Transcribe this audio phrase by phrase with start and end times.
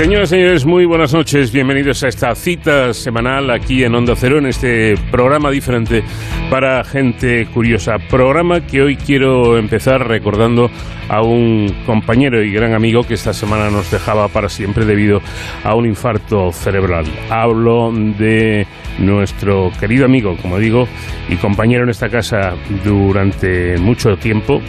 [0.00, 1.52] Señoras y señores, muy buenas noches.
[1.52, 6.02] Bienvenidos a esta cita semanal aquí en Onda Cero, en este programa diferente
[6.48, 7.98] para gente curiosa.
[8.08, 10.70] Programa que hoy quiero empezar recordando
[11.10, 15.20] a un compañero y gran amigo que esta semana nos dejaba para siempre debido
[15.64, 17.04] a un infarto cerebral.
[17.28, 18.66] Hablo de
[18.98, 20.88] nuestro querido amigo, como digo,
[21.28, 24.62] y compañero en esta casa durante mucho tiempo,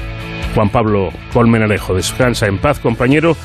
[0.54, 1.96] Juan Pablo Colmenalejo.
[1.96, 3.38] Descansa en paz, compañero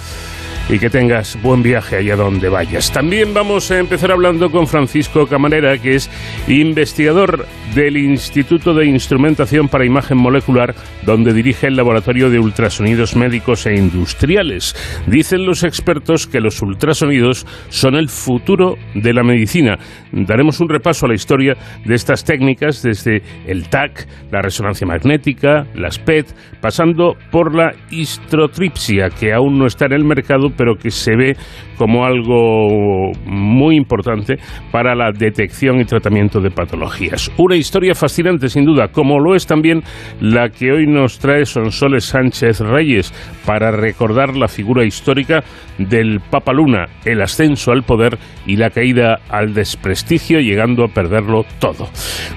[0.68, 2.92] y que tengas buen viaje allá donde vayas.
[2.92, 6.10] También vamos a empezar hablando con Francisco Camarera, que es
[6.48, 10.74] investigador del Instituto de Instrumentación para Imagen Molecular,
[11.04, 14.74] donde dirige el Laboratorio de Ultrasonidos Médicos e Industriales.
[15.06, 19.78] Dicen los expertos que los ultrasonidos son el futuro de la medicina.
[20.12, 21.54] Daremos un repaso a la historia
[21.84, 26.26] de estas técnicas desde el TAC, la resonancia magnética, las PET,
[26.60, 31.36] pasando por la histrotripsia, que aún no está en el mercado, pero que se ve
[31.76, 34.36] como algo muy importante
[34.72, 37.30] para la detección y tratamiento de patologías.
[37.36, 39.82] Una historia fascinante, sin duda, como lo es también
[40.20, 43.12] la que hoy nos trae Sonsoles Sánchez Reyes
[43.44, 45.44] para recordar la figura histórica
[45.78, 51.44] del Papa Luna, el ascenso al poder y la caída al desprestigio, llegando a perderlo
[51.58, 51.88] todo.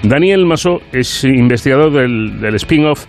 [0.02, 3.06] Daniel Masó es investigador del, del spin-off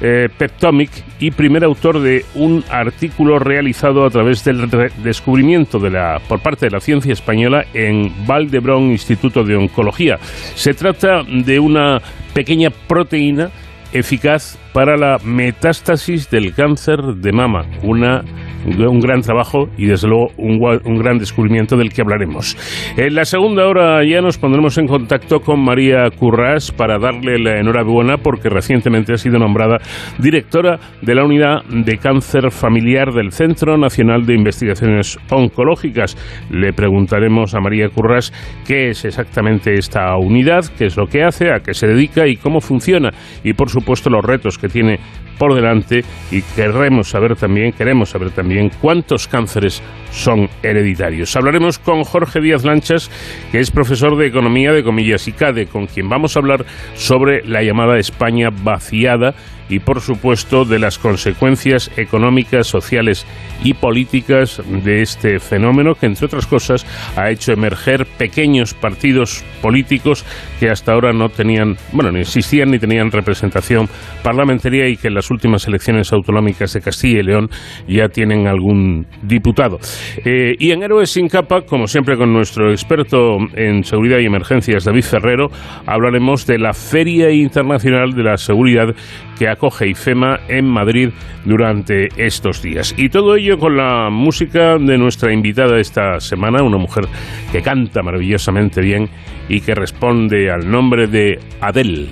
[0.00, 4.68] eh, Peptomic y primer autor de un artículo realizado a través del
[5.02, 10.18] descubrimiento de la, por parte de la ciencia española en Valdebrón Instituto de Oncología.
[10.54, 12.00] Se trata de una
[12.34, 13.50] pequeña proteína
[13.92, 18.22] eficaz para la metástasis del cáncer de mama, una
[18.66, 22.56] un gran trabajo y desde luego un, gran descubrimiento del que hablaremos.
[22.96, 27.58] En la segunda hora ya nos pondremos en contacto con María Currás para darle la
[27.60, 29.78] enhorabuena porque recientemente ha sido nombrada
[30.18, 36.16] directora de la unidad de cáncer familiar del Centro Nacional de Investigaciones Oncológicas.
[36.50, 38.32] Le preguntaremos a María Currás
[38.66, 42.36] qué es exactamente esta unidad, qué es lo que hace, a qué se dedica y
[42.36, 43.10] cómo funciona
[43.44, 44.98] y por supuesto los retos que tiene
[45.38, 51.34] por delante y queremos saber también, queremos saber también cuántos cánceres son hereditarios.
[51.36, 53.10] Hablaremos con Jorge Díaz Lanchas,
[53.52, 56.64] que es profesor de Economía de Comillas y CADE, con quien vamos a hablar
[56.94, 59.34] sobre la llamada España vaciada
[59.68, 63.26] y por supuesto de las consecuencias económicas, sociales
[63.64, 70.24] y políticas de este fenómeno que entre otras cosas ha hecho emerger pequeños partidos políticos
[70.60, 73.88] que hasta ahora no tenían, bueno, ni existían ni tenían representación
[74.22, 77.48] parlamentaria y que en las últimas elecciones autonómicas de Castilla y León
[77.88, 79.78] ya tienen algún diputado.
[80.24, 84.84] Eh, y en Héroes sin capa, como siempre con nuestro experto en seguridad y emergencias,
[84.84, 85.48] David Ferrero,
[85.86, 88.94] hablaremos de la Feria Internacional de la Seguridad
[89.38, 91.10] que acoge IFEMA en Madrid
[91.44, 92.94] durante estos días.
[92.96, 97.04] Y todo ello con la música de nuestra invitada esta semana, una mujer
[97.50, 99.08] que canta maravillosamente bien
[99.48, 102.08] y que responde al nombre de Adele.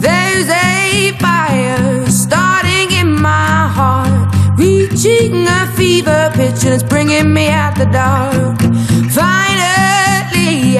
[0.00, 7.76] There's a fire starting in my heart, reaching a fever pitch and bringing me out
[7.76, 8.97] the dark.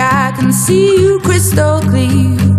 [0.01, 2.58] I can see you crystal clear.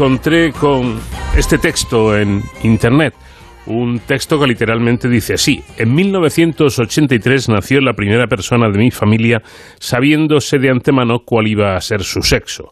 [0.00, 0.98] Encontré con
[1.36, 3.12] este texto en internet.
[3.66, 5.62] Un texto que literalmente dice así.
[5.76, 9.42] En 1983 nació la primera persona de mi familia
[9.78, 12.70] sabiéndose de antemano cuál iba a ser su sexo.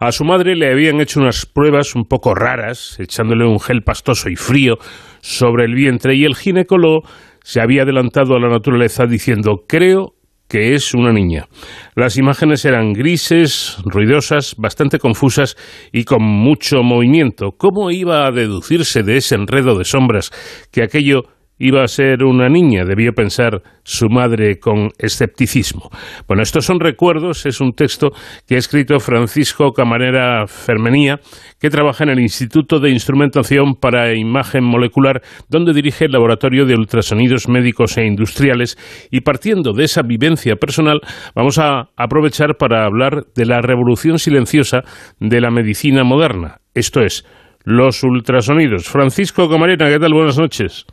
[0.00, 4.28] A su madre le habían hecho unas pruebas un poco raras, echándole un gel pastoso
[4.28, 4.78] y frío
[5.20, 7.02] sobre el vientre y el ginecólogo
[7.44, 10.14] se había adelantado a la naturaleza diciendo creo
[10.54, 11.48] que es una niña.
[11.96, 15.56] Las imágenes eran grises, ruidosas, bastante confusas
[15.90, 17.56] y con mucho movimiento.
[17.58, 20.30] ¿Cómo iba a deducirse de ese enredo de sombras
[20.70, 21.24] que aquello
[21.58, 25.90] iba a ser una niña, debió pensar su madre con escepticismo.
[26.26, 28.10] Bueno, estos son recuerdos, es un texto
[28.46, 31.20] que ha escrito Francisco Camarera Fermenía,
[31.60, 36.74] que trabaja en el Instituto de Instrumentación para Imagen Molecular, donde dirige el Laboratorio de
[36.74, 38.76] Ultrasonidos Médicos e Industriales,
[39.10, 41.00] y partiendo de esa vivencia personal,
[41.34, 44.82] vamos a aprovechar para hablar de la revolución silenciosa
[45.20, 47.24] de la medicina moderna, esto es,
[47.64, 48.88] los ultrasonidos.
[48.88, 50.12] Francisco Camarera, ¿qué tal?
[50.12, 50.86] Buenas noches.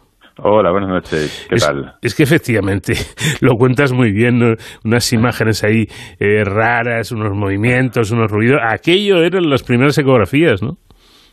[0.44, 1.46] Hola, buenas noches.
[1.48, 1.94] ¿Qué tal?
[2.02, 2.94] Es que efectivamente
[3.42, 5.86] lo cuentas muy bien, unas imágenes ahí
[6.20, 8.60] eh, raras, unos movimientos, unos ruidos.
[8.68, 10.78] Aquello eran las primeras ecografías, ¿no?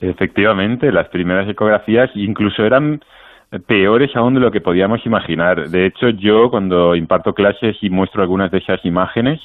[0.02, 3.00] Efectivamente, las primeras ecografías incluso eran
[3.66, 5.70] peores aún de lo que podíamos imaginar.
[5.70, 9.40] De hecho, yo cuando imparto clases y muestro algunas de esas imágenes,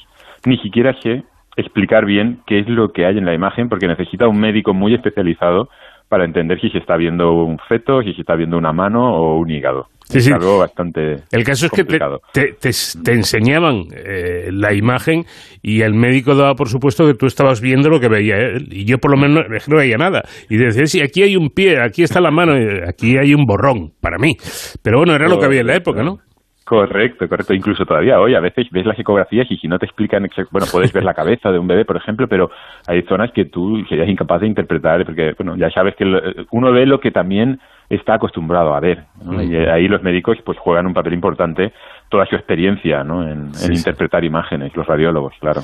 [0.45, 1.23] ni siquiera sé
[1.55, 4.93] explicar bien qué es lo que hay en la imagen porque necesita un médico muy
[4.93, 5.69] especializado
[6.09, 9.37] para entender si se está viendo un feto, si se está viendo una mano o
[9.39, 9.87] un hígado.
[10.13, 15.23] es algo bastante El caso es que te, enseñaban eh, la imagen
[15.61, 18.67] y el médico daba por supuesto que tú estabas viendo lo que veía él.
[18.71, 20.23] Y yo por lo menos no veía nada.
[20.49, 22.53] Y decía, sí, aquí hay un pie, aquí está la mano,
[22.87, 24.35] aquí hay un borrón, para mí.
[24.83, 26.19] Pero bueno, era lo que había en la época, ¿no?
[26.65, 27.53] Correcto, correcto.
[27.53, 30.93] Incluso todavía hoy a veces ves las ecografías y si no te explican, bueno, puedes
[30.93, 32.51] ver la cabeza de un bebé, por ejemplo, pero
[32.87, 36.05] hay zonas que tú serías incapaz de interpretar porque, bueno, ya sabes que
[36.51, 39.03] uno ve lo que también está acostumbrado a ver.
[39.41, 41.73] Y ahí los médicos pues juegan un papel importante
[42.09, 43.27] toda su experiencia ¿no?
[43.27, 45.61] en, interpretar imágenes, los radiólogos, claro.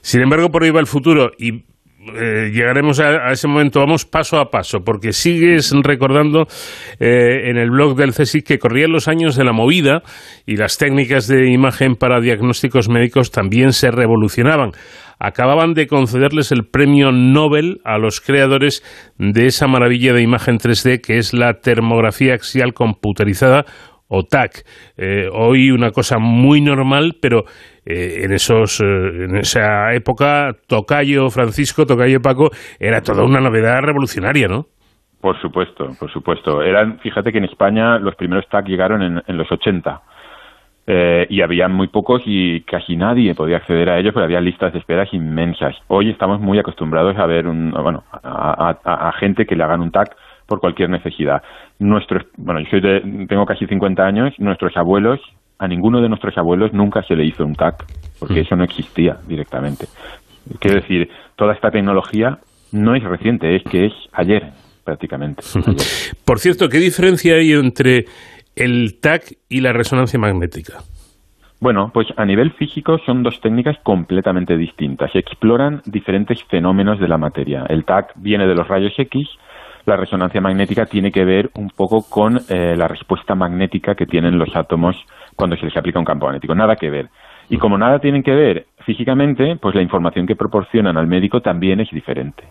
[0.00, 1.64] Sin embargo, por ahí va el futuro y
[2.04, 6.48] eh, llegaremos a, ese momento, vamos paso a paso, porque sigues recordando
[6.98, 10.02] eh, en el blog del CSIC que corrían los años de la movida
[10.44, 14.72] y las técnicas de imagen para diagnósticos médicos también se revolucionaban.
[15.20, 18.82] Acababan de concederles el premio Nobel a los creadores
[19.18, 23.64] de esa maravilla de imagen 3D que es la termografía axial computerizada
[24.12, 24.64] o TAC.
[24.96, 27.44] Eh, hoy una cosa muy normal, pero
[27.84, 33.80] eh, en, esos, eh, en esa época, Tocayo Francisco, Tocayo Paco, era toda una novedad
[33.80, 34.66] revolucionaria, ¿no?
[35.20, 36.62] Por supuesto, por supuesto.
[36.62, 40.02] Eran, fíjate que en España los primeros TAC llegaron en, en los 80.
[41.30, 44.80] y había muy pocos y casi nadie podía acceder a ellos, pero había listas de
[44.80, 45.74] esperas inmensas.
[45.86, 50.14] Hoy estamos muy acostumbrados a ver un, bueno, a, gente que le hagan un TAC
[50.46, 51.42] por cualquier necesidad.
[51.82, 52.80] Nuestros, bueno, yo
[53.26, 55.20] tengo casi 50 años, nuestros abuelos
[55.58, 57.84] a ninguno de nuestros abuelos nunca se le hizo un TAC,
[58.18, 58.44] porque mm.
[58.44, 59.86] eso no existía directamente.
[60.58, 62.38] Quiero decir, toda esta tecnología
[62.72, 64.52] no es reciente, es que es ayer
[64.82, 65.44] prácticamente.
[66.24, 68.06] Por cierto, ¿qué diferencia hay entre
[68.56, 70.78] el TAC y la resonancia magnética?
[71.60, 75.14] Bueno, pues a nivel físico son dos técnicas completamente distintas.
[75.14, 77.64] Exploran diferentes fenómenos de la materia.
[77.68, 79.28] El TAC viene de los rayos X,
[79.86, 84.38] la resonancia magnética tiene que ver un poco con eh, la respuesta magnética que tienen
[84.38, 84.96] los átomos
[85.36, 86.54] cuando se les aplica un campo magnético.
[86.54, 87.08] Nada que ver.
[87.48, 91.80] Y como nada tienen que ver físicamente, pues la información que proporcionan al médico también
[91.80, 92.44] es diferente.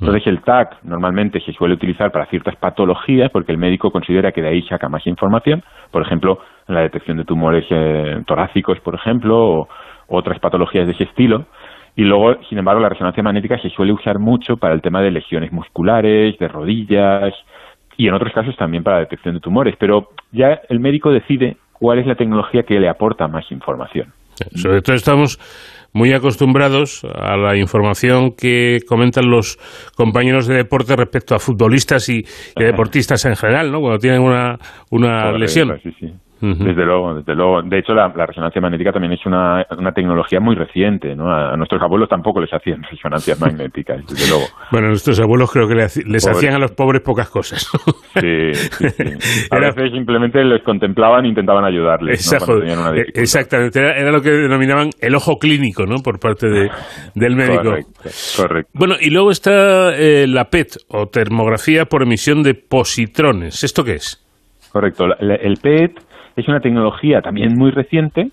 [0.00, 4.42] Entonces el TAC normalmente se suele utilizar para ciertas patologías porque el médico considera que
[4.42, 9.36] de ahí saca más información, por ejemplo, la detección de tumores eh, torácicos, por ejemplo,
[9.36, 9.68] o
[10.06, 11.46] otras patologías de ese estilo.
[11.98, 15.10] Y luego, sin embargo, la resonancia magnética se suele usar mucho para el tema de
[15.10, 17.34] lesiones musculares, de rodillas
[17.96, 19.74] y en otros casos también para la detección de tumores.
[19.80, 24.12] Pero ya el médico decide cuál es la tecnología que le aporta más información.
[24.54, 25.40] Sobre todo estamos
[25.92, 29.58] muy acostumbrados a la información que comentan los
[29.96, 32.22] compañeros de deporte respecto a futbolistas y,
[32.56, 33.80] deportistas en general, ¿no?
[33.80, 34.56] Cuando tienen una,
[34.92, 35.80] una lesión.
[36.40, 37.62] Desde luego, desde luego.
[37.62, 41.30] De hecho, la, resonancia magnética también es una, una tecnología muy reciente, ¿no?
[41.30, 44.46] A, nuestros abuelos tampoco les hacían resonancias magnéticas, desde luego.
[44.70, 47.68] Bueno, nuestros abuelos creo que les, hacían a los pobres pocas cosas.
[48.14, 48.52] Sí,
[49.50, 52.32] A veces simplemente les contemplaban e intentaban ayudarles.
[52.32, 55.96] Eh, exactamente, era, lo que denominaban el ojo clínico, ¿no?
[56.02, 56.70] Por parte de,
[57.14, 57.74] del médico.
[58.36, 63.64] Correcto, Bueno, y luego está eh, la PET, o termografía por emisión de positrones.
[63.64, 64.24] ¿Esto qué es?
[64.72, 65.06] Correcto.
[65.18, 66.07] El PET
[66.38, 68.30] es una tecnología también muy reciente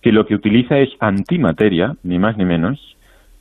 [0.00, 2.78] que lo que utiliza es antimateria, ni más ni menos,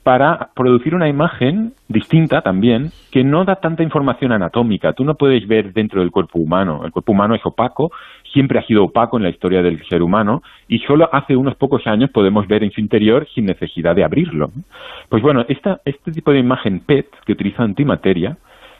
[0.01, 4.93] para producir una imagen distinta también, que no da tanta información anatómica.
[4.93, 6.81] Tú no puedes ver dentro del cuerpo humano.
[6.83, 7.91] El cuerpo humano es opaco,
[8.33, 11.85] siempre ha sido opaco en la historia del ser humano, y solo hace unos pocos
[11.85, 14.49] años podemos ver en su interior sin necesidad de abrirlo.
[15.09, 18.37] Pues bueno, esta, este tipo de imagen PET, que utiliza antimateria,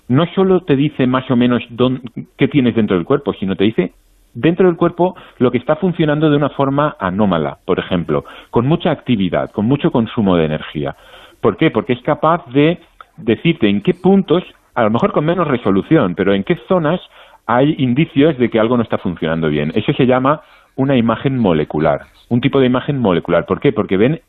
[0.08, 2.02] no solo te dice más o menos dónde,
[2.38, 3.94] qué tienes dentro del cuerpo, sino te dice
[4.40, 8.92] dentro del cuerpo lo que está funcionando de una forma anómala, por ejemplo, con mucha
[8.92, 10.96] actividad, con mucho consumo de energía.
[11.42, 11.72] ¿Por qué?
[11.72, 12.80] Porque es capaz de
[13.18, 14.44] decirte en qué puntos,
[14.76, 17.02] a lo mejor con menos resolución, pero en qué zonas
[17.48, 19.72] hay indicios de que algo no está funcionando bien.
[19.74, 20.42] Eso se llama
[20.76, 23.46] una imagen molecular, un tipo de imagen molecular.
[23.46, 23.72] ¿Por qué?
[23.72, 24.22] Porque ven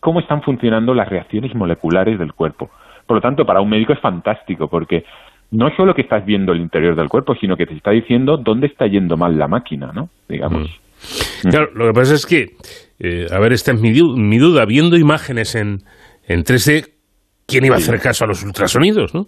[0.00, 2.68] cómo están funcionando las reacciones moleculares del cuerpo.
[3.06, 5.04] Por lo tanto, para un médico es fantástico porque
[5.54, 8.66] no solo que estás viendo el interior del cuerpo, sino que te está diciendo dónde
[8.66, 10.08] está yendo mal la máquina, ¿no?
[10.28, 10.68] Digamos.
[11.44, 11.48] Mm.
[11.48, 12.46] Claro, lo que pasa es que,
[12.98, 15.78] eh, a ver, esta es mi, mi duda, viendo imágenes en,
[16.26, 16.88] en 3D,
[17.46, 19.26] ¿quién iba a hacer caso a los ultrasonidos, no?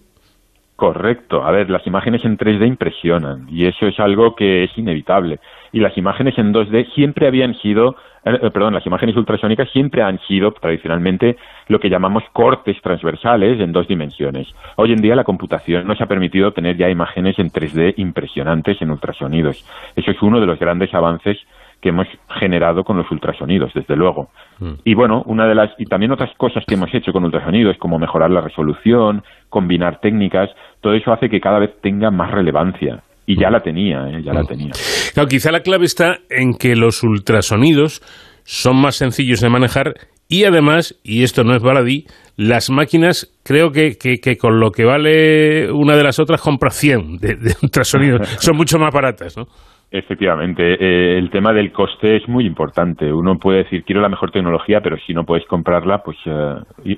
[0.76, 1.42] Correcto.
[1.42, 5.38] A ver, las imágenes en 3D impresionan y eso es algo que es inevitable.
[5.72, 10.02] Y las imágenes en 2D siempre habían sido, eh, eh, perdón, las imágenes ultrasónicas siempre
[10.02, 11.36] han sido tradicionalmente
[11.68, 14.48] lo que llamamos cortes transversales en dos dimensiones.
[14.74, 18.90] Hoy en día la computación nos ha permitido tener ya imágenes en 3D impresionantes en
[18.90, 19.64] ultrasonidos.
[19.94, 21.38] Eso es uno de los grandes avances
[21.80, 22.08] que hemos
[22.40, 24.30] generado con los ultrasonidos, desde luego.
[24.58, 24.72] Mm.
[24.82, 27.98] Y bueno, una de las y también otras cosas que hemos hecho con ultrasonidos, como
[27.98, 33.02] mejorar la resolución, combinar técnicas, todo eso hace que cada vez tenga más relevancia.
[33.26, 34.22] Y ya la tenía, ¿eh?
[34.24, 34.70] ya la tenía.
[35.12, 38.00] Claro, quizá la clave está en que los ultrasonidos
[38.44, 39.94] son más sencillos de manejar
[40.28, 42.06] y además, y esto no es baladí,
[42.36, 47.18] las máquinas creo que, que, con lo que vale una de las otras compra 100
[47.18, 48.28] de, de ultrasonidos.
[48.40, 49.44] son mucho más baratas, ¿no?
[49.88, 53.12] Efectivamente, eh, el tema del coste es muy importante.
[53.12, 56.16] Uno puede decir, quiero la mejor tecnología, pero si no puedes comprarla, pues...
[56.26, 56.96] Eh,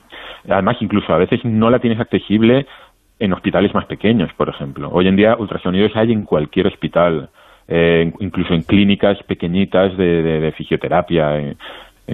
[0.48, 2.66] además, incluso a veces no la tienes accesible
[3.18, 4.90] en hospitales más pequeños, por ejemplo.
[4.92, 7.30] Hoy en día ultrasonidos hay en cualquier hospital,
[7.66, 11.56] eh, incluso en clínicas pequeñitas de, fisioterapia, en,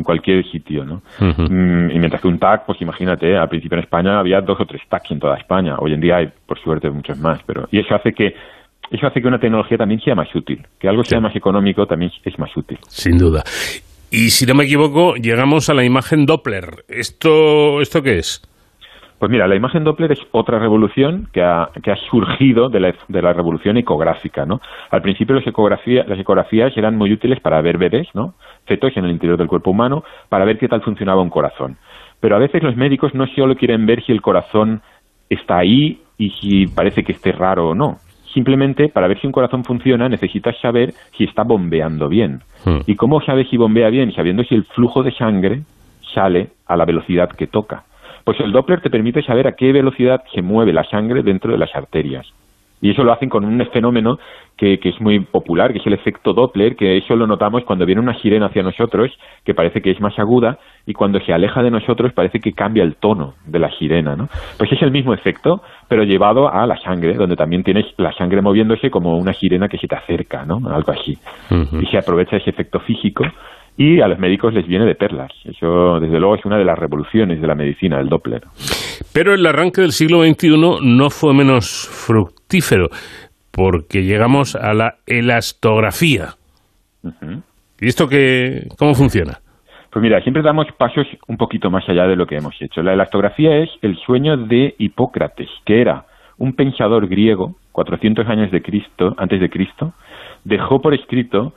[0.02, 1.02] cualquier sitio, ¿no?
[1.20, 4.66] Mm, y mientras que un TAC, pues imagínate, al principio en España había dos o
[4.66, 5.76] tres TACs en toda España.
[5.78, 7.40] Hoy en día hay, por suerte, muchos más.
[7.46, 8.34] pero Y eso hace que
[8.90, 10.66] eso hace que una tecnología también sea más útil.
[10.78, 12.78] Que algo sea más económico también es más útil.
[12.88, 13.42] Sin duda.
[14.10, 16.84] Y si no me equivoco, llegamos a la imagen Doppler.
[16.88, 18.42] ¿Esto, esto qué es?
[19.24, 22.94] Pues mira, la imagen Doppler es otra revolución que ha, que ha surgido de la,
[23.08, 24.60] de la, revolución ecográfica, ¿no?
[24.90, 28.34] Al principio las, las ecografías eran muy útiles para ver bebés, ¿no?
[28.66, 31.78] Fetos en el interior del cuerpo humano, para ver qué tal funcionaba un corazón.
[32.20, 34.82] Pero a veces los médicos no solo quieren ver si el corazón
[35.30, 37.96] está ahí y si parece que esté raro o no,
[38.34, 42.40] Simplemente para ver si un corazón funciona necesitas saber si está bombeando bien.
[42.66, 42.80] Hmm.
[42.86, 44.12] ¿Y cómo sabes si bombea bien?
[44.12, 45.62] Sabiendo si el flujo de sangre
[46.12, 47.84] sale a la velocidad que toca.
[48.24, 51.58] Pues el Doppler te permite saber a qué velocidad se mueve la sangre dentro de
[51.58, 52.26] las arterias.
[52.84, 54.18] Y eso lo hacen con un fenómeno
[54.58, 58.02] que, es muy popular, que es el efecto Doppler, que eso lo notamos cuando viene
[58.02, 59.10] una sirena hacia nosotros,
[59.42, 62.82] que parece que es más aguda, y cuando se aleja de nosotros parece que cambia
[62.82, 64.28] el tono de la sirena, ¿no?
[64.58, 68.42] Pues es el mismo efecto, pero llevado a la sangre, donde también tienes la sangre
[68.42, 70.60] moviéndose como una sirena que se te acerca, ¿no?
[70.68, 71.16] Algo así.
[71.80, 73.24] Y se aprovecha ese efecto físico
[73.76, 75.32] y a los médicos les viene de perlas.
[75.44, 78.42] Eso, desde luego, es una de las revoluciones de la medicina, el Doppler.
[79.12, 82.88] Pero el arranque del siglo XXI no fue menos fructífero,
[83.50, 86.34] porque llegamos a la elastografía.
[87.80, 89.38] ¿Y esto qué, cómo funciona?
[89.90, 92.82] Pues mira, siempre damos pasos un poquito más allá de lo que hemos hecho.
[92.82, 96.06] La elastografía es el sueño de Hipócrates, que era
[96.38, 99.92] un pensador griego, 400 años de Cristo, antes de Cristo,
[100.44, 101.54] dejó por escrito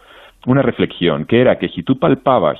[0.47, 2.59] una reflexión, que era que si tú palpabas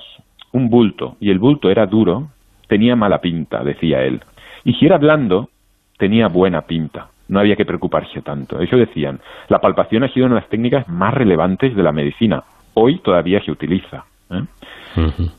[0.51, 2.27] un bulto y el bulto era duro,
[2.67, 4.22] tenía mala pinta, decía él.
[4.65, 5.50] Y si era blando,
[5.98, 7.08] tenía buena pinta.
[7.29, 8.62] No había que preocuparse tanto.
[8.62, 9.20] Eso decían.
[9.48, 12.44] La palpación ha sido una de las técnicas más relevantes de la medicina.
[12.74, 14.03] Hoy todavía se utiliza.
[14.32, 14.44] ¿eh?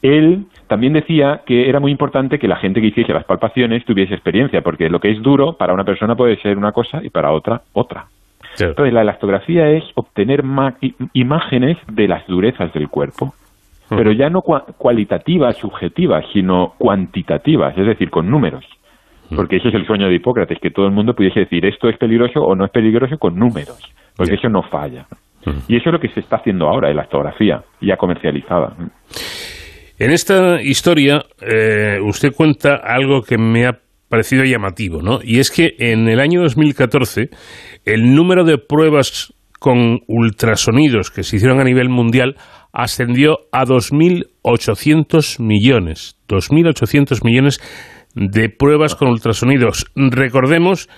[0.01, 4.15] Él también decía que era muy importante que la gente que hiciese las palpaciones tuviese
[4.15, 7.31] experiencia, porque lo que es duro para una persona puede ser una cosa y para
[7.33, 8.07] otra otra.
[8.61, 10.43] Entonces, la elastografía es obtener
[11.13, 13.35] imágenes de las durezas del cuerpo,
[13.89, 18.65] pero ya no cualitativas, subjetivas, sino cuantitativas, es decir, con números.
[19.35, 21.99] Porque ese es el sueño de Hipócrates, que todo el mundo pudiese decir esto es
[21.99, 23.79] peligroso o no es peligroso con números,
[24.17, 25.07] porque eso no falla.
[25.69, 28.75] Y eso es lo que se está haciendo ahora, elastografía, ya comercializada.
[29.99, 35.21] En esta historia, eh, usted cuenta algo que me ha parecido llamativo, ¿no?
[35.23, 37.31] Y es que en el año 2014
[37.85, 42.37] el número de pruebas con ultrasonidos que se hicieron a nivel mundial
[42.73, 47.61] ascendió a 2.800 millones, 2.800 millones
[48.15, 49.87] de pruebas con ultrasonidos.
[49.95, 50.89] Recordemos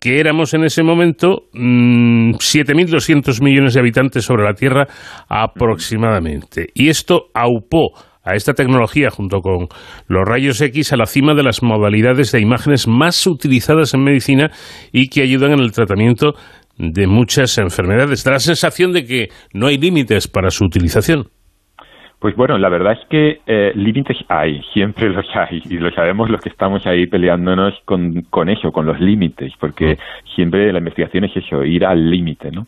[0.00, 4.86] que éramos en ese momento 7.200 mm, millones de habitantes sobre la Tierra
[5.28, 6.68] aproximadamente.
[6.74, 7.92] Y esto aupó
[8.26, 9.68] a esta tecnología junto con
[10.08, 14.50] los rayos X a la cima de las modalidades de imágenes más utilizadas en medicina
[14.92, 16.34] y que ayudan en el tratamiento
[16.76, 18.24] de muchas enfermedades.
[18.24, 21.28] Da la sensación de que no hay límites para su utilización.
[22.18, 26.30] Pues bueno, la verdad es que eh, límites hay, siempre los hay, y lo sabemos
[26.30, 30.34] los que estamos ahí peleándonos con, con eso, con los límites, porque mm.
[30.34, 32.66] siempre la investigación es eso, ir al límite, ¿no?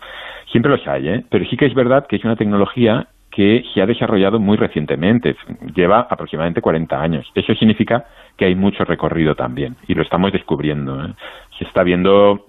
[0.52, 1.24] Siempre los hay, ¿eh?
[1.30, 5.36] Pero sí que es verdad que es una tecnología que se ha desarrollado muy recientemente,
[5.72, 7.24] lleva aproximadamente 40 años.
[7.36, 8.04] Eso significa
[8.36, 11.00] que hay mucho recorrido también, y lo estamos descubriendo.
[11.04, 11.14] ¿eh?
[11.56, 12.46] Se está viendo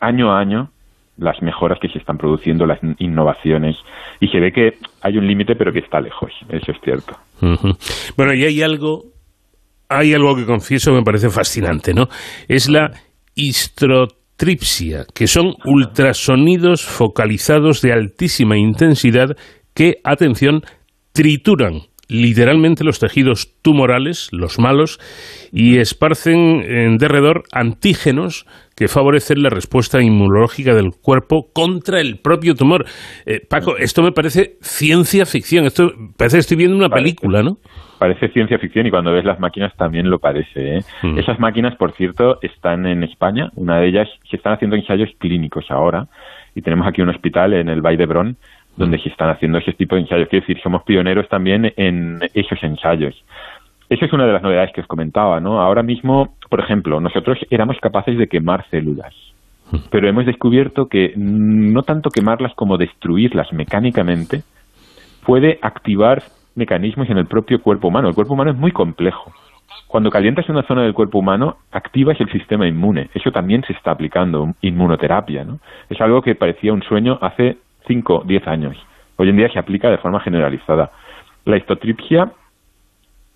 [0.00, 0.70] año a año
[1.18, 3.76] las mejoras que se están produciendo, las innovaciones,
[4.18, 7.18] y se ve que hay un límite, pero que está lejos, eso es cierto.
[8.16, 9.02] Bueno, y hay algo,
[9.90, 12.08] hay algo que confieso me parece fascinante, ¿no?
[12.48, 12.92] Es la
[13.34, 19.36] histrotripsia, que son ultrasonidos focalizados de altísima intensidad
[19.74, 20.62] que, atención,
[21.12, 24.98] trituran literalmente los tejidos tumorales, los malos,
[25.52, 32.54] y esparcen en derredor antígenos que favorecen la respuesta inmunológica del cuerpo contra el propio
[32.54, 32.84] tumor.
[33.24, 37.58] Eh, Paco, esto me parece ciencia ficción, esto parece que estoy viendo una película, ¿no?
[37.98, 40.78] Parece ciencia ficción y cuando ves las máquinas también lo parece.
[40.78, 40.80] ¿eh?
[41.02, 41.18] Mm.
[41.18, 43.50] Esas máquinas, por cierto, están en España.
[43.54, 46.08] Una de ellas se están haciendo ensayos clínicos ahora
[46.54, 48.36] y tenemos aquí un hospital en el Valle de Brón
[48.76, 50.28] donde se están haciendo ese tipo de ensayos.
[50.28, 53.14] Quiero decir, somos pioneros también en esos ensayos.
[53.88, 55.60] Esa es una de las novedades que os comentaba, ¿no?
[55.60, 59.14] Ahora mismo, por ejemplo, nosotros éramos capaces de quemar células,
[59.90, 64.42] pero hemos descubierto que no tanto quemarlas como destruirlas mecánicamente
[65.24, 66.22] puede activar
[66.54, 68.08] mecanismos en el propio cuerpo humano.
[68.08, 69.32] El cuerpo humano es muy complejo.
[69.86, 73.10] Cuando calientas una zona del cuerpo humano, activas el sistema inmune.
[73.14, 75.60] Eso también se está aplicando, inmunoterapia, ¿no?
[75.88, 78.76] Es algo que parecía un sueño hace 5, 10 años.
[79.16, 80.90] Hoy en día se aplica de forma generalizada.
[81.44, 82.32] La histotripsia,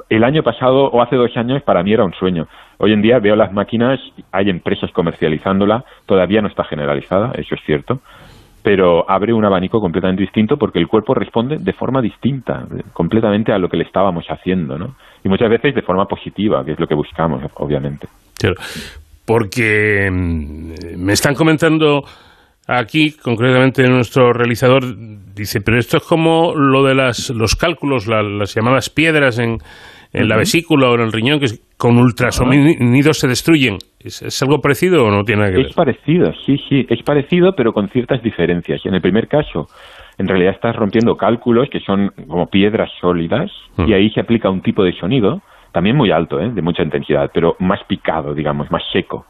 [0.08, 2.48] el año pasado o hace dos años para mí era un sueño.
[2.78, 4.00] Hoy en día veo las máquinas,
[4.32, 8.00] hay empresas comercializándola, todavía no está generalizada, eso es cierto,
[8.62, 13.58] pero abre un abanico completamente distinto porque el cuerpo responde de forma distinta, completamente a
[13.58, 14.94] lo que le estábamos haciendo, ¿no?
[15.24, 18.08] Y muchas veces de forma positiva, que es lo que buscamos, obviamente.
[18.38, 18.56] Claro,
[19.26, 22.02] porque mm, me están comentando
[22.70, 24.82] Aquí, concretamente, nuestro realizador
[25.34, 29.56] dice, pero esto es como lo de las, los cálculos, las llamadas piedras en,
[30.12, 31.46] en la vesícula o en el riñón, que
[31.78, 33.78] con ultrasonidos se destruyen.
[33.98, 35.66] ¿Es, algo parecido o no tiene nada que ver?
[35.68, 38.84] Es parecido, sí, sí, es parecido, pero con ciertas diferencias.
[38.84, 39.68] En el primer caso,
[40.18, 44.60] en realidad estás rompiendo cálculos que son como piedras sólidas y ahí se aplica un
[44.60, 45.40] tipo de sonido,
[45.72, 46.50] también muy alto, ¿eh?
[46.50, 49.24] de mucha intensidad, pero más picado, digamos, más seco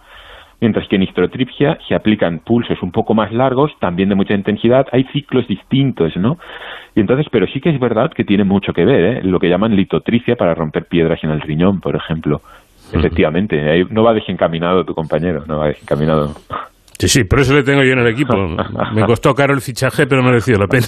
[0.60, 4.86] mientras que en histotripsia se aplican pulsos un poco más largos, también de mucha intensidad,
[4.92, 6.38] hay ciclos distintos, ¿no?
[6.94, 9.20] Y entonces, pero sí que es verdad que tiene mucho que ver, ¿eh?
[9.22, 12.40] lo que llaman litotricia para romper piedras en el riñón, por ejemplo.
[12.92, 16.34] Efectivamente, no va desencaminado tu compañero, no va desencaminado.
[16.98, 18.34] Sí, sí, por eso le tengo yo en el equipo.
[18.94, 20.86] Me costó caro el fichaje, pero me ha merecido la pena.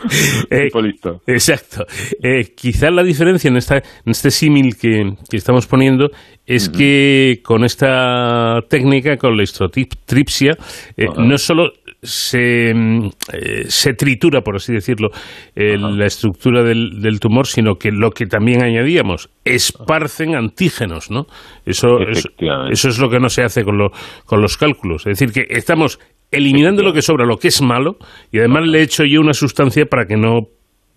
[0.50, 1.22] eh, listo.
[1.26, 1.86] Exacto.
[2.22, 6.10] Eh, quizás la diferencia en, esta, en este símil que, que, estamos poniendo
[6.44, 10.58] es que con esta técnica, con la histotripsia,
[10.96, 15.10] eh, no solo se, mm, eh, se tritura, por así decirlo,
[15.54, 21.26] la estructura del, del, tumor, sino que lo que también añadíamos, esparcen antígenos, ¿no?
[21.64, 22.28] Eso, eso,
[22.70, 23.90] eso, es lo que no se hace con, lo,
[24.24, 25.06] con los cálculos.
[25.06, 25.98] Es decir, que estamos
[26.30, 27.96] eliminando lo que sobra, lo que es malo,
[28.32, 30.48] y además le he hecho yo una sustancia para que no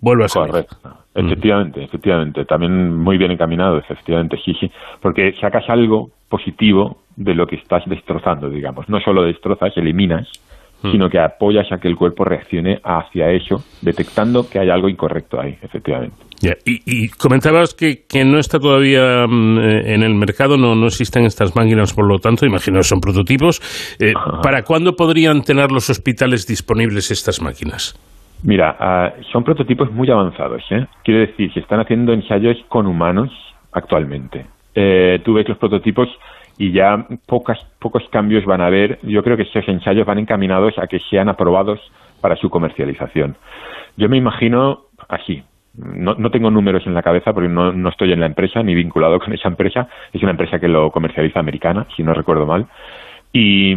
[0.01, 0.51] vuelva a salir.
[0.51, 0.77] Correcto.
[1.15, 2.45] Efectivamente, efectivamente.
[2.45, 4.53] También muy bien encaminado, efectivamente, sí.
[5.01, 8.87] Porque sacas algo positivo de lo que estás destrozando, digamos.
[8.87, 10.27] No solo destrozas, eliminas,
[10.81, 10.91] Hmm.
[10.91, 15.39] sino que apoyas a que el cuerpo reaccione hacia eso, detectando que hay algo incorrecto
[15.39, 16.15] ahí, efectivamente.
[16.65, 21.25] Y, comentabas que, que, no está todavía mm, eh, en el mercado, no, no existen
[21.25, 23.59] estas máquinas, por lo tanto, imagino que son prototipos.
[23.99, 27.99] Eh, ¿Para cuándo podrían tener los hospitales disponibles estas máquinas?
[28.43, 30.63] Mira, ah, son prototipos muy avanzados.
[30.71, 30.85] ¿eh?
[31.03, 33.31] Quiero decir, se están haciendo ensayos con humanos
[33.73, 34.45] actualmente.
[34.75, 36.07] Eh, tú ves los prototipos
[36.59, 38.99] y ya pocas, pocos cambios van a haber.
[39.01, 41.79] Yo creo que esos ensayos van encaminados a que sean aprobados
[42.19, 43.37] para su comercialización.
[43.95, 45.41] Yo me imagino así.
[45.73, 48.75] No, no tengo números en la cabeza porque no, no estoy en la empresa ni
[48.75, 49.87] vinculado con esa empresa.
[50.11, 52.67] Es una empresa que lo comercializa americana, si no recuerdo mal.
[53.31, 53.73] Y,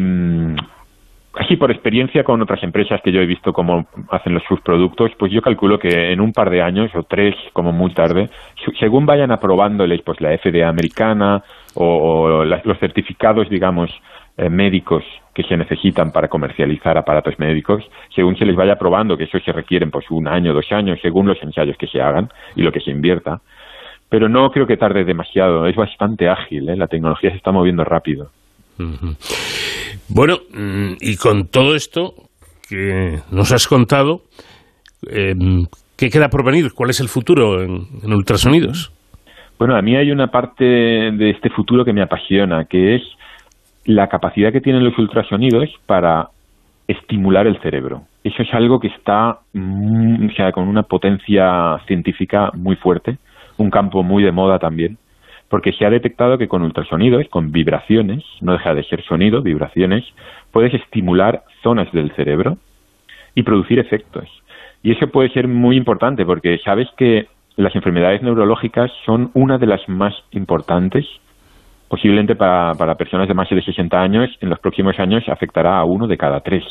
[1.34, 5.12] así por experiencia con otras empresas que yo he visto cómo hacen los, sus productos,
[5.18, 8.28] pues yo calculo que en un par de años o tres, como muy tarde,
[8.78, 11.42] según vayan aprobándoles pues la FDA americana
[11.74, 13.90] o, los certificados, digamos,
[14.36, 17.82] eh, médicos que se necesitan para comercializar aparatos médicos,
[18.14, 21.26] según se les vaya aprobando, que eso se requieren pues un año, dos años, según
[21.26, 23.40] los ensayos que se hagan y lo que se invierta.
[24.10, 26.76] Pero no creo que tarde demasiado, es bastante ágil, ¿eh?
[26.76, 28.30] la tecnología se está moviendo rápido.
[30.14, 32.12] Bueno, mm, y con todo esto
[32.68, 34.20] que nos has contado,
[35.10, 35.64] em,
[35.96, 36.72] ¿qué queda por venir?
[36.74, 38.92] ¿Cuál es el futuro en, en, ultrasonidos?
[39.58, 43.02] Bueno, a mí hay una parte de este futuro que me apasiona, que es
[43.86, 46.28] la capacidad que tienen los ultrasonidos para
[46.86, 48.02] estimular el cerebro.
[48.22, 53.16] Eso es algo que está mm, o sea, con una potencia científica muy fuerte,
[53.56, 54.98] un campo muy de moda también
[55.52, 60.02] porque se ha detectado que con ultrasonidos, con vibraciones, no deja de ser sonido, vibraciones,
[60.50, 62.56] puedes estimular zonas del cerebro
[63.34, 64.26] y producir efectos.
[64.82, 69.66] Y eso puede ser muy importante porque sabes que las enfermedades neurológicas son una de
[69.66, 71.04] las más importantes,
[71.88, 75.84] posiblemente para, para personas de más de 60 años, en los próximos años afectará a
[75.84, 76.64] uno de cada tres.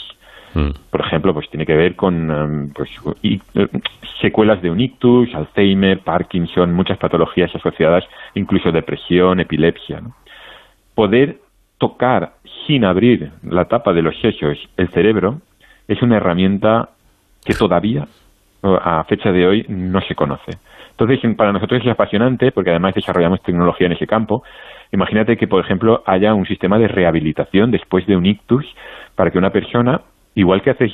[0.53, 0.69] Mm.
[0.89, 2.89] Por ejemplo, pues tiene que ver con em, pues,
[3.23, 3.67] eh,
[4.21, 8.03] secuelas de un ictus, Alzheimer, Parkinson, muchas patologías asociadas,
[8.35, 10.01] incluso depresión, epilepsia.
[10.95, 11.39] Poder
[11.77, 12.33] tocar
[12.67, 15.41] sin abrir la tapa de los sesos el cerebro
[15.87, 16.89] es una herramienta
[17.43, 18.07] que todavía
[18.63, 20.51] a fecha de hoy no se conoce.
[20.91, 24.43] Entonces, para nosotros es apasionante porque además desarrollamos tecnología en ese campo.
[24.91, 28.65] Imagínate que, por ejemplo, haya un sistema de rehabilitación después de un ictus
[29.15, 30.01] para que una persona
[30.35, 30.91] Igual que haces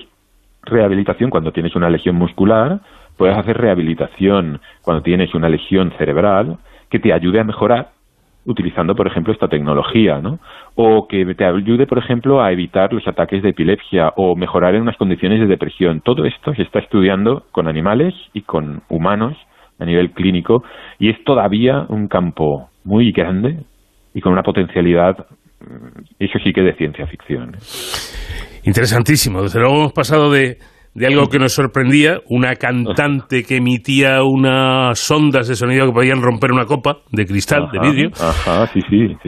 [0.63, 2.80] rehabilitación cuando tienes una lesión muscular,
[3.17, 6.58] puedes hacer rehabilitación cuando tienes una lesión cerebral
[6.89, 7.89] que te ayude a mejorar
[8.45, 10.39] utilizando, por ejemplo, esta tecnología, ¿no?
[10.76, 14.84] O que te ayude, por ejemplo, a evitar los ataques de epilepsia o mejorar en
[14.84, 16.00] unas condiciones de depresión.
[16.00, 19.36] Todo esto se está estudiando con animales y con humanos
[19.80, 20.63] a nivel clínico
[20.97, 23.60] y es todavía un campo muy grande
[24.13, 25.28] y con una potencialidad,
[25.60, 27.52] mm, eso sí que de ciencia ficción.
[28.68, 29.44] Interesantísimo.
[29.44, 30.58] Desde luego hemos pasado de,
[31.02, 36.52] algo que nos sorprendía, una cantante que emitía unas ondas de sonido que podían romper
[36.52, 38.12] una copa de cristal, de vidrio,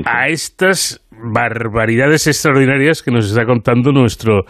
[0.05, 4.41] a estas barbaridades extraordinarias que nos está contando nuestro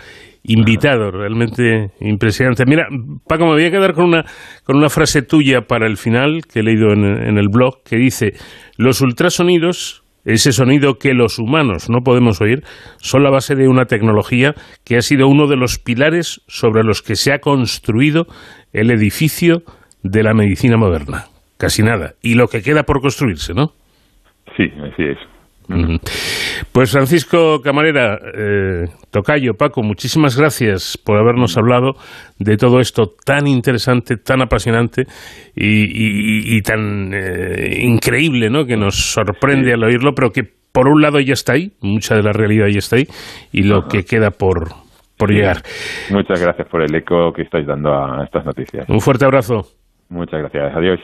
[0.41, 2.63] invitado, realmente impresionante.
[2.65, 2.88] Mira,
[3.28, 4.23] Paco, me voy a quedar con una,
[4.63, 7.97] con una frase tuya para el final que he leído en, en el blog que
[7.97, 8.34] dice,
[8.75, 12.63] los ultrasonidos ese sonido que los humanos no podemos oír,
[12.97, 14.53] son la base de una tecnología
[14.86, 18.25] que ha sido uno de los pilares sobre los que se ha construido
[18.73, 19.63] el edificio
[20.03, 21.25] de la medicina moderna.
[21.58, 22.13] Casi nada.
[22.21, 23.73] Y lo que queda por construirse, ¿no?
[24.55, 25.17] Sí, así es.
[26.71, 31.93] Pues Francisco Camarera, eh, Tocayo, Paco, muchísimas gracias por habernos hablado
[32.39, 35.03] de todo esto tan interesante, tan apasionante
[35.55, 38.65] y, tan eh, increíble, ¿no?
[38.65, 42.23] Que nos sorprende al oírlo, pero que por un lado ya está ahí, mucha de
[42.23, 43.08] la realidad ya está ahí,
[43.51, 44.69] y lo que queda por,
[45.17, 45.58] por llegar.
[46.10, 48.88] Muchas gracias por el eco que estáis dando a estas noticias.
[48.89, 49.67] Un fuerte abrazo.
[50.10, 50.75] Muchas gracias.
[50.75, 50.99] Adiós.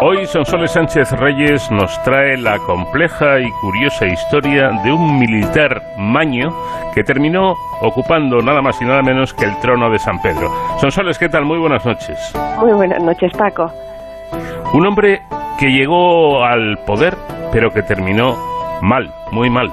[0.00, 6.54] Hoy Sonsoles Sánchez Reyes nos trae la compleja y curiosa historia de un militar maño
[6.94, 10.52] que terminó ocupando nada más y nada menos que el trono de San Pedro.
[10.78, 11.44] Sonsoles, ¿qué tal?
[11.44, 12.32] Muy buenas noches.
[12.60, 13.72] Muy buenas noches, Paco.
[14.72, 15.20] Un hombre
[15.58, 17.16] que llegó al poder,
[17.50, 18.36] pero que terminó
[18.80, 19.68] mal, muy mal.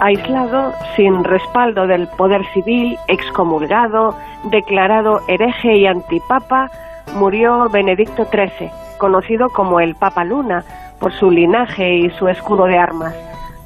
[0.00, 6.70] Aislado, sin respaldo del poder civil, excomulgado, declarado hereje y antipapa,
[7.14, 10.64] murió Benedicto XIII, conocido como el Papa Luna,
[11.00, 13.14] por su linaje y su escudo de armas.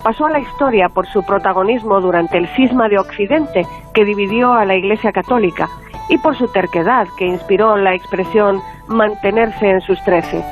[0.03, 4.65] Pasó a la historia por su protagonismo durante el cisma de Occidente que dividió a
[4.65, 5.69] la Iglesia Católica
[6.09, 10.45] y por su terquedad que inspiró la expresión mantenerse en sus trece.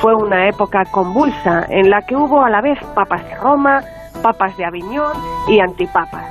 [0.00, 3.80] Fue una época convulsa en la que hubo a la vez papas de Roma,
[4.22, 5.12] papas de Aviñón
[5.48, 6.26] y antipapas.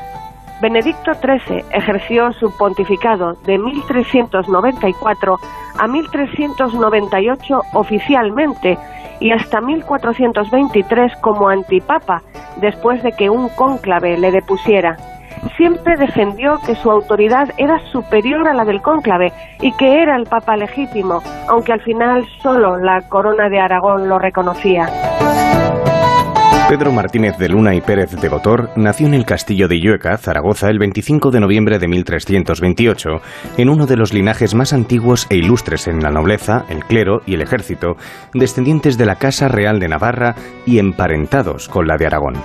[0.62, 5.38] Benedicto XIII ejerció su pontificado de 1394
[5.80, 8.78] a 1398 oficialmente
[9.20, 12.22] y hasta 1423 como antipapa,
[12.58, 14.98] después de que un cónclave le depusiera.
[15.56, 20.26] Siempre defendió que su autoridad era superior a la del cónclave y que era el
[20.26, 24.90] papa legítimo, aunque al final solo la corona de Aragón lo reconocía.
[26.70, 30.70] Pedro Martínez de Luna y Pérez de Gotor nació en el castillo de Illueca, Zaragoza,
[30.70, 33.10] el 25 de noviembre de 1328,
[33.58, 37.34] en uno de los linajes más antiguos e ilustres en la nobleza, el clero y
[37.34, 37.96] el ejército,
[38.36, 40.36] descendientes de la Casa Real de Navarra
[40.68, 42.36] y emparentados con la de Aragón.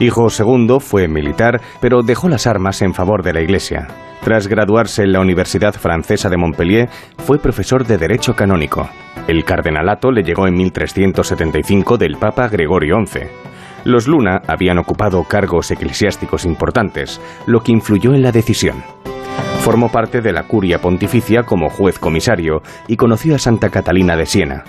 [0.00, 3.86] Hijo segundo, fue militar, pero dejó las armas en favor de la Iglesia.
[4.24, 8.88] Tras graduarse en la Universidad Francesa de Montpellier, fue profesor de Derecho Canónico.
[9.28, 13.20] El cardenalato le llegó en 1375 del Papa Gregorio XI.
[13.84, 18.82] Los Luna habían ocupado cargos eclesiásticos importantes, lo que influyó en la decisión.
[19.60, 24.26] Formó parte de la curia pontificia como juez comisario y conoció a Santa Catalina de
[24.26, 24.64] Siena.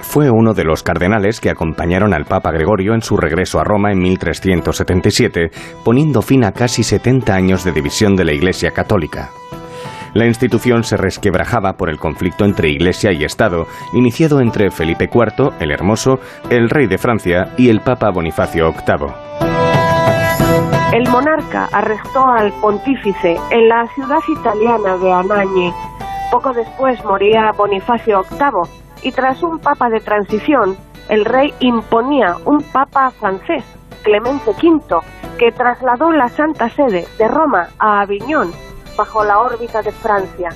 [0.00, 3.92] Fue uno de los cardenales que acompañaron al Papa Gregorio en su regreso a Roma
[3.92, 5.50] en 1377,
[5.84, 9.30] poniendo fin a casi 70 años de división de la Iglesia Católica.
[10.14, 15.52] La institución se resquebrajaba por el conflicto entre Iglesia y Estado, iniciado entre Felipe IV,
[15.60, 16.18] el Hermoso,
[16.50, 19.26] el rey de Francia y el Papa Bonifacio VIII.
[20.92, 25.72] El monarca arrestó al pontífice en la ciudad italiana de Anagni.
[26.30, 30.76] Poco después moría Bonifacio VIII y tras un papa de transición,
[31.08, 33.64] el rey imponía un papa francés,
[34.02, 35.00] Clemente V,
[35.38, 38.50] que trasladó la Santa Sede de Roma a Aviñón,
[38.96, 40.50] bajo la órbita de Francia.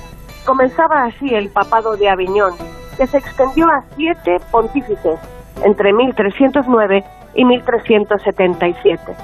[0.45, 2.53] Comenzaba así el papado de Aviñón,
[2.97, 5.19] que se extendió a siete pontífices
[5.63, 7.03] entre 1309
[7.35, 9.15] y 1377.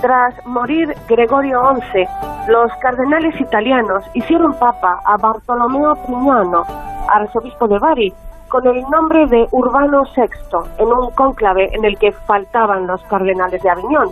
[0.00, 2.06] Tras morir Gregorio XI,
[2.48, 6.64] los cardenales italianos hicieron papa a Bartolomeo Prignano,
[7.08, 8.14] arzobispo de Bari,
[8.48, 13.62] con el nombre de Urbano VI, en un cónclave en el que faltaban los cardenales
[13.62, 14.10] de Aviñón.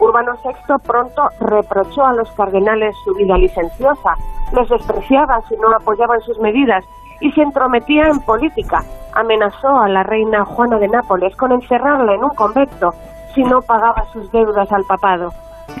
[0.00, 4.14] Urbano VI pronto reprochó a los cardenales su vida licenciosa,
[4.52, 6.84] los despreciaba si no apoyaban sus medidas
[7.20, 8.82] y se entrometía en política.
[9.14, 12.94] Amenazó a la reina Juana de Nápoles con encerrarla en un convento
[13.34, 15.32] si no pagaba sus deudas al papado,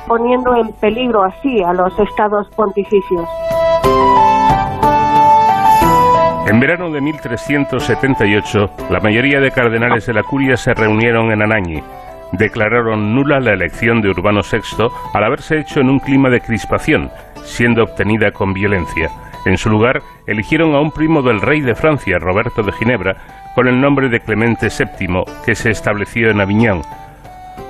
[0.06, 3.26] poniendo en peligro así a los estados pontificios.
[6.46, 11.82] En verano de 1378, la mayoría de cardenales de la curia se reunieron en Anagni.
[12.32, 17.10] Declararon nula la elección de Urbano VI al haberse hecho en un clima de crispación,
[17.42, 19.10] siendo obtenida con violencia.
[19.46, 23.16] En su lugar, eligieron a un primo del rey de Francia, Roberto de Ginebra,
[23.54, 26.82] con el nombre de Clemente VII, que se estableció en Aviñón,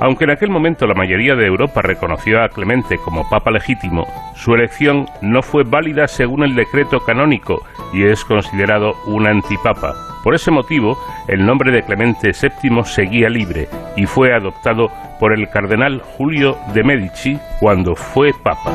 [0.00, 4.54] aunque en aquel momento la mayoría de Europa reconoció a Clemente como papa legítimo, su
[4.54, 10.09] elección no fue válida según el decreto canónico y es considerado un antipapa.
[10.22, 15.48] Por ese motivo, el nombre de Clemente VII seguía libre y fue adoptado por el
[15.48, 18.70] cardenal Julio de Medici cuando fue papa.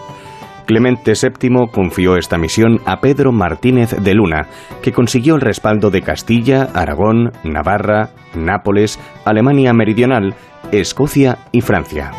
[0.70, 4.46] Clemente VII confió esta misión a Pedro Martínez de Luna,
[4.82, 10.36] que consiguió el respaldo de Castilla, Aragón, Navarra, Nápoles, Alemania Meridional,
[10.70, 12.12] Escocia y Francia.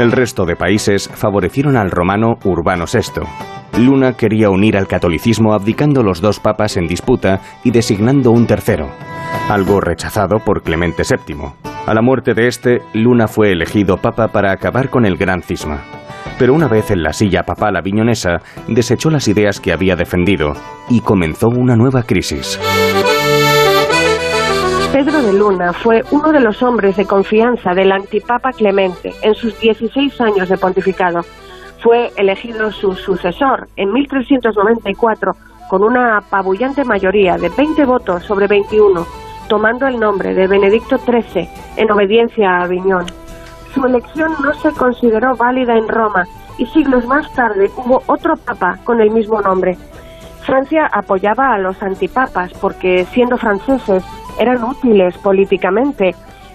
[0.00, 3.22] El resto de países favorecieron al romano Urbano VI.
[3.78, 8.90] Luna quería unir al catolicismo abdicando los dos papas en disputa y designando un tercero,
[9.48, 11.36] algo rechazado por Clemente VII.
[11.86, 15.84] A la muerte de este, Luna fue elegido papa para acabar con el gran cisma
[16.38, 20.52] pero una vez en la silla papal aviñonesa desechó las ideas que había defendido
[20.88, 22.60] y comenzó una nueva crisis.
[24.92, 29.58] Pedro de Luna fue uno de los hombres de confianza del antipapa Clemente en sus
[29.60, 31.20] 16 años de pontificado.
[31.82, 35.32] Fue elegido su sucesor en 1394
[35.68, 39.06] con una apabullante mayoría de 20 votos sobre 21,
[39.48, 43.04] tomando el nombre de Benedicto XIII en obediencia a Aviñón
[43.76, 46.24] su elección no se consideró válida en Roma
[46.56, 49.76] y siglos más tarde hubo otro papa con el mismo nombre.
[50.46, 54.02] Francia apoyaba a los antipapas porque, siendo franceses,
[54.38, 56.14] eran útiles políticamente,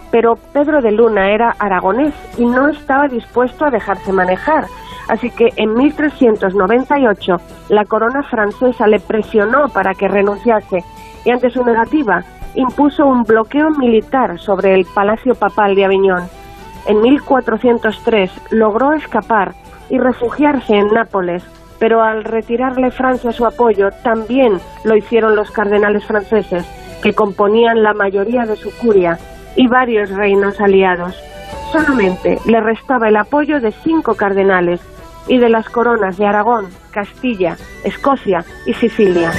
[0.10, 4.66] pero Pedro de Luna era aragonés y no estaba dispuesto a dejarse manejar.
[5.08, 7.38] Así que en 1398
[7.70, 10.84] la corona francesa le presionó para que renunciase
[11.24, 12.24] y ante su negativa
[12.56, 16.41] impuso un bloqueo militar sobre el Palacio Papal de Aviñón.
[16.88, 19.54] En 1403 logró escapar
[19.90, 21.44] y refugiarse en Nápoles,
[21.80, 26.66] pero al retirarle Francia su apoyo también lo hicieron los cardenales franceses,
[27.02, 29.18] que componían la mayoría de su curia,
[29.56, 31.16] y varios reinos aliados.
[31.72, 34.82] solamente le restaba el apoyo de cinco cardenales
[35.28, 39.32] y de las coronas de Aragón, Castilla, Escocia y Sicilia.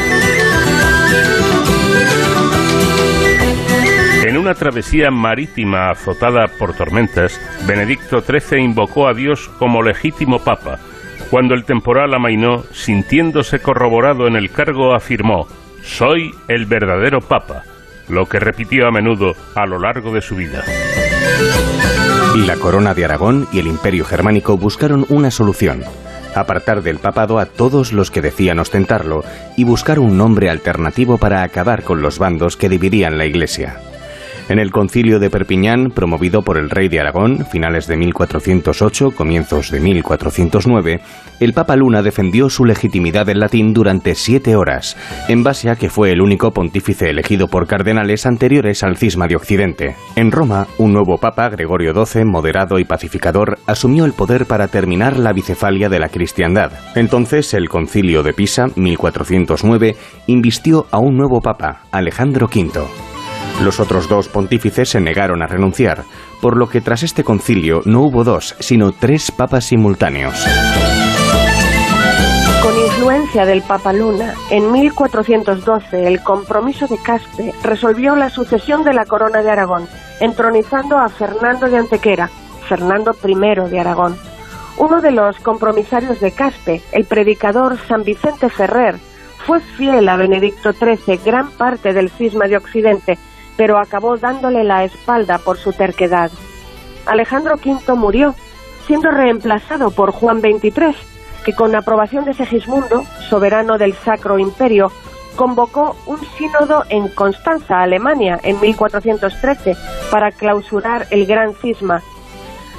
[4.22, 10.78] En una travesía marítima azotada por tormentas, Benedicto XIII invocó a Dios como legítimo papa.
[11.28, 15.48] Cuando el temporal amainó, sintiéndose corroborado en el cargo, afirmó,
[15.82, 17.64] Soy el verdadero papa,
[18.08, 20.62] lo que repitió a menudo a lo largo de su vida.
[22.37, 25.82] La corona de Aragón y el imperio germánico buscaron una solución
[26.35, 29.24] apartar del papado a todos los que decían ostentarlo
[29.56, 33.80] y buscar un nombre alternativo para acabar con los bandos que dividían la Iglesia.
[34.52, 39.70] En el concilio de Perpiñán, promovido por el rey de Aragón, finales de 1408, comienzos
[39.70, 41.00] de 1409,
[41.40, 44.98] el Papa Luna defendió su legitimidad en latín durante siete horas,
[45.30, 49.36] en base a que fue el único pontífice elegido por cardenales anteriores al cisma de
[49.36, 49.96] Occidente.
[50.16, 55.18] En Roma, un nuevo Papa, Gregorio XII, moderado y pacificador, asumió el poder para terminar
[55.18, 56.72] la bicefalia de la cristiandad.
[56.94, 63.12] Entonces, el concilio de Pisa, 1409, invistió a un nuevo Papa, Alejandro V.
[63.60, 66.04] Los otros dos pontífices se negaron a renunciar,
[66.40, 70.44] por lo que tras este concilio no hubo dos, sino tres papas simultáneos.
[72.62, 78.94] Con influencia del Papa Luna, en 1412 el compromiso de Caspe resolvió la sucesión de
[78.94, 79.88] la corona de Aragón,
[80.20, 82.30] entronizando a Fernando de Antequera,
[82.68, 84.16] Fernando I de Aragón.
[84.78, 88.96] Uno de los compromisarios de Caspe, el predicador San Vicente Ferrer,
[89.46, 93.18] fue fiel a Benedicto XIII gran parte del cisma de Occidente
[93.56, 96.30] pero acabó dándole la espalda por su terquedad.
[97.06, 98.34] Alejandro V murió,
[98.86, 100.94] siendo reemplazado por Juan XXIII,
[101.44, 104.92] que con aprobación de Segismundo, soberano del Sacro Imperio,
[105.36, 109.76] convocó un sínodo en Constanza, Alemania, en 1413,
[110.10, 112.02] para clausurar el gran cisma.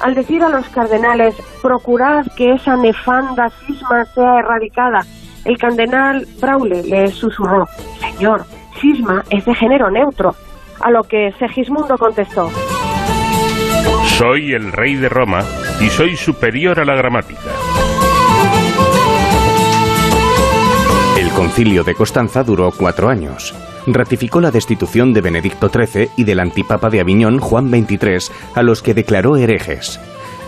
[0.00, 5.00] Al decir a los cardenales, procurad que esa nefanda cisma sea erradicada,
[5.44, 7.66] el cardenal Braule le susurró,
[8.00, 8.44] Señor,
[8.80, 10.34] cisma es de género neutro,
[10.80, 12.50] a lo que Segismundo contestó.
[14.18, 15.40] Soy el rey de Roma
[15.80, 17.50] y soy superior a la gramática.
[21.18, 23.54] El concilio de Constanza duró cuatro años.
[23.86, 28.82] Ratificó la destitución de Benedicto XIII y del antipapa de Aviñón, Juan XXIII, a los
[28.82, 30.00] que declaró herejes.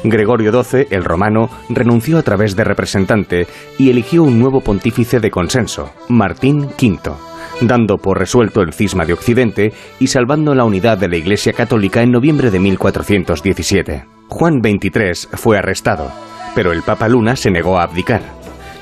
[0.05, 3.47] Gregorio XII, el romano, renunció a través de representante
[3.79, 9.13] y eligió un nuevo pontífice de consenso, Martín V dando por resuelto el cisma de
[9.13, 14.05] Occidente y salvando la unidad de la Iglesia Católica en noviembre de 1417.
[14.29, 16.11] Juan XXIII fue arrestado,
[16.55, 18.23] pero el Papa Luna se negó a abdicar.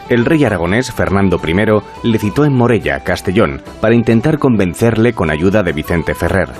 [0.08, 5.62] El rey aragonés Fernando I le citó en Morella, Castellón, para intentar convencerle con ayuda
[5.62, 6.50] de Vicente Ferrer.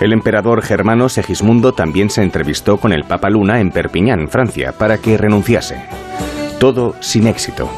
[0.00, 4.98] El emperador germano Segismundo también se entrevistó con el Papa Luna en Perpiñán, Francia, para
[4.98, 5.82] que renunciase.
[6.60, 7.70] Todo sin éxito.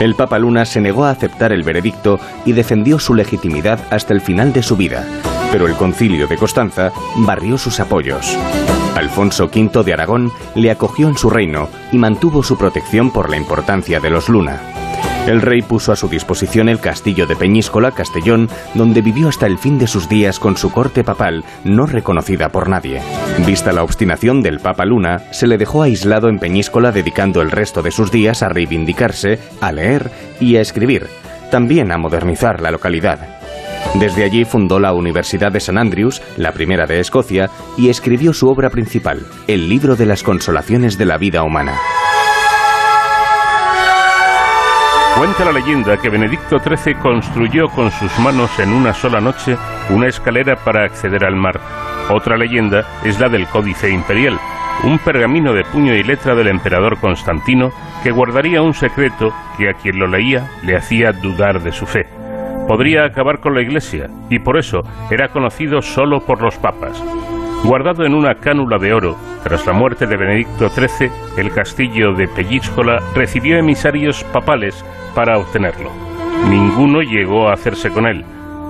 [0.00, 4.20] El Papa Luna se negó a aceptar el veredicto y defendió su legitimidad hasta el
[4.20, 5.06] final de su vida,
[5.52, 8.36] pero el concilio de Constanza barrió sus apoyos.
[8.96, 13.36] Alfonso V de Aragón le acogió en su reino y mantuvo su protección por la
[13.36, 14.79] importancia de los Luna.
[15.26, 19.58] El rey puso a su disposición el castillo de Peñíscola, Castellón, donde vivió hasta el
[19.58, 23.00] fin de sus días con su corte papal, no reconocida por nadie.
[23.46, 27.82] Vista la obstinación del Papa Luna, se le dejó aislado en Peñíscola dedicando el resto
[27.82, 31.06] de sus días a reivindicarse, a leer y a escribir,
[31.50, 33.40] también a modernizar la localidad.
[33.94, 38.48] Desde allí fundó la Universidad de San Andrews, la primera de Escocia, y escribió su
[38.48, 41.74] obra principal, el libro de las consolaciones de la vida humana.
[45.16, 49.56] Cuenta la leyenda que Benedicto XIII construyó con sus manos en una sola noche
[49.90, 51.60] una escalera para acceder al mar.
[52.08, 54.38] Otra leyenda es la del Códice Imperial,
[54.84, 57.70] un pergamino de puño y letra del emperador Constantino
[58.02, 62.06] que guardaría un secreto que a quien lo leía le hacía dudar de su fe.
[62.66, 67.02] Podría acabar con la Iglesia y por eso era conocido solo por los papas.
[67.64, 72.26] Guardado en una cánula de oro, tras la muerte de Benedicto XIII, el castillo de
[72.26, 74.82] Pellíscola recibió emisarios papales
[75.14, 75.90] para obtenerlo.
[76.48, 78.24] Ninguno llegó a hacerse con él,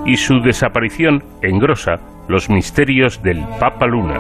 [0.05, 4.17] y su desaparición engrosa los misterios del Papa Luna.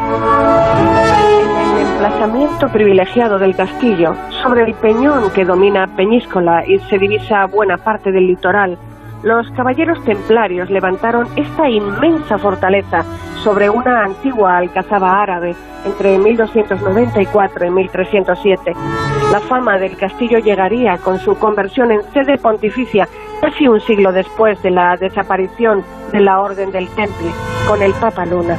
[1.75, 7.77] El emplazamiento privilegiado del castillo, sobre el peñón que domina Peñíscola y se divisa buena
[7.77, 8.79] parte del litoral,
[9.23, 13.05] los caballeros templarios levantaron esta inmensa fortaleza
[13.43, 15.55] sobre una antigua alcazaba árabe
[15.85, 18.73] entre 1294 y 1307.
[19.33, 23.09] La fama del castillo llegaría con su conversión en sede pontificia
[23.41, 27.31] casi un siglo después de la desaparición de la Orden del Temple
[27.67, 28.57] con el Papa Luna.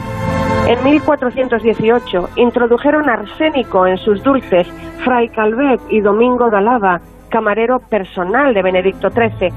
[0.68, 4.68] En 1418 introdujeron arsénico en sus dulces
[5.04, 9.52] Fray Calvet y Domingo de Alava, camarero personal de Benedicto XIII,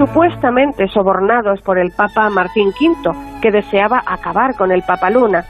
[0.00, 5.44] supuestamente sobornados por el Papa Martín V, que deseaba acabar con el Papa Luna.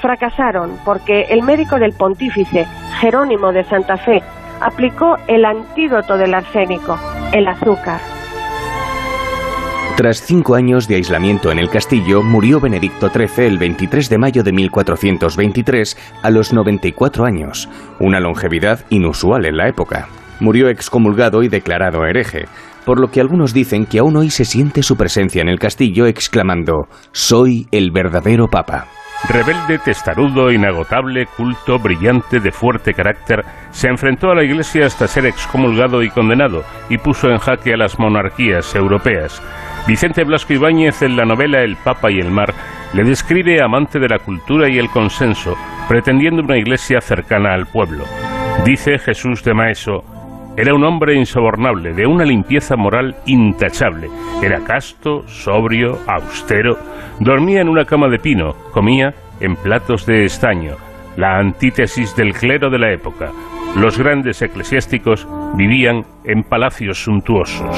[0.00, 2.66] Fracasaron porque el médico del pontífice,
[3.00, 4.22] Jerónimo de Santa Fe,
[4.60, 6.96] aplicó el antídoto del arsénico,
[7.32, 7.98] el azúcar.
[9.96, 14.44] Tras cinco años de aislamiento en el castillo, murió Benedicto XIII el 23 de mayo
[14.44, 20.06] de 1423 a los 94 años, una longevidad inusual en la época.
[20.38, 22.44] Murió excomulgado y declarado hereje,
[22.86, 26.06] por lo que algunos dicen que aún hoy se siente su presencia en el castillo
[26.06, 28.86] exclamando, Soy el verdadero Papa.
[29.28, 35.26] Rebelde, testarudo, inagotable, culto, brillante, de fuerte carácter, se enfrentó a la Iglesia hasta ser
[35.26, 39.42] excomulgado y condenado, y puso en jaque a las monarquías europeas.
[39.88, 42.54] Vicente Blasco Ibáñez, en la novela El Papa y el Mar,
[42.92, 45.56] le describe amante de la cultura y el consenso,
[45.88, 48.04] pretendiendo una iglesia cercana al pueblo.
[48.64, 50.04] Dice Jesús de Maeso,
[50.56, 54.08] era un hombre insobornable, de una limpieza moral intachable.
[54.42, 56.78] Era casto, sobrio, austero.
[57.20, 60.76] Dormía en una cama de pino, comía en platos de estaño.
[61.16, 63.30] La antítesis del clero de la época.
[63.76, 67.76] Los grandes eclesiásticos vivían en palacios suntuosos.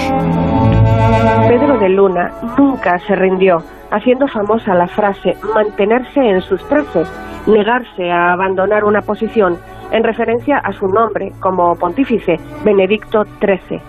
[1.49, 3.59] Pedro de Luna nunca se rindió,
[3.91, 7.03] haciendo famosa la frase mantenerse en sus trece,
[7.47, 9.59] negarse a abandonar una posición
[9.91, 13.81] en referencia a su nombre como pontífice, Benedicto XIII.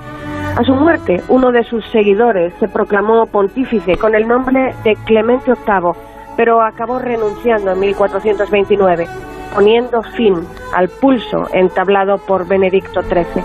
[0.58, 5.54] A su muerte, uno de sus seguidores se proclamó pontífice con el nombre de Clemente
[5.54, 5.92] VIII,
[6.36, 9.08] pero acabó renunciando en 1429,
[9.54, 10.36] poniendo fin
[10.76, 13.44] al pulso entablado por Benedicto XIII.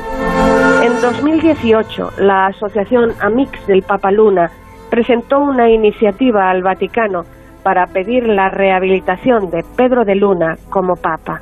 [0.83, 4.51] En 2018, la Asociación Amix del Papa Luna
[4.91, 7.25] presentó una iniciativa al Vaticano
[7.63, 11.41] para pedir la rehabilitación de Pedro de Luna como Papa.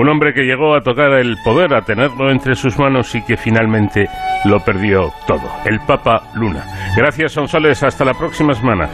[0.00, 3.36] Un hombre que llegó a tocar el poder, a tenerlo entre sus manos y que
[3.36, 4.08] finalmente
[4.46, 5.42] lo perdió todo.
[5.66, 6.64] El Papa Luna.
[6.96, 7.82] Gracias, Sonsoles.
[7.82, 8.88] Hasta la próxima semana.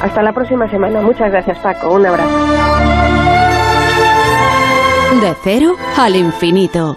[0.00, 1.02] Hasta la próxima semana.
[1.02, 1.92] Muchas gracias, Paco.
[1.92, 2.46] Un abrazo.
[5.20, 6.96] De cero al infinito.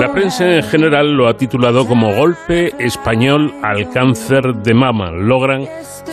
[0.00, 5.10] La prensa en general lo ha titulado como golpe español al cáncer de mama.
[5.10, 5.66] Logran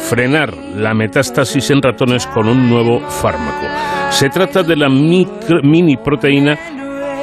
[0.10, 3.66] frenar la metástasis en ratones con un nuevo fármaco.
[4.10, 6.79] Se trata de la mini proteína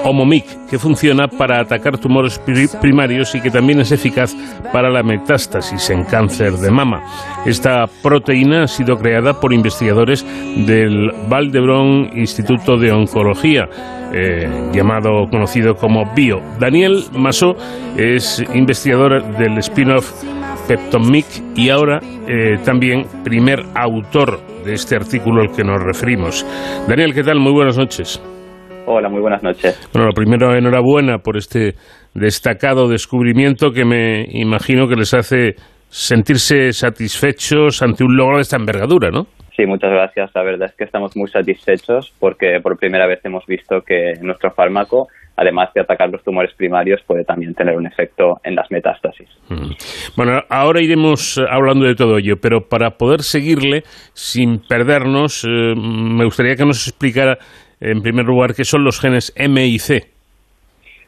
[0.06, 4.34] Omomic, que funciona para atacar tumores pri- primarios y que también es eficaz
[4.72, 7.02] para la metástasis en cáncer de mama.
[7.44, 10.24] Esta proteína ha sido creada por investigadores
[10.66, 13.68] del Valdebrón Instituto de Oncología,
[14.12, 16.40] eh, llamado conocido como BIO.
[16.60, 17.56] Daniel Masó
[17.96, 20.12] es investigador del spin-off
[20.68, 26.44] Peptomic y ahora eh, también primer autor de este artículo al que nos referimos.
[26.88, 27.38] Daniel, ¿qué tal?
[27.38, 28.20] Muy buenas noches.
[28.86, 29.88] Hola, muy buenas noches.
[29.92, 31.74] Bueno, lo primero, enhorabuena por este
[32.14, 35.54] destacado descubrimiento que me imagino que les hace
[35.88, 39.24] sentirse satisfechos ante un logro de esta envergadura, ¿no?
[39.56, 40.30] Sí, muchas gracias.
[40.34, 44.50] La verdad es que estamos muy satisfechos porque por primera vez hemos visto que nuestro
[44.52, 49.28] fármaco además de atacar los tumores primarios, puede también tener un efecto en las metástasis.
[49.48, 49.72] Mm.
[50.16, 53.82] Bueno, ahora iremos hablando de todo ello, pero para poder seguirle
[54.14, 57.38] sin perdernos, eh, me gustaría que nos explicara,
[57.80, 60.04] en primer lugar, qué son los genes M y C.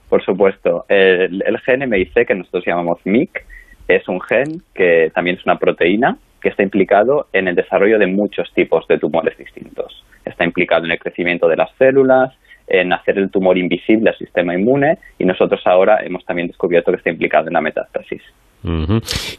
[0.09, 3.45] Por supuesto, el, el gen M y C, que nosotros llamamos MIC,
[3.89, 8.07] es un gen que también es una proteína que está implicado en el desarrollo de
[8.07, 10.05] muchos tipos de tumores distintos.
[10.25, 12.33] Está implicado en el crecimiento de las células,
[12.69, 16.99] en hacer el tumor invisible al sistema inmune y nosotros ahora hemos también descubierto que
[16.99, 18.23] está implicado en la metástasis.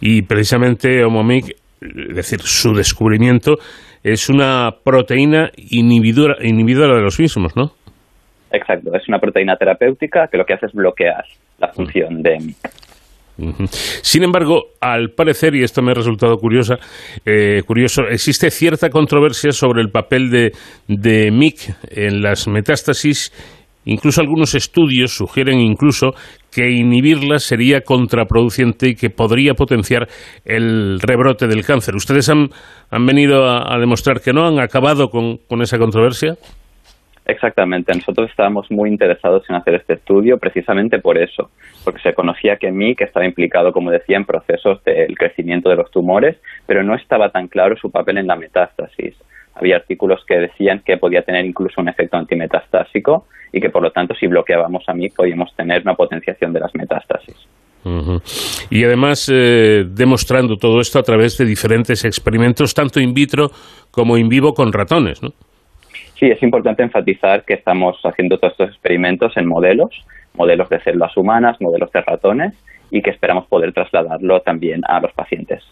[0.02, 3.58] Y precisamente Omomic, es decir, su descubrimiento
[4.04, 7.72] es una proteína inhibidora, inhibidora de los mismos, ¿no?
[8.52, 11.24] Exacto, es una proteína terapéutica que lo que hace es bloquear
[11.60, 12.58] la función de MIC.
[14.02, 16.76] Sin embargo, al parecer, y esto me ha resultado curiosa,
[17.26, 20.52] eh, curioso, existe cierta controversia sobre el papel de,
[20.88, 23.32] de MIC en las metástasis.
[23.86, 26.14] Incluso algunos estudios sugieren incluso
[26.52, 30.08] que inhibirla sería contraproducente y que podría potenciar
[30.46, 31.96] el rebrote del cáncer.
[31.96, 32.50] ¿Ustedes han,
[32.90, 34.48] han venido a, demostrar que no?
[34.48, 36.36] ¿Han acabado con, con esa controversia?
[37.30, 41.52] Exactamente, nosotros estábamos muy interesados en hacer este estudio precisamente por eso,
[41.84, 45.92] porque se conocía que MIC estaba implicado, como decía, en procesos del crecimiento de los
[45.92, 49.16] tumores, pero no estaba tan claro su papel en la metástasis.
[49.54, 53.92] Había artículos que decían que podía tener incluso un efecto antimetastásico y que por lo
[53.92, 57.36] tanto si bloqueábamos a MIC podíamos tener una potenciación de las metástasis.
[58.70, 63.52] Y además eh, demostrando todo esto a través de diferentes experimentos, tanto in vitro
[63.90, 65.30] como in vivo con ratones, ¿no?
[66.20, 71.16] Sí, es importante enfatizar que estamos haciendo todos estos experimentos en modelos, modelos de células
[71.16, 72.54] humanas, modelos de ratones,
[72.92, 75.64] y que esperamos poder trasladarlo también a los pacientes.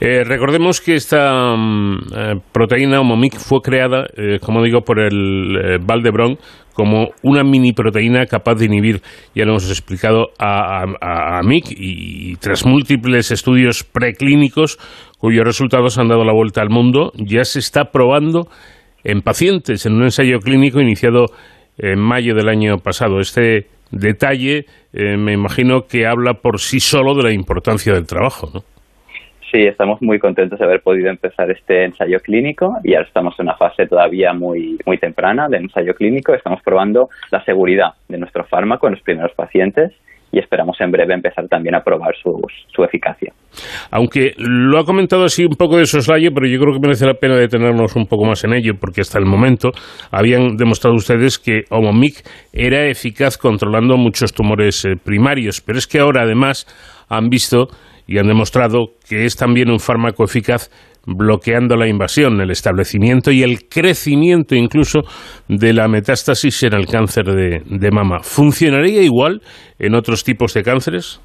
[0.00, 5.78] Eh, recordemos que esta mm, eh, proteína Homomic fue creada, eh, como digo, por el
[5.80, 6.38] Valdebron
[6.72, 9.00] como una mini proteína capaz de inhibir,
[9.32, 14.78] ya lo hemos explicado, a, a, MIC y, tras múltiples estudios preclínicos
[15.18, 18.48] cuyos resultados han dado la vuelta al mundo, ya se está probando
[19.04, 21.26] en pacientes en un ensayo clínico iniciado
[21.78, 23.20] en mayo del año pasado.
[23.20, 28.73] Este detalle me imagino que habla por sí solo de la importancia del trabajo, ¿no?
[29.54, 33.46] Sí, estamos muy contentos de haber podido empezar este ensayo clínico y ahora estamos en
[33.46, 36.34] una fase todavía muy, muy temprana del ensayo clínico.
[36.34, 39.92] Estamos probando la seguridad de nuestro fármaco en los primeros pacientes
[40.32, 43.32] y esperamos en breve empezar también a probar su, su eficacia.
[43.92, 47.14] Aunque lo ha comentado así un poco de soslayo, pero yo creo que merece la
[47.14, 49.70] pena detenernos un poco más en ello, porque hasta el momento
[50.10, 56.00] habían demostrado ustedes que Omomic era eficaz controlando muchos tumores eh, primarios, pero es que
[56.00, 56.66] ahora además
[57.08, 57.68] han visto
[58.06, 60.70] y han demostrado que es también un fármaco eficaz
[61.06, 65.02] bloqueando la invasión, el establecimiento y el crecimiento incluso
[65.48, 68.20] de la metástasis en el cáncer de, mama.
[68.20, 69.40] ¿Funcionaría igual
[69.78, 71.20] en otros tipos de cánceres?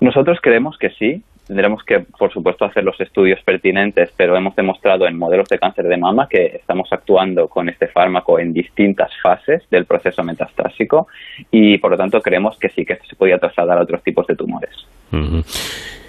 [0.00, 1.22] Nosotros creemos que sí.
[1.46, 5.84] Tendremos que, por supuesto, hacer los estudios pertinentes, pero hemos demostrado en modelos de cáncer
[5.84, 11.06] de mama que estamos actuando con este fármaco en distintas fases del proceso metastásico
[11.52, 14.26] y, por lo tanto, creemos que sí que esto se podía trasladar a otros tipos
[14.26, 14.74] de tumores.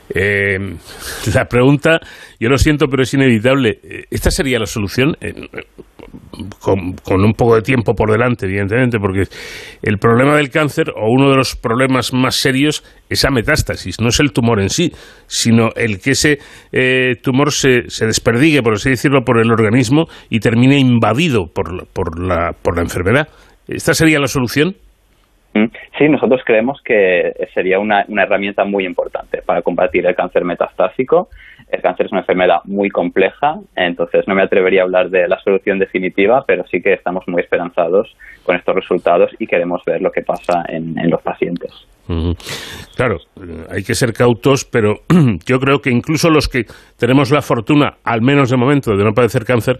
[0.09, 0.57] Eh,
[1.33, 1.99] la pregunta,
[2.39, 3.79] yo lo siento, pero es inevitable.
[4.09, 5.17] ¿Esta sería la solución?
[5.21, 5.33] Eh,
[6.59, 9.23] con, un poco de tiempo por delante, evidentemente, porque
[9.81, 13.99] el problema del cáncer, o uno de los problemas más serios, es la metástasis.
[13.99, 14.91] No es el tumor en sí,
[15.27, 16.39] sino el que ese
[16.71, 21.87] eh, tumor se, se, desperdigue, por así decirlo, por el organismo y termine invadido por,
[21.87, 23.27] por, la, por la enfermedad.
[23.67, 24.75] ¿Esta sería la solución?
[25.97, 31.29] Sí, nosotros creemos que sería una, una, herramienta muy importante para combatir el cáncer metastásico.
[31.69, 35.39] El cáncer es una enfermedad muy compleja, entonces no me atrevería a hablar de la
[35.39, 40.11] solución definitiva, pero sí que estamos muy esperanzados con estos resultados y queremos ver lo
[40.11, 41.71] que pasa en, en los pacientes.
[42.07, 42.37] Uh -huh.
[42.95, 43.17] Claro,
[43.69, 45.01] hay que ser cautos, pero
[45.45, 46.65] yo creo que incluso los que
[46.97, 49.77] tenemos la fortuna, al menos de momento, de no padecer cáncer,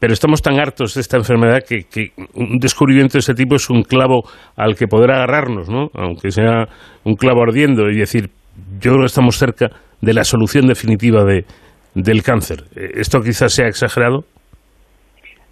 [0.00, 3.82] pero estamos tan hartos de esta enfermedad que, un descubrimiento de este tipo es un
[3.82, 4.22] clavo
[4.56, 5.88] al que poder agarrarnos, ¿no?
[5.94, 6.66] Aunque sea
[7.04, 8.30] un clavo ardiendo y decir,
[8.80, 9.70] yo creo que estamos cerca
[10.00, 11.44] de la solución definitiva de,
[11.94, 12.64] del cáncer.
[12.76, 14.24] ¿Esto quizás sea exagerado?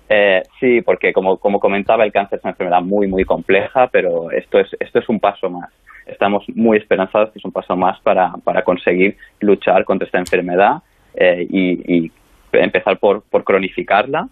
[0.08, 4.30] Eh, sí, porque como, como comentaba, el cáncer es una enfermedad muy, muy compleja, pero
[4.30, 5.72] esto es, esto es un paso más.
[6.06, 10.82] Estamos muy esperanzados que es un paso más para, para conseguir luchar contra esta enfermedad
[11.16, 12.12] eh, y
[12.62, 14.28] empezar por, por cronificarla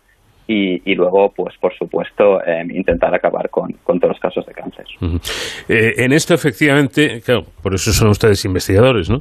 [0.46, 4.84] y, luego, pues por supuesto, em, intentar acabar con, todos los casos de cáncer.
[5.68, 9.18] Eh, en esto, efectivamente, claro, por eso son ustedes investigadores, ¿no?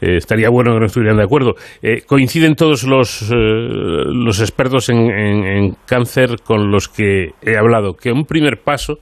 [0.00, 1.54] Eh, estaría bueno que no estuvieran de acuerdo.
[1.80, 8.10] Eh, coinciden todos los, los expertos en, en, cáncer con los que he hablado, que
[8.10, 8.98] un primer paso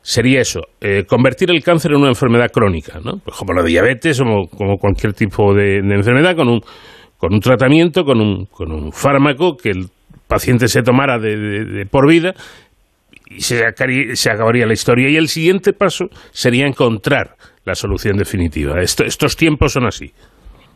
[0.00, 0.62] sería eso,
[1.06, 3.18] convertir el cáncer en una enfermedad crónica, ¿no?
[3.18, 6.60] Pues como la diabetes o como, cualquier tipo de, enfermedad, con un,
[7.22, 9.86] con un tratamiento, con un, con un fármaco que el
[10.26, 12.34] paciente se tomara de, por vida
[13.30, 13.62] y se,
[14.16, 15.08] se, acabaría la historia.
[15.08, 18.80] Y el siguiente paso sería encontrar la solución definitiva.
[18.80, 20.12] estos tiempos son así.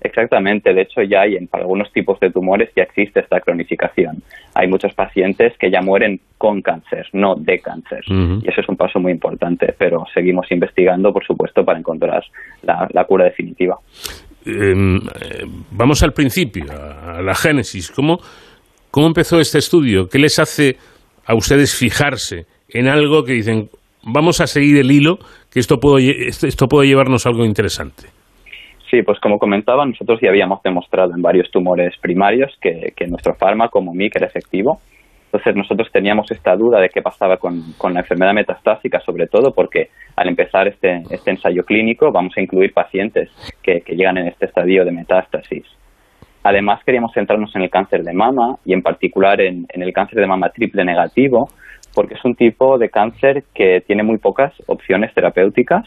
[0.06, 4.22] Exactamente, de hecho ya hay en para algunos tipos de tumores ya existe esta cronificación.
[4.54, 8.04] Hay muchos pacientes que ya mueren con cáncer, no de cáncer.
[8.08, 12.22] Y eso es un paso muy importante, pero seguimos investigando, por supuesto, para encontrar
[12.62, 13.78] la, cura definitiva.
[14.46, 15.00] Em,
[15.72, 17.90] vamos al principio, a la génesis.
[17.90, 18.18] ¿Cómo,
[18.90, 20.06] ¿Cómo empezó este estudio?
[20.08, 20.76] ¿Qué les hace
[21.26, 23.68] a ustedes fijarse en algo que dicen,
[24.04, 25.18] vamos a seguir el hilo,
[25.52, 25.76] que esto,
[26.46, 28.08] esto puede llevarnos a algo interesante?
[28.90, 33.82] Sí, pues como comentaba, nosotros ya habíamos demostrado en varios tumores primarios que, nuestro fármaco,
[33.82, 34.78] MOMIC, era efectivo.
[35.26, 37.60] Entonces nosotros teníamos esta duda de qué pasaba con,
[37.92, 42.72] la enfermedad metastásica, sobre todo porque al empezar este, este ensayo clínico vamos a incluir
[42.72, 43.28] pacientes
[43.66, 45.64] que llegan en este estadio de metástasis.
[46.46, 50.28] Además, queríamos centrarnos en el cáncer de mama y en particular en, el cáncer de
[50.28, 51.50] mama triple negativo,
[51.92, 55.84] porque es un tipo de cáncer que tiene muy pocas opciones terapéuticas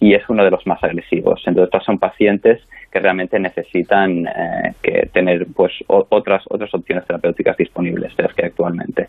[0.00, 1.42] y es uno de los más agresivos.
[1.46, 2.60] Entonces, son pacientes
[2.90, 8.46] que realmente necesitan eh, que tener pues otras otras opciones terapéuticas disponibles de las que
[8.46, 9.08] actualmente.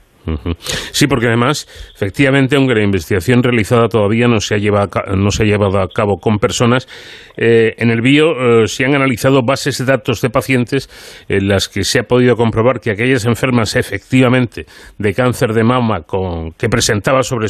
[0.92, 5.32] Sí, porque además, efectivamente, aunque la investigación realizada todavía no se ha llevado a, no
[5.32, 6.88] se ha llevado a cabo con personas,
[7.36, 10.88] eh, en el bio eh, se han analizado bases de datos de pacientes
[11.28, 14.66] en las que se ha podido comprobar que aquellas enfermas efectivamente
[14.98, 17.48] de cáncer de mama con, que presentaba sobre,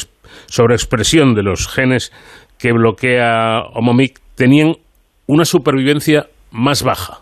[0.73, 2.11] expresión de los genes
[2.63, 4.75] que bloquea Omomic tenían
[5.27, 7.19] una supervivencia más baja.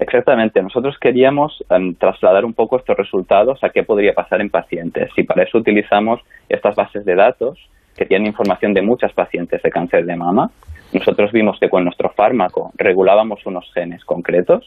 [0.00, 0.60] Exactamente.
[0.60, 5.22] Nosotros queríamos em, trasladar un poco estos resultados a qué podría pasar en pacientes y
[5.22, 7.60] para eso utilizamos estas bases de datos
[7.96, 10.50] que tienen información de muchas pacientes de cáncer de mama.
[10.92, 14.66] Nosotros vimos que con nuestro fármaco regulábamos unos genes concretos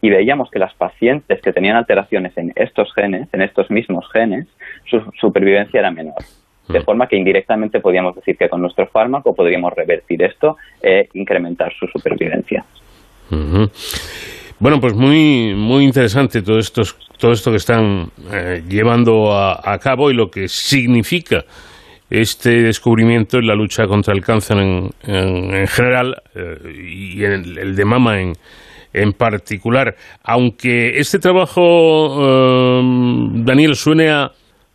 [0.00, 4.46] y veíamos que las pacientes que tenían alteraciones en estos genes, en estos mismos genes,
[4.88, 6.22] su supervivencia era menor.
[6.72, 6.84] De mm.
[6.84, 11.86] forma que indirectamente podríamos decir que con nuestro fármaco podríamos revertir esto e incrementar su
[11.86, 12.64] supervivencia.
[14.62, 16.82] Bueno, pues muy, muy interesante todo esto,
[17.18, 21.44] todo esto que están eh, llevando a, cabo y lo que significa
[22.08, 27.74] este descubrimiento en la lucha contra el cáncer en, en, general eh, y en el,
[27.74, 28.34] de mama en,
[28.92, 29.96] en particular.
[30.22, 32.82] Aunque este trabajo, eh,
[33.44, 34.30] Daniel, suene a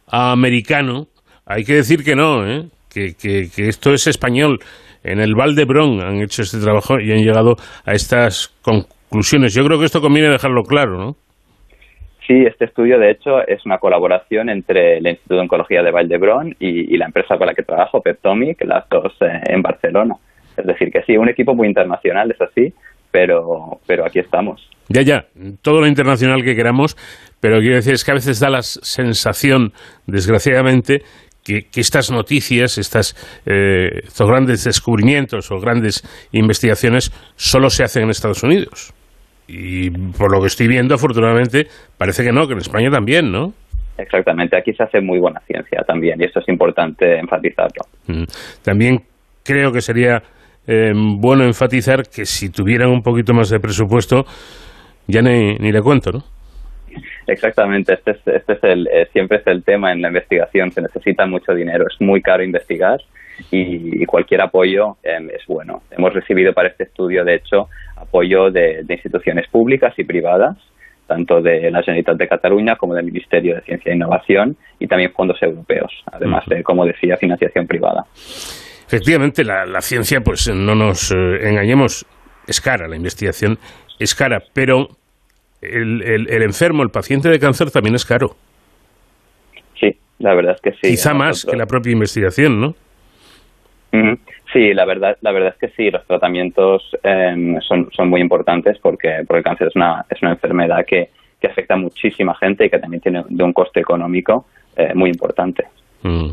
[0.09, 1.07] americano,
[1.47, 2.65] hay que decir que no, ¿eh?
[2.93, 4.59] que, que, esto es español.
[5.03, 9.53] En el Valdebrón han hecho este trabajo y han llegado a estas conclusiones.
[9.53, 11.15] Yo creo que esto conviene dejarlo claro, ¿no?
[12.27, 16.55] Sí, este estudio de hecho es una colaboración entre el Instituto de Oncología de Valdebrón
[16.59, 20.15] y, y la empresa con la que trabajo, Peptomic, las dos eh, en Barcelona.
[20.57, 22.73] Es decir, que sí, un equipo muy internacional, es así,
[23.11, 24.69] pero, pero aquí estamos.
[24.89, 25.25] Ya, ya,
[25.61, 26.95] todo lo internacional que queramos,
[27.39, 29.71] pero quiero decir es que a veces da la sensación,
[30.05, 31.01] desgraciadamente,
[31.47, 38.09] que, estas noticias, estas, eh, estos grandes descubrimientos o grandes investigaciones solo se hacen en
[38.09, 38.93] Estados Unidos.
[39.47, 41.67] Y por lo que estoy viendo, afortunadamente,
[41.97, 43.53] parece que no, que en España también, ¿no?
[43.97, 47.85] Exactamente, aquí se hace muy buena ciencia también y esto es importante enfatizarlo.
[48.07, 48.25] Mm.
[48.61, 48.99] También
[49.43, 50.21] creo que sería
[50.67, 54.25] eh, bueno enfatizar que si tuvieran un poquito más de presupuesto,
[55.07, 56.36] ya ni, ni le cuento, ¿no?
[57.27, 60.81] Exactamente, este es, este es el, eh, siempre es el tema en la investigación, se
[60.81, 62.99] necesita mucho dinero, es muy caro investigar
[63.51, 65.83] y, cualquier apoyo em, es bueno.
[65.91, 70.57] Hemos recibido para este estudio, de hecho, apoyo de, instituciones públicas y privadas,
[71.05, 75.11] tanto de la Generalitat de Cataluña como del Ministerio de Ciencia e Innovación y también
[75.13, 78.05] fondos europeos, además de, como decía, financiación privada.
[78.87, 82.05] Efectivamente, la, ciencia, pues no nos eh, engañemos,
[82.47, 83.57] es cara, la investigación
[83.99, 84.89] es cara, pero
[85.73, 88.35] el, el, enfermo, el paciente de cáncer también es caro.
[89.79, 90.91] Sí, la verdad es que sí.
[90.93, 92.75] Quizá más que la propia investigación, ¿no?
[94.53, 98.77] Sí, la verdad, la verdad es que sí, los tratamientos em, son, son muy importantes
[98.81, 101.09] porque, porque el cáncer es una, es una enfermedad que,
[101.39, 104.45] que afecta a muchísima gente y que también tiene de un coste económico
[104.75, 105.65] eh, muy importante.
[106.03, 106.29] Mm.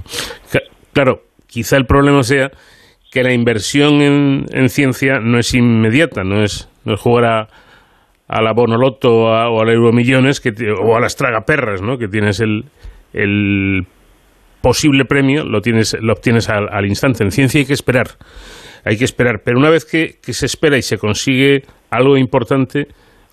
[0.93, 2.51] Claro, quizá el problema sea
[3.11, 7.49] que la inversión en, en, ciencia no es inmediata, no es, no es jugar a,
[8.29, 11.99] a la Bonoloto o al Euromillones que, o a las tragaperras, ¿no?
[11.99, 12.65] Que tienes el,
[13.13, 13.87] el
[14.63, 17.23] posible premio, lo, tienes, lo obtienes al, al, instante.
[17.23, 18.09] En ciencia hay que esperar,
[18.85, 19.43] hay que esperar.
[19.45, 22.89] Pero una vez que, que se espera y se consigue algo importante,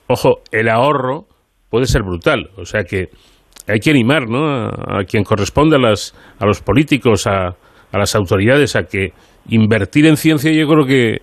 [0.08, 1.26] ojo, el ahorro
[1.70, 2.50] puede ser brutal.
[2.58, 3.08] O sea que
[3.68, 4.50] hay que animar ¿no?
[4.50, 7.56] a, a quien corresponde a, las, a los políticos, a,
[7.92, 9.14] a las autoridades, a que
[9.48, 11.22] invertir en ciencia yo creo que,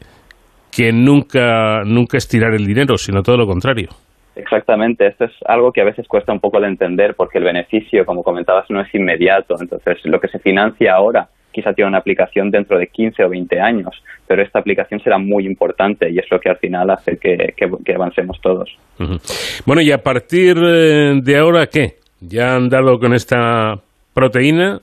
[0.79, 3.89] que nunca, nunca es tirar el dinero, sino todo lo contrario.
[4.37, 8.07] Exactamente, esto es algo que a veces cuesta un poco de entender porque el beneficio,
[8.07, 9.57] como comentabas, no es inmediato.
[9.61, 13.61] Entonces, lo que se financia ahora quizá tiene una aplicación dentro de 15 o 20
[13.61, 13.91] años,
[14.29, 17.69] pero esta aplicación será muy importante y es lo que al final hace que, que,
[17.85, 18.71] que avancemos todos.
[19.01, 19.63] Uh -huh.
[19.67, 21.97] Bueno, y a partir eh, de ahora, ¿qué?
[22.21, 23.81] Ya han dado con esta
[24.15, 24.79] proteína,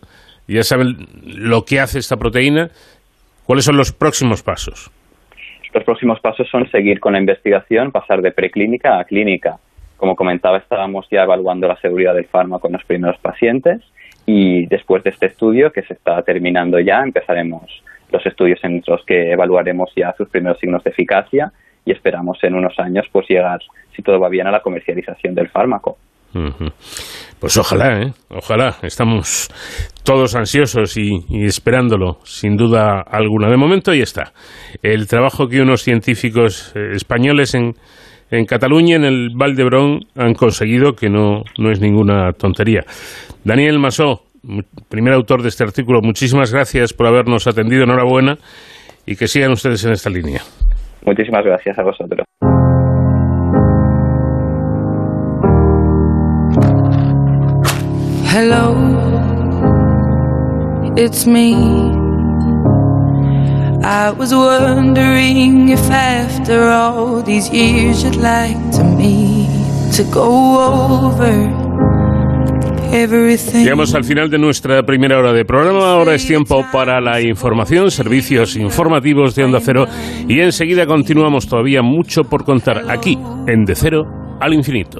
[0.45, 2.69] ya saben lo que hace esta proteína.
[3.45, 4.91] ¿Cuáles son los próximos pasos?
[5.75, 9.59] Los próximos pasos son seguir con la investigación, pasar de preclínica a clínica.
[9.97, 13.81] Como comentaba, estábamos ya evaluando la seguridad del fármaco en los primeros pacientes
[14.25, 19.03] y después de este estudio, que se está terminando ya, empezaremos los estudios en los
[19.05, 21.51] que evaluaremos ya sus primeros signos de eficacia
[21.83, 23.59] y esperamos en unos años pues llegar,
[23.93, 25.97] si todo va bien, a la comercialización del fármaco.
[27.39, 28.13] Pues ojalá, ¿eh?
[28.29, 28.77] ojalá.
[28.81, 29.49] Estamos
[30.03, 33.49] todos ansiosos y, y, esperándolo, sin duda alguna.
[33.49, 34.33] De momento ahí está.
[34.81, 37.73] El trabajo que unos científicos eh, españoles en,
[38.31, 42.81] en Cataluña, en el Valdebrón, han conseguido, que no, no es ninguna tontería.
[43.43, 44.23] Daniel Masó,
[44.89, 47.83] primer autor de este artículo, muchísimas gracias por habernos atendido.
[47.83, 48.37] Enhorabuena
[49.05, 50.41] y que sigan ustedes en esta línea.
[51.05, 52.25] Muchísimas gracias a vosotros.
[58.35, 58.75] Hello,
[60.97, 61.55] it's me.
[63.81, 69.47] I was wondering if after all these years you'd like to me
[69.93, 71.63] to go over
[72.91, 75.93] Llegamos al final de nuestra primera hora de programa.
[75.93, 79.85] Ahora es tiempo para la información, servicios informativos de Onda Cero.
[80.27, 83.17] Y enseguida continuamos todavía mucho por contar aquí,
[83.47, 84.03] en De Cero
[84.41, 84.99] al Infinito.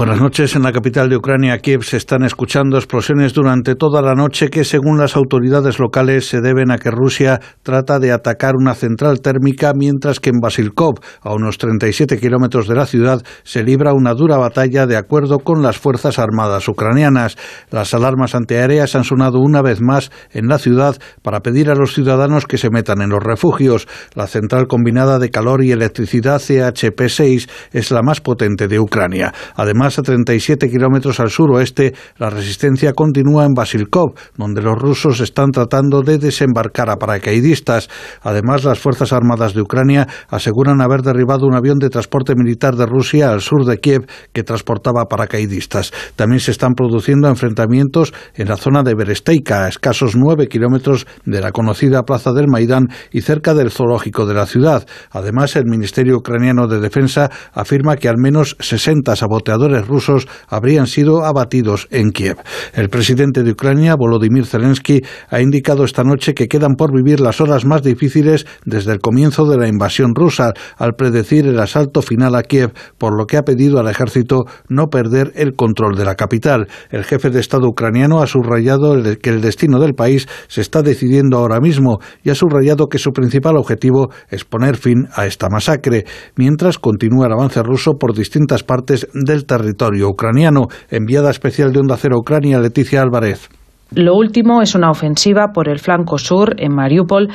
[0.00, 0.56] Buenas noches.
[0.56, 4.64] En la capital de Ucrania, Kiev, se están escuchando explosiones durante toda la noche que,
[4.64, 9.74] según las autoridades locales, se deben a que Rusia trata de atacar una central térmica,
[9.76, 14.38] mientras que en Basilkov, a unos 37 kilómetros de la ciudad, se libra una dura
[14.38, 17.36] batalla de acuerdo con las Fuerzas Armadas ucranianas.
[17.70, 21.92] Las alarmas antiaéreas han sonado una vez más en la ciudad para pedir a los
[21.92, 23.86] ciudadanos que se metan en los refugios.
[24.14, 29.34] La central combinada de calor y electricidad CHP-6 es la más potente de Ucrania.
[29.56, 35.50] Además, A 37 kilómetros al suroeste, la resistencia continúa en Basilkov, donde los rusos están
[35.50, 37.88] tratando de desembarcar a paracaidistas.
[38.22, 42.86] Además, las Fuerzas Armadas de Ucrania aseguran haber derribado un avión de transporte militar de
[42.86, 45.92] Rusia al sur de Kiev que transportaba paracaidistas.
[46.14, 51.40] También se están produciendo enfrentamientos en la zona de Beresteika, a escasos nueve kilómetros de
[51.40, 54.86] la conocida Plaza del Maidán y cerca del zoológico de la ciudad.
[55.10, 61.24] Además, el Ministerio Ucraniano de Defensa afirma que al menos 60 saboteadores rusos habrían sido
[61.24, 62.36] abatidos en Kiev.
[62.74, 67.40] El presidente de Ucrania, Volodymyr Zelensky, ha indicado esta noche que quedan por vivir las
[67.40, 72.34] horas más difíciles desde el comienzo de la invasión rusa, al predecir el asalto final
[72.34, 76.14] a Kiev, por lo que ha pedido al ejército no perder el control de la
[76.14, 76.68] capital.
[76.90, 81.38] El jefe de Estado ucraniano ha subrayado que el destino del país se está decidiendo
[81.38, 86.04] ahora mismo y ha subrayado que su principal objetivo es poner fin a esta masacre,
[86.36, 89.69] mientras continúa el avance ruso por distintas partes del territorio
[90.08, 90.68] ucraniano.
[90.90, 93.48] Enviada especial de Onda Cero Ucrania, Leticia Álvarez.
[93.92, 97.28] Lo último es una ofensiva por el flanco sur, en Mariupol,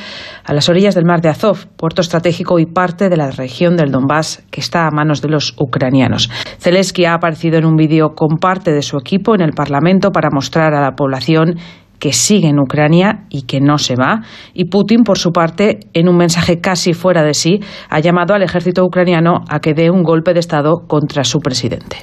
[0.46, 3.92] a las orillas del mar de Azov, puerto estratégico y parte de la región del
[3.92, 6.30] Donbass que está a manos de los ucranianos.
[6.60, 10.30] Zelensky ha aparecido en un vídeo con parte de su equipo en el Parlamento para
[10.32, 11.56] mostrar a la población
[12.00, 14.22] que sigue en Ucrania y que no se va.
[14.54, 18.44] Y Putin, por su parte, en un mensaje casi fuera de sí, ha llamado al
[18.44, 21.98] ejército ucraniano a que dé un golpe de Estado contra su presidente.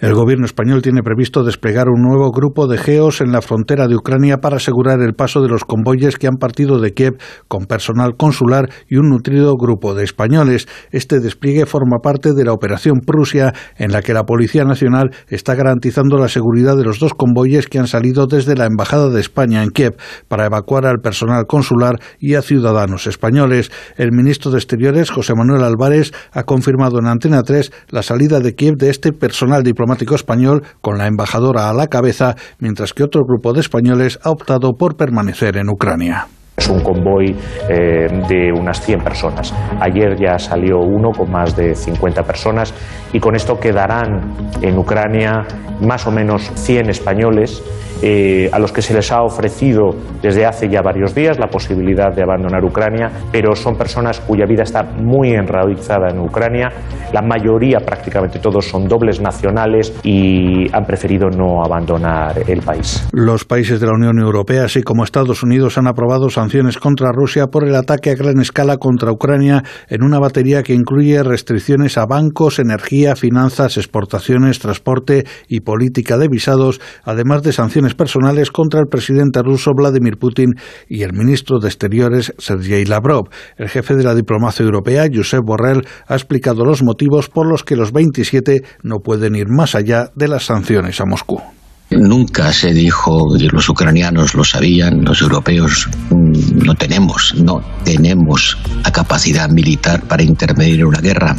[0.00, 3.96] El gobierno español tiene previsto desplegar un nuevo grupo de geos en la frontera de
[3.96, 7.14] Ucrania para asegurar el paso de los convoyes que han partido de Kiev
[7.48, 10.68] con personal consular y un nutrido grupo de españoles.
[10.92, 15.56] Este despliegue forma parte de la Operación Prusia, en la que la Policía Nacional está
[15.56, 19.37] garantizando la seguridad de los dos convoyes que han salido desde la Embajada de España
[19.42, 19.96] en Kiev
[20.28, 23.70] para evacuar al personal consular y a ciudadanos españoles.
[23.96, 28.54] El ministro de Exteriores, José Manuel Álvarez, ha confirmado en Antena 3 la salida de
[28.54, 33.24] Kiev de este personal diplomático español con la embajadora a la cabeza, mientras que otro
[33.24, 36.28] grupo de españoles ha optado por permanecer en Ucrania.
[36.58, 37.36] Es un convoy
[37.68, 39.54] eh, de unas 100 personas.
[39.80, 42.74] Ayer ya salió uno con más de 50 personas
[43.12, 45.46] y con esto quedarán en Ucrania
[45.80, 47.62] más o menos 100 españoles
[48.00, 49.90] eh, a los que se les ha ofrecido
[50.22, 54.62] desde hace ya varios días la posibilidad de abandonar Ucrania, pero son personas cuya vida
[54.62, 56.68] está muy enraizada en Ucrania.
[57.12, 63.08] La mayoría, prácticamente todos, son dobles nacionales y han preferido no abandonar el país.
[63.12, 66.47] Los países de la Unión Europea, así como Estados Unidos, han aprobado sanciones
[66.80, 71.22] contra Rusia por el ataque a gran escala contra Ucrania en una batería que incluye
[71.22, 78.50] restricciones a bancos, energía, finanzas, exportaciones, transporte y política de visados, además de sanciones personales
[78.50, 80.54] contra el presidente ruso Vladimir Putin
[80.88, 83.28] y el ministro de Exteriores Sergei Lavrov.
[83.56, 87.76] El jefe de la diplomacia europea, Josep Borrell, ha explicado los motivos por los que
[87.76, 91.57] los 27 no pueden ir más allá de las sanciones a Moscú.
[91.90, 98.58] Nunca se dijo, y los ucranianos lo sabían, los europeos mm, no tenemos, no tenemos
[98.84, 101.34] la capacidad militar para intervenir en una guerra.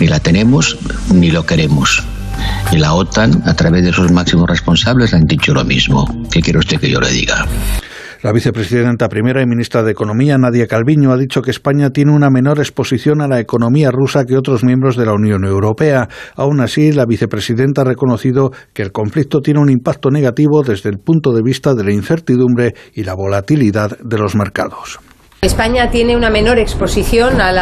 [0.00, 0.78] Ni la tenemos,
[1.12, 2.02] ni lo queremos.
[2.72, 6.06] Y la OTAN, a través de sus máximos responsables, han dicho lo mismo.
[6.30, 7.46] ¿Qué quiere usted que yo le diga?
[8.22, 12.30] La vicepresidenta primera y ministra de Economía, Nadia Calviño, ha dicho que España tiene una
[12.30, 16.08] menor exposición a la economía rusa que otros miembros de la Unión Europea.
[16.34, 20.98] Aún así, la vicepresidenta ha reconocido que el conflicto tiene un impacto negativo desde el
[20.98, 24.98] punto de vista de la incertidumbre y la volatilidad de los mercados.
[25.46, 27.52] España tiene una menor exposición a,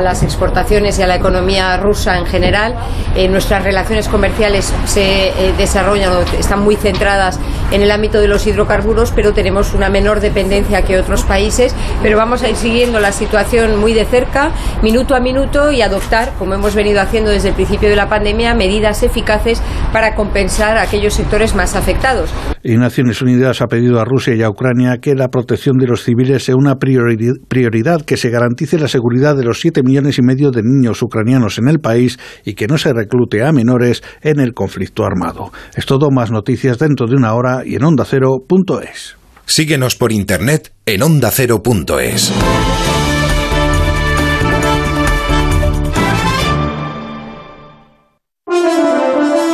[0.00, 2.76] las exportaciones y a la economía rusa en general.
[3.16, 7.40] Eh, nuestras relaciones comerciales se eh, desarrollan están muy centradas
[7.72, 11.74] en el ámbito de los hidrocarburos, pero tenemos una menor dependencia que otros países.
[12.02, 14.50] Pero vamos a ir siguiendo la situación muy de cerca,
[14.82, 18.54] minuto a minuto, y adoptar, como hemos venido haciendo desde el principio de la pandemia,
[18.54, 19.62] medidas eficaces
[19.92, 22.30] para compensar a aquellos sectores más afectados.
[22.62, 26.04] Y Naciones Unidas ha pedido a Rusia y a Ucrania que la protección de los
[26.04, 30.22] civiles sea una prioridad prioridad que se garantice la seguridad de los siete millones y
[30.22, 34.40] medio de niños ucranianos en el país y que no se reclute a menores en
[34.40, 35.52] el conflicto armado.
[35.74, 39.16] Es todo, más noticias dentro de una hora y en ondacero.es.
[39.46, 42.32] Síguenos por internet en ondacero.es.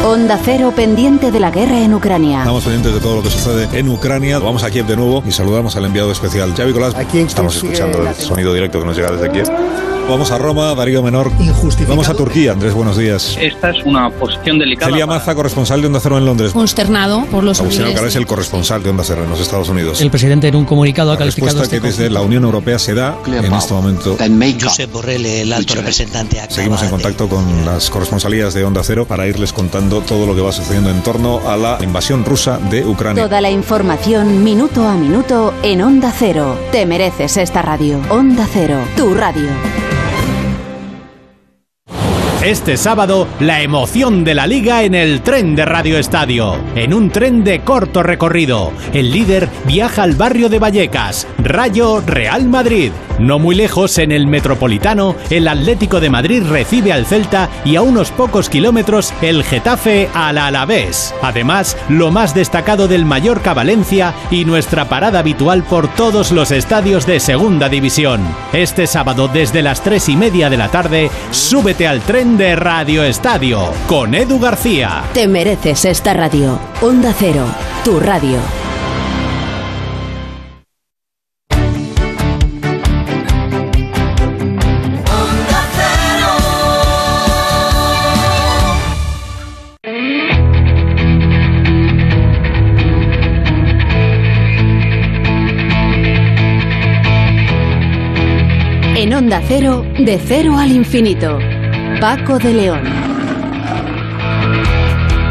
[0.06, 2.38] Onda Cero pendiente de la guerra en Ucrania.
[2.38, 4.38] Estamos pendientes de todo lo que sucede en Ucrania.
[4.38, 6.94] Vamos a Kiev de nuevo y saludamos al enviado especial Xavi Colás.
[6.94, 9.48] Aquí Estamos escuchando el sonido directo que nos llega desde Kiev.
[10.08, 11.32] Vamos a Roma, Darío Menor.
[11.88, 13.36] Vamos a Turquía, Andrés, buenos días.
[13.40, 14.92] Esta es una posición delicada.
[14.92, 16.52] Celia Maza, corresponsal de Onda Cero en Londres.
[16.52, 20.00] Consternado por los Agustín Alcalá es el corresponsal de Onda Cero en los Estados Unidos.
[20.00, 22.78] El presidente en un comunicado ha La calificado respuesta este que desde la Unión Europea
[22.78, 24.16] se da en este momento.
[24.62, 29.06] Josep Borrell, el alto representante, acaba Seguimos en contacto con las corresponsalías de Onda Cero
[29.06, 32.86] para irles contando todo lo que va sucediendo en torno a la invasión rusa de
[32.86, 33.24] Ucrania.
[33.24, 36.56] Toda la información minuto a minuto en Onda Cero.
[36.70, 38.00] Te mereces esta radio.
[38.08, 39.48] Onda Cero, tu radio.
[42.46, 46.54] Este sábado, la emoción de la liga en el tren de Radio Estadio.
[46.76, 52.46] En un tren de corto recorrido, el líder viaja al barrio de Vallecas, Rayo Real
[52.46, 52.92] Madrid.
[53.18, 57.82] No muy lejos, en el Metropolitano, el Atlético de Madrid recibe al Celta y a
[57.82, 61.14] unos pocos kilómetros el Getafe al Alavés.
[61.22, 67.06] Además, lo más destacado del Mallorca Valencia y nuestra parada habitual por todos los estadios
[67.06, 68.20] de Segunda División.
[68.52, 73.02] Este sábado desde las tres y media de la tarde, súbete al tren de Radio
[73.02, 75.04] Estadio con Edu García.
[75.14, 76.58] Te mereces esta radio.
[76.82, 77.46] Onda Cero,
[77.84, 78.38] tu radio.
[98.94, 101.38] En Onda Cero, de cero al infinito.
[102.00, 102.80] Paco de León.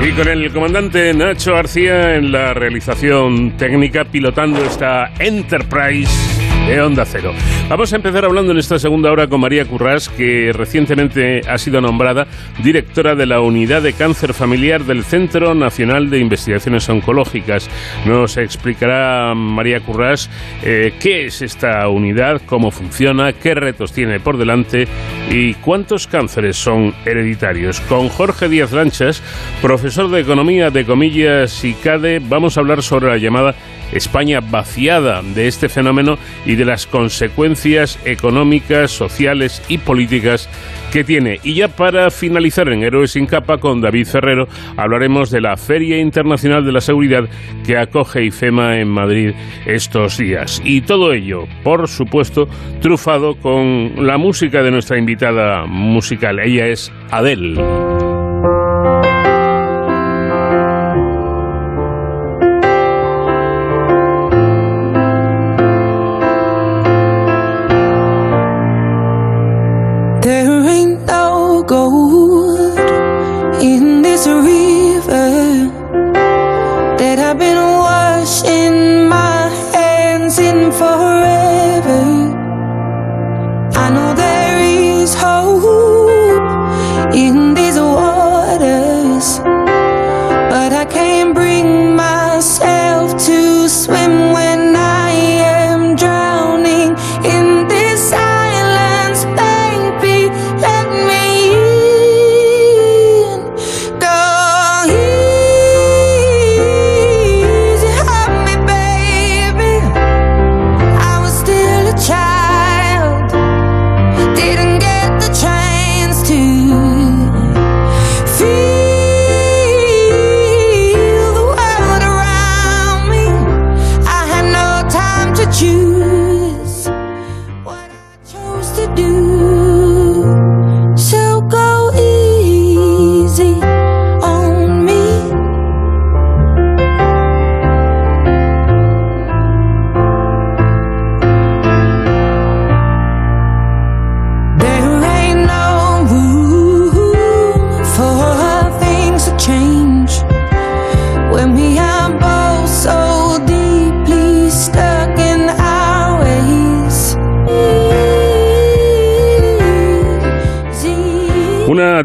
[0.01, 6.34] Y con el comandante Nacho García en la realización técnica pilotando esta Enterprise
[6.67, 7.33] de Onda Cero.
[7.69, 11.79] Vamos a empezar hablando en esta segunda hora con María Currás, que recientemente ha sido
[11.79, 12.27] nombrada
[12.63, 17.69] directora de la Unidad de Cáncer Familiar del Centro Nacional de Investigaciones Oncológicas.
[18.05, 20.29] Nos explicará María Currás
[20.63, 24.87] eh, qué es esta unidad, cómo funciona, qué retos tiene por delante
[25.29, 27.79] y cuántos cánceres son hereditarios.
[27.81, 29.21] Con Jorge Díaz Lanchas,
[29.61, 33.55] profesor de Economía de Comillas y CADE, vamos a hablar sobre la llamada
[33.95, 40.49] España vaciada de este fenómeno y de las consecuencias económicas, sociales y políticas
[40.91, 41.39] que tiene.
[41.43, 45.99] Y ya para finalizar en Héroes sin capa con David Ferrero, hablaremos de la Feria
[45.99, 47.23] Internacional de la Seguridad
[47.65, 49.33] que acoge IFEMA en Madrid
[49.65, 50.61] estos días.
[50.63, 52.47] Y todo ello, por supuesto,
[52.81, 56.39] trufado con la música de nuestra invitada musical.
[56.39, 57.61] Ella es Adele.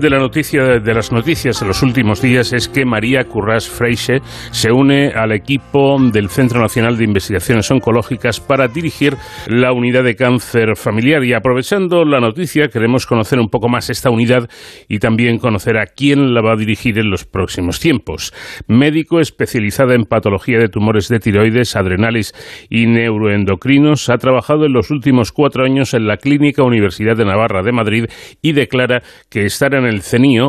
[0.01, 4.21] De, la noticia, de las noticias de los últimos días es que María Currás Freixe
[4.53, 9.17] se une al equipo del Centro Nacional de Investigaciones Oncológicas para dirigir
[9.49, 11.25] la unidad de cáncer familiar.
[11.25, 14.49] Y aprovechando la noticia, queremos conocer un poco más esta unidad
[14.89, 18.33] y también conocer a quién la va a dirigir en los próximos tiempos.
[18.69, 22.35] Médico especializada en patología de tumores de tiroides, adrenales
[22.69, 27.65] y neuroendocrinos, ha trabajado en los últimos cuatro años en la Clínica Universidad de Navarra
[27.65, 28.05] de Madrid
[28.41, 30.03] y declara que estar en el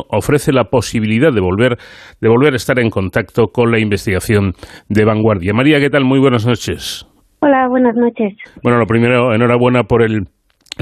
[0.09, 1.77] Ofrece la posibilidad de volver,
[2.19, 4.53] de volver a estar en contacto con la investigación
[4.89, 5.53] de vanguardia.
[5.53, 6.03] María, ¿qué tal?
[6.03, 7.07] Muy buenas noches.
[7.39, 8.33] Hola, buenas noches.
[8.63, 10.25] Bueno, lo primero, enhorabuena por el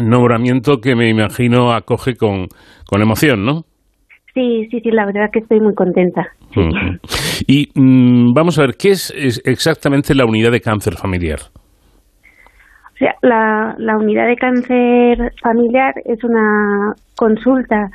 [0.01, 2.47] nombramiento que me imagino acoge con,
[2.85, 3.61] con emoción, ¿no?
[4.33, 6.27] Sí, sí, sí, la verdad que estoy muy contenta.
[7.47, 11.39] Y mm, vamos a ver, ¿qué es, es exactamente la unidad de cáncer familiar?
[12.93, 17.89] O sea, la, la unidad de cáncer familiar es una consulta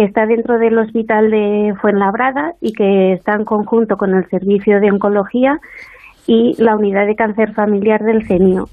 [0.00, 4.80] que está dentro del hospital de Fuenlabrada y que está en conjunto con el servicio
[4.80, 5.60] de oncología
[6.26, 8.70] y la unidad de cáncer familiar del CENIO,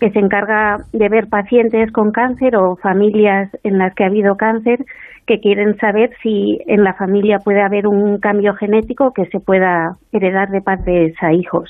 [0.00, 4.38] que se encarga de ver pacientes con cáncer o familias en las que ha habido
[4.38, 4.86] cáncer
[5.26, 9.98] que quieren saber si en la familia puede haber un cambio genético que se pueda
[10.12, 11.68] heredar de padres a hijos.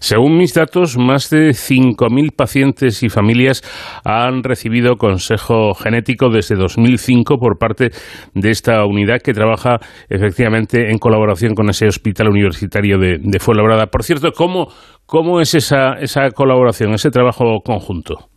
[0.00, 3.62] Según mis datos, más de 5.000 pacientes y familias
[4.04, 7.90] han recibido consejo genético desde 2005 por parte
[8.34, 13.86] de esta unidad que trabaja efectivamente en colaboración con ese hospital universitario de, de Fuenlabrada.
[13.86, 14.68] Por cierto, ¿cómo,
[15.06, 18.30] cómo es esa, esa colaboración, ese trabajo conjunto?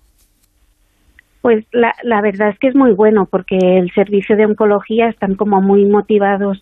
[1.42, 5.36] Pues la, la verdad es que es muy bueno porque el servicio de oncología están
[5.36, 6.62] como muy motivados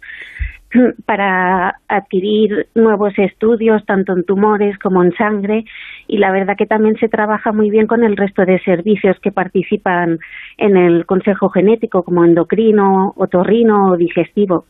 [1.05, 5.65] para adquirir nuevos estudios, tanto en tumores como en sangre,
[6.07, 9.31] y la verdad que también se trabaja muy bien con el resto de servicios que
[9.31, 10.19] participan
[10.57, 14.65] en el Consejo Genético, como endocrino, otorrino o digestivo.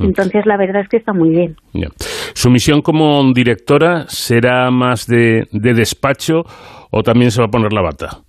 [0.00, 1.56] Entonces, la verdad es que está muy bien.
[2.34, 6.42] ¿Su misión como directora será más de, de despacho
[6.90, 8.22] o también se va a poner la bata?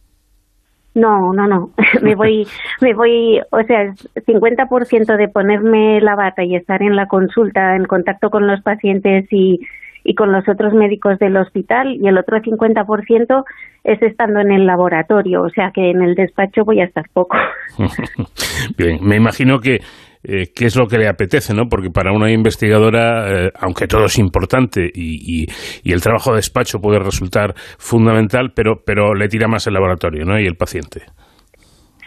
[0.96, 1.72] No, no, no.
[2.02, 2.48] me voy,
[2.82, 7.76] me voy, o sea, es 50% de ponerme la bata y estar en la consulta,
[7.76, 9.60] en contacto con los pacientes y,
[10.04, 13.44] y con los otros médicos del hospital, y el otro 50%
[13.84, 17.38] es estando en el laboratorio, o sea que en el despacho voy a estar poco.
[18.78, 19.80] Bien, me imagino que
[20.24, 21.63] eh, qué es lo que le apetece, ¿no?
[21.69, 25.47] Porque para una investigadora, eh, aunque todo es importante y, y-
[25.84, 30.26] y el trabajo de despacho puede resultar fundamental, pero, pero le tira más el laboratorio,
[30.26, 30.39] ¿no?
[30.39, 31.01] Y el paciente.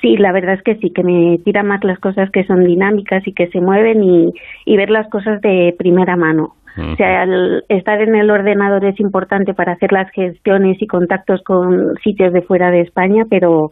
[0.00, 3.26] Sí, la verdad es que sí, que me tira más las cosas que son dinámicas
[3.26, 4.30] y que se mueven y,
[4.66, 6.54] y ver las cosas de primera mano.
[6.78, 11.40] O sea, el estar en el ordenador es importante para hacer las gestiones y contactos
[11.42, 13.70] con sitios de fuera de España, pero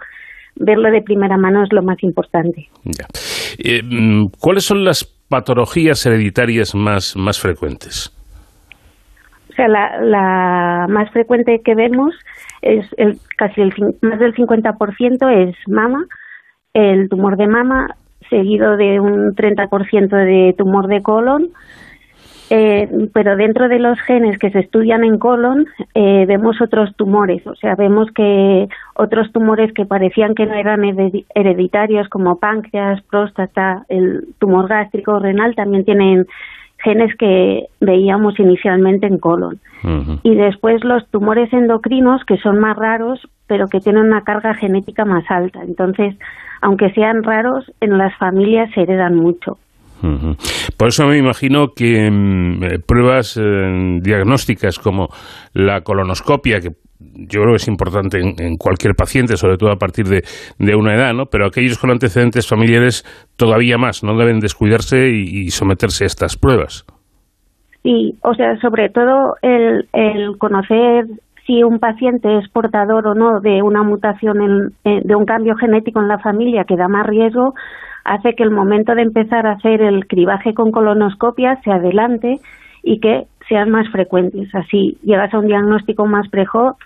[0.57, 2.69] verlo de primera mano es lo más importante.
[2.85, 3.07] Ya.
[3.59, 8.11] Eh, mm, ¿Cuáles son las patologías hereditarias más, más frecuentes?
[9.51, 12.15] O sea, la, la más frecuente que vemos
[12.63, 16.05] es el, casi el más del 50% es mama,
[16.73, 17.87] el tumor de mama,
[18.31, 21.51] seguido de un 30% de tumor de colon.
[22.51, 27.45] Eh, pero dentro de los genes que se estudian en colon eh, vemos otros tumores,
[27.47, 33.03] o sea, vemos que otros tumores que parecían que no eran heredi- hereditarios como páncreas,
[33.11, 36.27] próstata, el tumor gástrico, renal, también tienen
[36.79, 39.59] genes que veíamos inicialmente en colon.
[40.23, 45.05] Y después los tumores endocrinos, que son más raros, pero que tienen una carga genética
[45.05, 45.63] más alta.
[45.63, 46.17] Entonces,
[46.63, 49.59] aunque sean raros, en las familias se heredan mucho.
[50.77, 55.09] Por eso me imagino que mm, eh, pruebas eh, diagnósticas como
[55.53, 56.71] la colonoscopia, que
[57.15, 60.23] yo creo que es importante en, cualquier paciente, sobre todo a partir de,
[60.77, 61.27] una edad, ¿no?
[61.27, 63.05] Pero aquellos con antecedentes familiares
[63.37, 66.85] todavía más, no deben descuidarse y, someterse a estas pruebas.
[67.83, 71.05] Sí, o sea, sobre todo el, el conocer
[71.47, 74.41] si un paciente es portador o no de una mutación,
[74.85, 77.53] en- de un cambio genético en la familia que da más riesgo,
[78.05, 82.37] hace que el momento de empezar a hacer el cribaje con colonoscopia se adelante
[82.83, 84.55] y que sean más frecuentes.
[84.55, 86.77] Así llegas a un diagnóstico más precoz,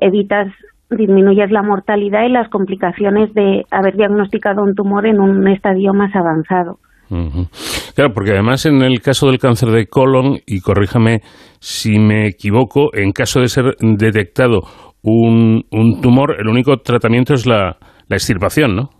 [0.00, 0.48] evitas,
[0.90, 6.14] disminuyes la mortalidad y las complicaciones de haber diagnosticado un tumor en un estadio más
[6.14, 6.78] avanzado.
[7.10, 7.46] Ujú.
[7.94, 11.20] Claro, porque además en el caso del cáncer de colon, y corríjame
[11.58, 14.62] si me equivoco, en caso de ser detectado
[15.02, 17.76] un, un tumor, el único tratamiento es la,
[18.08, 18.90] la extirpación, ¿no?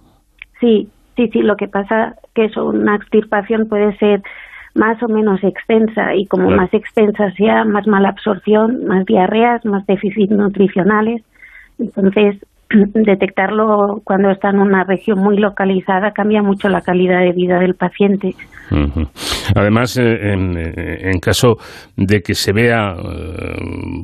[0.60, 4.22] Sí, sí, sí, lo que pasa que eso, una extirpación puede ser
[4.74, 6.62] más o menos extensa y como Claro.
[6.62, 11.22] más extensa sea, más mala absorción, más diarreas, más déficits nutricionales.
[11.78, 12.36] Entonces,
[12.70, 17.74] detectarlo cuando está en una región muy localizada cambia mucho la calidad de vida del
[17.74, 18.34] paciente.
[19.54, 21.56] Además, eh, en, eh, en caso
[21.96, 23.56] de que se vea, eh,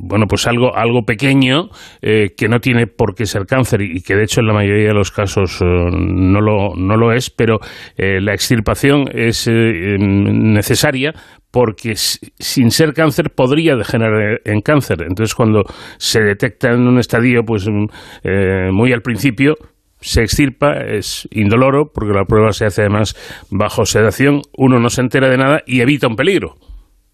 [0.03, 1.69] bueno, pues algo, algo pequeño
[2.01, 4.93] que no tiene por qué ser cáncer y que de hecho en la mayoría de
[4.93, 7.59] los casos no, lo, no lo es, pero
[7.97, 11.13] la extirpación es em, necesaria
[11.51, 15.03] porque sin ser cáncer podría degenerar en cáncer.
[15.07, 15.63] Entonces, cuando
[15.97, 19.55] se detecta en un estadio, pues mm, muy al principio,
[19.99, 23.15] se extirpa, es indoloro, porque la prueba se hace además
[23.51, 26.55] bajo sedación, uno no se entera de nada y evita un peligro.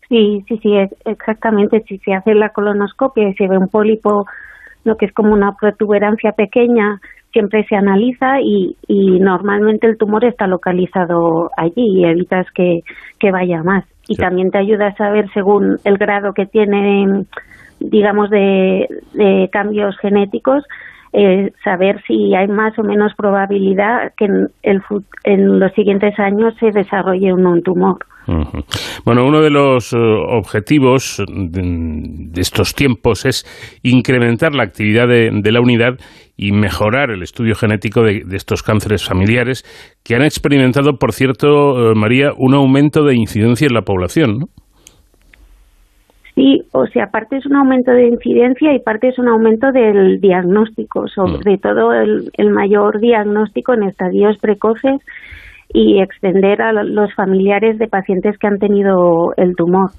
[0.09, 1.81] Sí, sí, sí, es- exactamente.
[1.87, 4.25] Si se hace la colonoscopia y se ve un pólipo,
[4.83, 6.99] lo que es como una protuberancia pequeña
[7.31, 12.81] siempre se analiza y, y normalmente el tumor está localizado allí y evitas que,
[13.17, 13.85] que vaya más.
[14.07, 17.25] Y también te ayuda a saber según el grado que tiene,
[17.79, 20.63] digamos, de, de cambios genéticos,
[21.13, 24.81] eh, saber si hay más o menos probabilidad que en, el,
[25.23, 27.97] en los siguientes años se desarrolle un, tumor.
[29.05, 33.45] Bueno, uno de los eh, objetivos de, estos tiempos es
[33.83, 35.99] incrementar la actividad de, de, la unidad
[36.35, 39.63] y mejorar el estudio genético de, de, estos cánceres familiares
[40.03, 44.45] que han experimentado, por cierto, eh, María, un aumento de incidencia en la población, ¿no?
[46.35, 50.19] Sí, o sea, parte es un aumento de incidencia y parte es un aumento del
[50.19, 54.99] diagnóstico, sobre todo el, el mayor diagnóstico en estadios precoces
[55.73, 59.91] y extender a los familiares de pacientes que han tenido el tumor.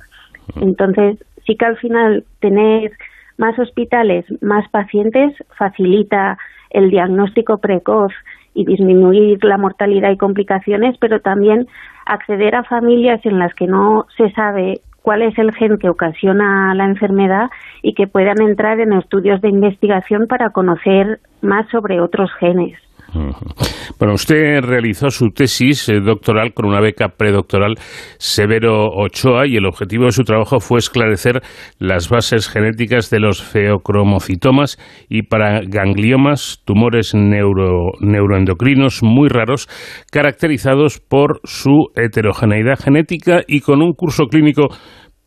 [0.60, 2.90] Entonces, sí que al final tener
[3.38, 6.36] más hospitales, más pacientes, facilita
[6.70, 8.12] el diagnóstico precoz
[8.54, 11.66] y disminuir la mortalidad y complicaciones, pero también
[12.06, 16.74] acceder a familias en las que no se sabe cuál es el gen que ocasiona
[16.74, 17.50] la enfermedad
[17.82, 22.78] y que puedan entrar en estudios de investigación para conocer más sobre otros genes.
[23.98, 27.76] Bueno, usted realizó su tesis eh, doctoral con una beca predoctoral
[28.18, 31.42] Severo Ochoa y el objetivo de su trabajo fue esclarecer
[31.78, 34.78] las bases genéticas de los feocromocitomas
[35.08, 39.68] y para gangliomas, tumores neuro, neuroendocrinos muy raros,
[40.10, 44.68] caracterizados por su heterogeneidad genética y con un curso clínico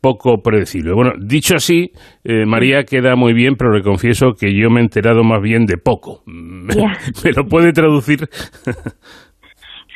[0.07, 0.93] poco predecible.
[0.93, 1.91] Bueno, dicho así,
[2.23, 5.65] eh, María queda muy bien, pero le confieso que yo me he enterado más bien
[5.65, 6.21] de poco.
[6.25, 8.19] ¿Me lo puede traducir?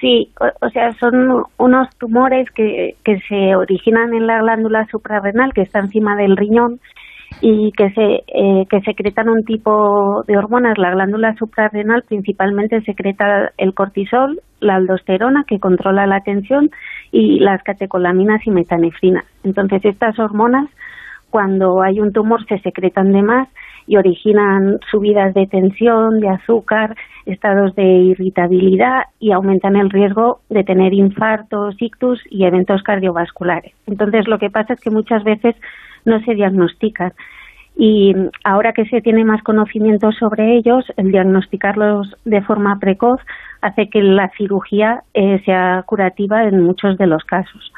[0.01, 5.53] Sí, o, o, sea, son unos tumores que, que se originan en la glándula suprarrenal
[5.53, 6.79] que está encima del riñón
[7.39, 10.77] y que se eh, que secretan un tipo de hormonas.
[10.77, 16.69] La glándula suprarrenal principalmente secreta el cortisol, la aldosterona que controla la tensión
[17.11, 19.23] y las catecolaminas y metanefrina.
[19.43, 20.69] Entonces estas hormonas
[21.31, 23.47] cuando hay un tumor se secretan de más
[23.87, 26.95] y originan subidas de tensión, de azúcar,
[27.25, 33.73] estados de irritabilidad y aumentan el riesgo de tener infartos, ictus y eventos cardiovasculares.
[33.87, 35.55] Entonces lo que pasa es que muchas veces
[36.05, 37.13] no se diagnostican.
[37.77, 38.13] Y
[38.43, 43.19] ahora que se tiene más conocimiento sobre ellos, el diagnosticarlos de forma precoz
[43.61, 47.71] hace que la cirugía eh, sea curativa en muchos de los casos.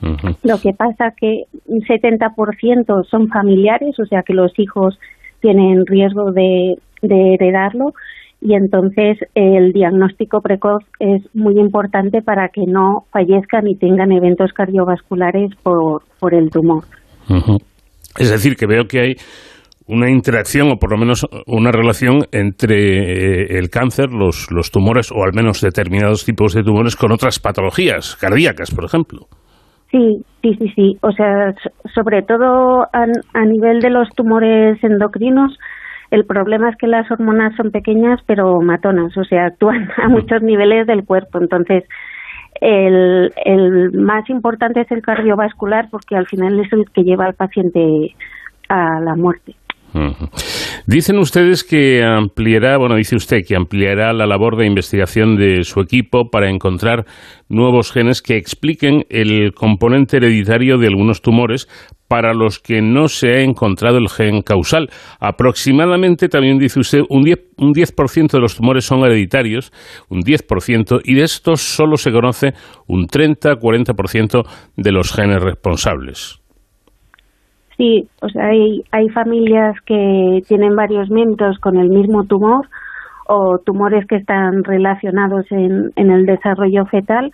[0.00, 0.36] Uh -huh.
[0.42, 4.98] Lo que pasa que un 70% son familiares, o sea que los hijos
[5.40, 7.92] tienen riesgo de, de heredarlo
[8.40, 14.52] y entonces el diagnóstico precoz es muy importante para que no fallezcan y tengan eventos
[14.52, 16.82] cardiovasculares por, por el tumor.
[17.28, 17.58] Uh -huh.
[18.18, 19.14] Es decir, que veo que hay
[19.86, 25.10] una interacción o por lo menos una relación entre eh, el cáncer, los, los tumores
[25.12, 29.26] o al menos determinados tipos de tumores con otras patologías cardíacas, por ejemplo.
[29.90, 30.96] Sí, sí, sí, sí.
[31.02, 31.52] O sea,
[31.94, 33.04] sobre todo a,
[33.34, 35.58] a nivel de los tumores endocrinos,
[36.10, 40.42] el problema es que las hormonas son pequeñas pero matonas, o sea, actúan a muchos
[40.42, 41.38] niveles del cuerpo.
[41.40, 41.84] Entonces,
[42.62, 47.34] el, el más importante es el cardiovascular porque al final es el que lleva al
[47.34, 48.14] paciente
[48.68, 49.56] a la muerte.
[50.86, 55.80] Dicen ustedes que ampliará, bueno, dice usted que ampliará la labor de investigación de su
[55.80, 57.04] equipo para encontrar
[57.48, 61.68] nuevos genes que expliquen el componente hereditario de algunos tumores
[62.08, 64.90] para los que no se ha encontrado el gen causal.
[65.18, 67.94] Aproximadamente, también dice usted, un 10%, un 10
[68.32, 69.72] de los tumores son hereditarios,
[70.10, 72.52] un 10%, y de estos solo se conoce
[72.86, 74.46] un 30-40%
[74.76, 76.41] de los genes responsables.
[77.82, 82.68] Sí, o sea, hay, hay familias que tienen varios miembros con el mismo tumor
[83.26, 87.32] o tumores que están relacionados en, en el desarrollo fetal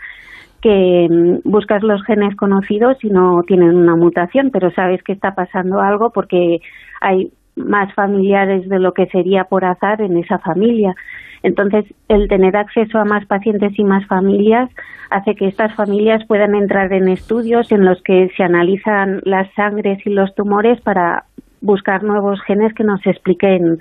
[0.63, 5.35] que mm, buscas los genes conocidos y no tienen una mutación, pero sabes que está
[5.35, 6.61] pasando algo porque
[7.03, 10.95] hay más familiares de lo que sería por azar en esa familia.
[11.43, 14.71] Entonces, el tener acceso a más pacientes y más familias
[15.11, 19.99] hace que estas familias puedan entrar en estudios en los que se analizan las sangres
[20.05, 21.25] y los tumores para
[21.61, 23.79] buscar nuevos genes que nos expliquen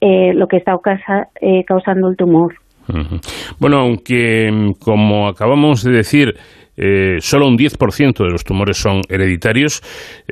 [0.00, 0.78] eh, lo que está
[1.40, 2.54] eh, causando el tumor.
[3.58, 6.36] Bueno, aunque, como acabamos de decir,
[6.76, 9.82] eh, solo un 10% de los tumores son hereditarios.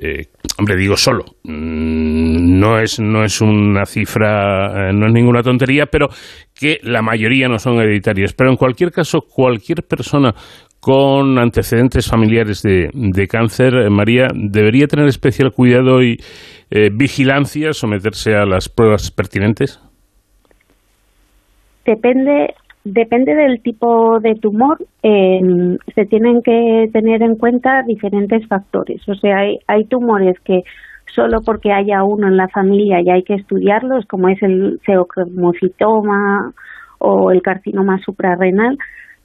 [0.01, 0.27] Eh,
[0.59, 1.25] hombre, digo solo.
[1.45, 6.09] Mm, no es, no es una cifra, eh, no es ninguna tontería, pero
[6.55, 8.35] que la mayoría no son hereditarios.
[8.35, 10.35] Pero en cualquier caso, cualquier persona
[10.81, 16.19] con antecedentes familiares de, de cáncer, María, debería tener especial cuidado y
[16.93, 19.81] vigilancia, someterse a las pruebas pertinentes.
[21.87, 22.55] depende
[22.85, 24.79] depende del tipo de tumor.
[25.03, 25.41] eh,
[25.95, 29.07] se tienen que tener en cuenta diferentes factores.
[29.09, 30.63] O sea, hay, hay tumores que
[31.15, 36.53] solo porque haya uno en la familia y hay que estudiarlos, como es el ceocromocitoma
[36.99, 38.79] o el carcinoma suprarrenal.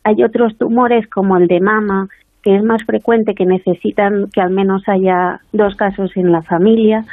[0.03, 2.07] Hay otros tumores como el de mama,
[2.43, 7.05] que es más frecuente, que necesitan que al menos haya dos casos en la familia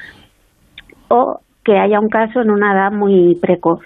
[1.09, 3.81] o que haya un caso en una edad muy precoz.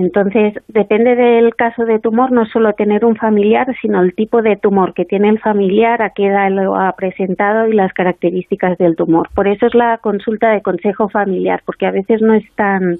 [0.00, 4.56] Entonces, depende del caso de tumor, no solo tener un familiar, sino el tipo de
[4.56, 8.96] tumor que tiene el familiar, a qué edad lo ha presentado y las características del
[8.96, 9.28] tumor.
[9.34, 12.96] Por eso es la consulta de consejo familiar, porque a veces no es tan,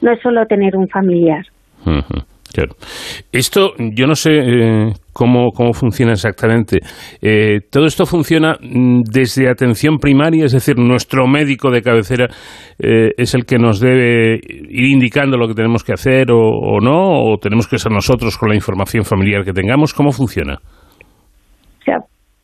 [0.00, 1.44] no es solo tener un familiar.
[1.84, 2.74] Ujú, Claro.
[3.32, 6.78] Esto, yo no sé eh, cómo, cómo funciona exactamente.
[7.20, 12.28] Eh, todo esto funciona mm, desde atención primaria, es decir, nuestro médico de cabecera
[12.78, 16.80] eh, es el que nos debe ir indicando lo que tenemos que hacer o, o
[16.80, 19.92] no, o tenemos que ser nosotros con la información familiar que tengamos.
[19.92, 20.58] ¿Cómo funciona?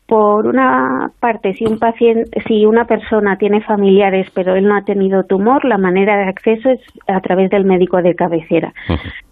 [0.05, 4.83] Por una parte, si un paciente, si una persona tiene familiares pero él no ha
[4.83, 8.73] tenido tumor, la manera de acceso es a través del médico de cabecera,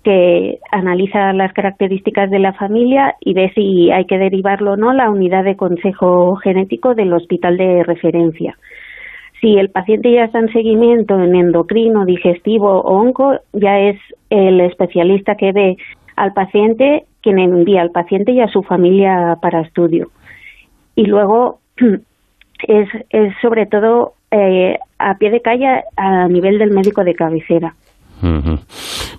[0.04, 4.94] que analiza las características de la familia y ve si hay que derivarlo o no
[4.94, 8.56] la unidad de consejo genético del hospital de referencia.
[9.42, 14.00] Si el paciente ya está en seguimiento en endocrino, digestivo o onco, ya es
[14.30, 15.76] el especialista que ve
[16.16, 20.10] al paciente quien envía al paciente y a su familia para estudio
[20.96, 21.60] y luego
[22.68, 27.74] es, es sobre todo eh, a pie de calle a nivel del médico de cabecera.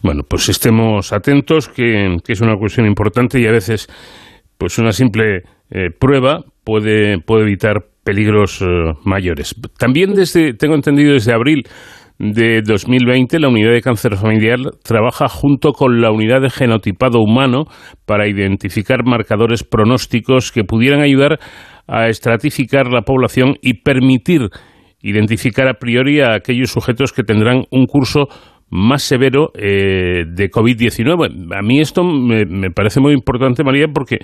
[0.03, 3.89] Bueno, pues estemos atentos, que, que es una cuestión importante y a veces,
[4.57, 9.55] pues una simple eh, prueba puede, puede evitar peligros eh, mayores.
[9.79, 11.65] También desde, tengo entendido desde abril
[12.23, 17.65] de 2020, la unidad de cáncer familiar trabaja junto con la unidad de genotipado humano
[18.07, 21.41] para identificar marcadores pronósticos que pudieran ayudar
[21.89, 24.51] a estratificar la población y permitir
[25.03, 28.29] identificar a priori a aquellos sujetos que tendrán un curso
[28.71, 31.57] más severo eh, de COVID-19.
[31.59, 34.19] A mí esto me, me parece muy importante, María, porque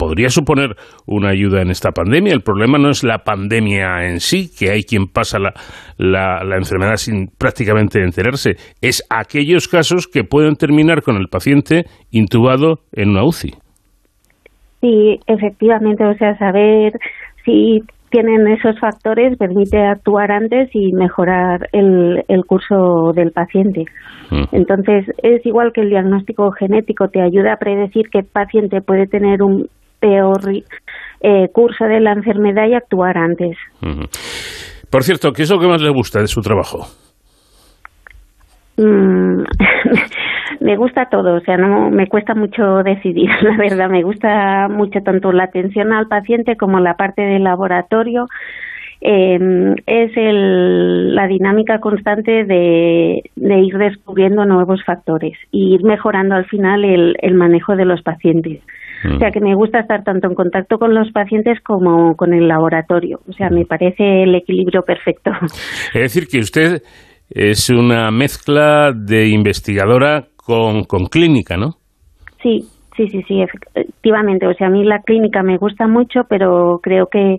[0.00, 2.32] podría suponer una ayuda en esta pandemia.
[2.32, 5.52] El problema no es la pandemia en sí, que hay quien pasa la,
[5.98, 11.84] la, la enfermedad sin prácticamente enterarse, es aquellos casos que pueden terminar con el paciente
[12.10, 13.52] intubado en una UCI.
[14.80, 16.94] Sí, efectivamente, o sea, saber
[17.44, 23.84] si tienen esos factores permite actuar antes y mejorar el, el curso del paciente.
[24.52, 29.42] Entonces, es igual que el diagnóstico genético, te ayuda a predecir qué paciente puede tener
[29.42, 29.68] un
[30.00, 30.40] peor
[31.20, 33.56] eh, curso de la enfermedad y actuar antes.
[34.90, 36.86] Por cierto, ¿qué es lo que más le gusta de su trabajo?
[38.76, 39.42] Mm,
[40.60, 45.00] me gusta todo, o sea, no me cuesta mucho decidir, la verdad, me gusta mucho
[45.02, 48.26] tanto la atención al paciente como la parte del laboratorio.
[49.02, 56.34] Eh, es el, la dinámica constante de, de ir descubriendo nuevos factores y ir mejorando
[56.34, 58.60] al final el, el manejo de los pacientes.
[59.04, 62.48] O sea que me gusta estar tanto en contacto con los pacientes como con el
[62.48, 63.20] laboratorio.
[63.28, 65.30] O sea, me parece el equilibrio perfecto.
[65.94, 66.82] Es decir, que usted
[67.30, 71.76] es una mezcla de investigadora con, con clínica, ¿no?
[72.42, 72.64] Sí,
[72.96, 74.46] sí, sí, sí, efectivamente.
[74.46, 77.38] O sea, a mí la clínica me gusta mucho, pero creo que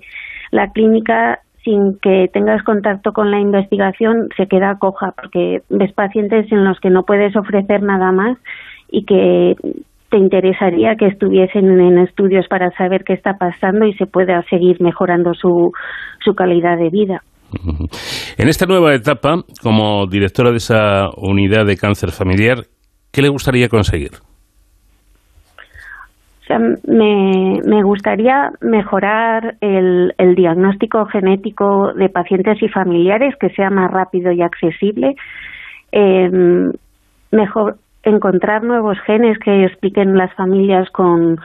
[0.51, 6.51] la clínica sin que tengas contacto con la investigación se queda coja porque ves pacientes
[6.51, 8.37] en los que no puedes ofrecer nada más
[8.89, 9.55] y que
[10.11, 14.81] te interesaría que estuviesen en estudios para saber qué está pasando y se pueda seguir
[14.81, 15.71] mejorando su,
[16.19, 17.21] su calidad de vida.
[18.37, 22.65] En esta nueva etapa, como directora de esa unidad de cáncer familiar,
[23.11, 24.11] ¿qué le gustaría conseguir?
[26.41, 33.49] O sea, me, me gustaría mejorar el, el diagnóstico genético de pacientes y familiares, que
[33.49, 35.15] sea más rápido y accesible.
[35.93, 36.29] Eh,
[37.31, 41.37] mejor encontrar nuevos genes que expliquen las familias con,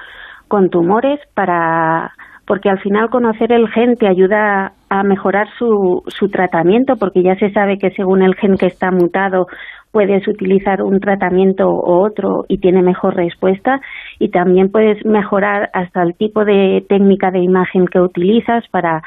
[0.48, 2.12] con tumores para
[2.46, 7.34] porque al final conocer el gen te ayuda a mejorar su, su tratamiento porque ya
[7.36, 9.48] se sabe que según el gen que está mutado
[9.90, 13.80] puedes utilizar un tratamiento u otro y tiene mejor respuesta
[14.18, 19.02] y también puedes mejorar hasta el tipo de técnica de imagen que utilizas para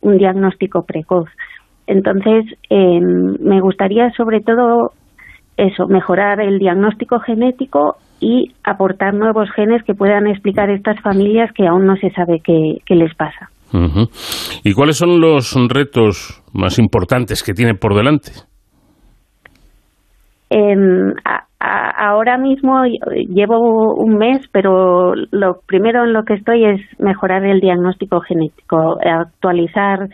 [0.00, 1.28] un diagnóstico precoz.
[1.86, 4.92] Entonces, eh, me gustaría sobre todo
[5.60, 11.66] eso, mejorar el diagnóstico genético y aportar nuevos genes que puedan explicar estas familias que
[11.66, 13.48] aún no se sabe qué, qué les pasa.
[13.72, 14.08] Ujú.
[14.64, 18.32] ¿Y cuáles son los retos más importantes que tiene por delante?
[20.50, 22.82] Em, a- a- ahora mismo
[23.28, 28.96] llevo un mes, pero lo primero en lo que estoy es mejorar el diagnóstico genético,
[29.00, 30.08] actualizar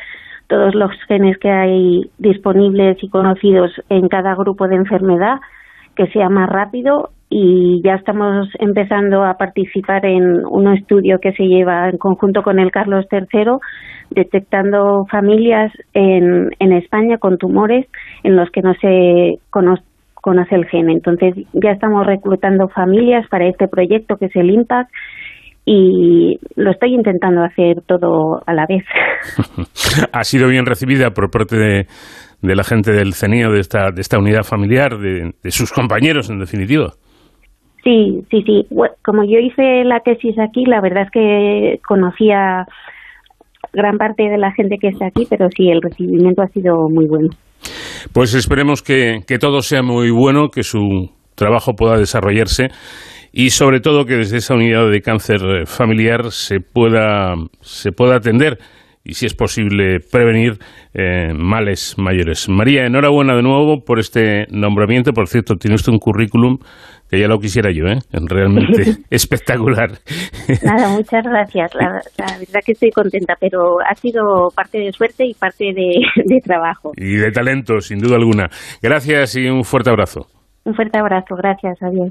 [0.48, 5.36] todos los genes que hay disponibles y conocidos en cada grupo de enfermedad,
[5.94, 11.44] que sea más rápido y ya estamos empezando a participar en un estudio que se
[11.44, 13.58] lleva en conjunto con el Carlos III,
[14.10, 17.86] detectando familias en, en España con tumores
[18.22, 19.80] en los que no se cono-
[20.14, 20.88] conoce el gen.
[20.90, 24.88] Entonces ya estamos reclutando familias para este proyecto que es el IMPACT
[25.68, 28.84] y lo estoy intentando hacer todo a la vez.
[30.12, 31.86] ha sido bien recibida por parte de,
[32.40, 36.30] de la gente del CENIO, de esta, de esta unidad familiar, de, de sus compañeros,
[36.30, 36.92] en definitiva.
[37.82, 38.66] Sí, sí, sí.
[39.04, 42.64] Como yo hice la tesis aquí, la verdad es que conocía
[43.72, 47.06] gran parte de la gente que está aquí, pero sí, el recibimiento ha sido muy
[47.08, 47.30] bueno.
[48.12, 52.68] Pues esperemos que, que todo sea muy bueno, que su trabajo pueda desarrollarse
[53.38, 58.16] y sobre todo que desde esa unidad de cáncer eh, familiar se pueda, se pueda
[58.16, 58.56] atender
[59.04, 60.54] y si es posible prevenir
[60.94, 62.48] eh, males mayores.
[62.48, 65.12] María, enhorabuena de nuevo por este nombramiento.
[65.12, 66.56] Por cierto, tiene usted un currículum
[67.10, 67.98] que ya lo quisiera yo, ¿eh?
[68.10, 69.90] realmente espectacular.
[70.64, 71.74] Nada, muchas gracias.
[71.74, 76.00] La, la verdad que estoy contenta, pero ha sido parte de suerte y parte de,
[76.24, 76.92] de trabajo.
[76.96, 78.48] y de talento, sin duda alguna.
[78.82, 80.26] Gracias y un fuerte abrazo.
[80.64, 81.36] Un fuerte abrazo.
[81.36, 81.76] Gracias.
[81.82, 82.10] Adiós.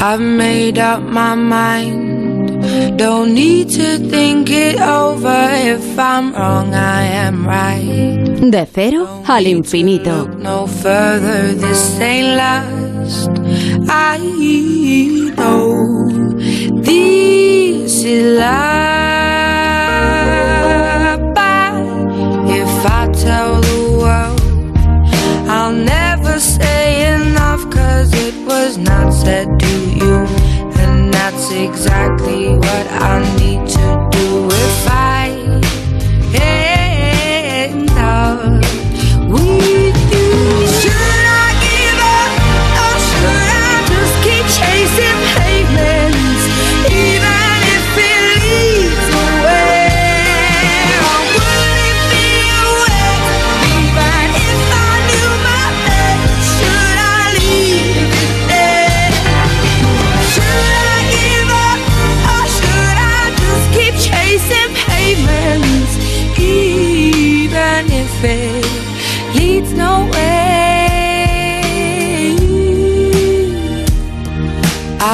[0.00, 2.98] I've made up my mind.
[2.98, 5.48] Don't need to think it over.
[5.52, 8.50] If I'm wrong, I am right.
[8.50, 10.28] De cero al infinito.
[10.38, 13.30] No further, this ain't last.
[13.88, 14.18] I
[15.36, 15.74] know
[16.82, 18.84] this is life.
[21.34, 21.74] But
[22.60, 24.33] if I tell the world,
[25.64, 30.16] I'll never say enough, cause it was not said to you.
[30.82, 34.03] And that's exactly what I need to do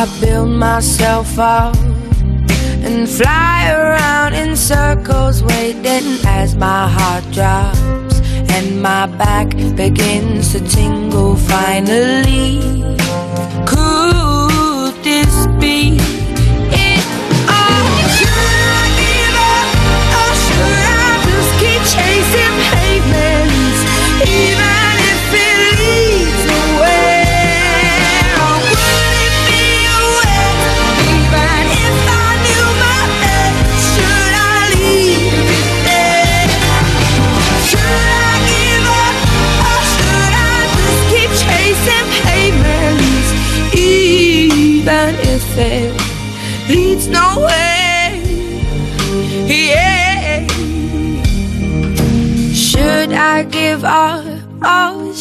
[0.01, 8.18] I build myself up and fly around in circles, waiting as my heart drops
[8.56, 11.36] and my back begins to tingle.
[11.36, 12.62] Finally,
[13.66, 15.98] could this be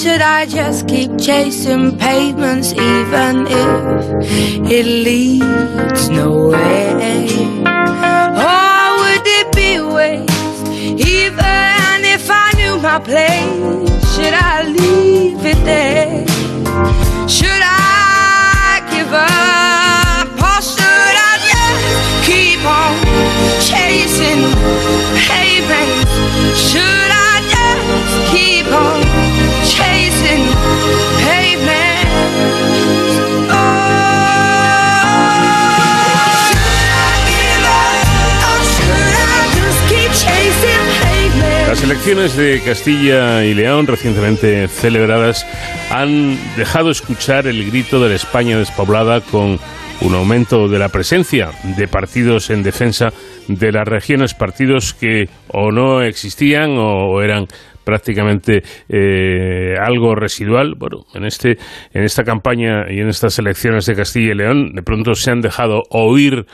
[0.02, 6.96] should I just keep chasing pavements, even if it leads nowhere?
[8.48, 10.68] Or would it be waste,
[11.06, 14.16] even if I knew my place?
[14.16, 16.26] Should I leave it there?
[17.28, 19.69] Should I give up
[41.90, 45.48] elecciones de Castilla y León recientemente celebradas
[45.90, 49.57] han dejado escuchar el grito de la España despoblada con
[50.02, 53.10] un aumento de la presencia de partidos en defensa
[53.48, 57.48] de las regiones, partidos que o no existían o eran
[57.84, 60.76] prácticamente eh, algo residual.
[60.78, 61.57] Bueno, en este
[61.91, 65.41] en esta campaña y en estas elecciones de Castilla y León de pronto se han
[65.41, 66.45] dejado oír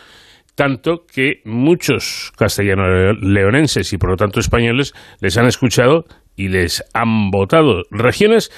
[0.56, 6.06] tanto que muchos castellano-leonenses y por lo tanto españoles les han escuchado
[6.36, 7.84] y les han votado.
[7.92, 8.52] Regiones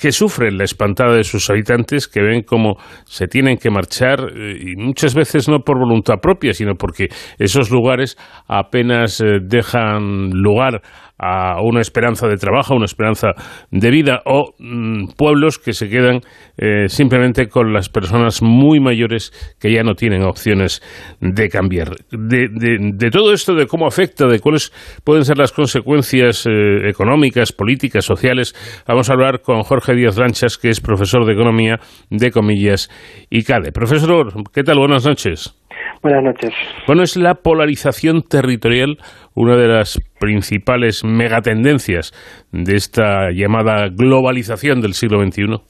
[0.00, 4.56] que sufren la espantada de sus habitantes, que ven cómo se tienen que marchar, eh,
[4.58, 7.08] y muchas veces no por voluntad propia, sino porque
[7.38, 8.16] esos lugares
[8.48, 10.80] apenas eh, dejan lugar
[11.20, 13.32] a una esperanza de trabajo, una esperanza
[13.70, 16.20] de vida, o mm, pueblos que se quedan
[16.56, 20.82] eh, simplemente con las personas muy mayores que ya no tienen opciones
[21.20, 21.90] de cambiar.
[22.10, 24.72] De, de, todo esto, de cómo afecta, de cuáles
[25.04, 28.54] pueden ser las consecuencias eh, económicas, políticas, sociales,
[28.86, 32.88] vamos a hablar con Jorge Díaz Lanchas, que es profesor de Economía de Comillas
[33.28, 33.72] y CADE.
[33.72, 34.78] Profesor, ¿qué tal?
[34.78, 35.59] Buenas noches.
[36.02, 36.50] Buenas noches.
[36.86, 38.96] Bueno, es la polarización territorial
[39.34, 42.12] una de las principales megatendencias
[42.52, 45.69] de esta llamada globalización del siglo XXI.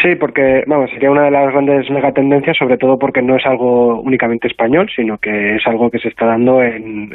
[0.00, 4.00] Sí, porque vamos, sería una de las grandes megatendencias, sobre todo porque no es algo
[4.00, 7.10] únicamente español, sino que es algo que se está dando en,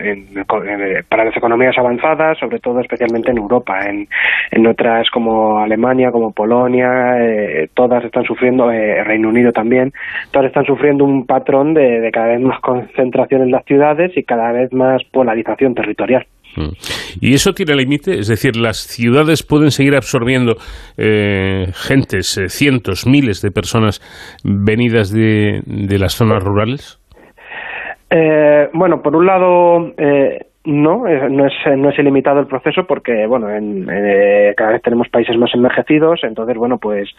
[1.08, 3.80] para las economías avanzadas, sobre todo especialmente en Europa.
[3.88, 4.08] En,
[4.52, 9.94] en otras como Alemania, como Polonia, eh, todas están sufriendo, eh, Reino Unido también,
[10.32, 14.24] todas están sufriendo un patrón de, de cada vez más concentración en las ciudades y
[14.24, 16.26] cada vez más polarización territorial.
[16.56, 16.72] Mm.
[17.22, 18.20] ¿Y eso tiene límite?
[18.20, 20.56] Es decir, ¿las ciudades pueden seguir absorbiendo
[20.98, 24.02] eh, gentes, eh, cientos, miles de personas
[24.44, 25.62] venidas de,
[25.98, 27.00] las zonas rurales?
[28.10, 33.26] Eh, bueno, por un lado, eh, no, no es, no es ilimitado el proceso porque,
[33.28, 37.10] bueno, en, eh, cada vez tenemos países más envejecidos, entonces, bueno, pues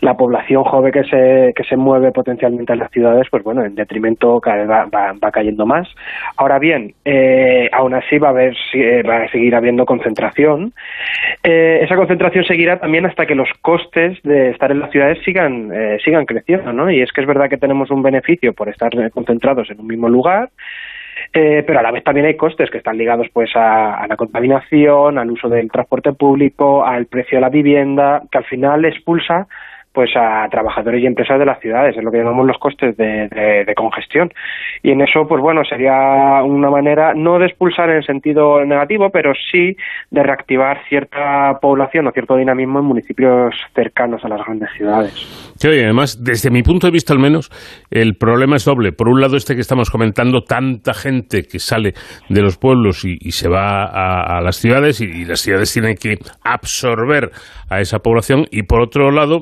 [0.00, 3.74] la población joven que se, que se mueve potencialmente en las ciudades, pues bueno, en
[3.74, 5.88] detrimento cada vez va, va, cayendo más.
[6.36, 10.72] Ahora bien, eh, aún así va a, haber, eh, va a seguir habiendo concentración.
[11.42, 15.70] Eh, esa concentración seguirá también hasta que los costes de estar en las ciudades sigan,
[15.74, 16.90] eh, sigan creciendo, ¿no?
[16.90, 20.08] Y es que es verdad que tenemos un beneficio por estar concentrados en un mismo
[20.08, 20.50] lugar,
[21.36, 25.18] eh, pero a la vez también hay costes que están ligados pues a, la contaminación,
[25.18, 29.48] al uso del transporte público, al precio de la vivienda, que al final expulsa
[29.94, 33.72] pues a trabajadores y empresas de las ciudades, es lo que llamamos los costes de,
[33.76, 34.32] congestión.
[34.82, 39.10] Y en eso, pues bueno, sería una manera no de expulsar en el sentido negativo,
[39.10, 39.76] pero sí
[40.10, 45.12] de reactivar cierta población o cierto dinamismo en municipios cercanos a las grandes ciudades.
[45.56, 47.50] Sí, además, desde mi punto de vista al menos,
[47.90, 48.90] el problema es doble.
[48.90, 51.92] Por un lado, este que estamos comentando, tanta gente que sale
[52.28, 57.30] de los pueblos y, se va a, las ciudades y las ciudades tienen que absorber
[57.70, 58.46] a esa población.
[58.50, 59.40] Y por otro lado,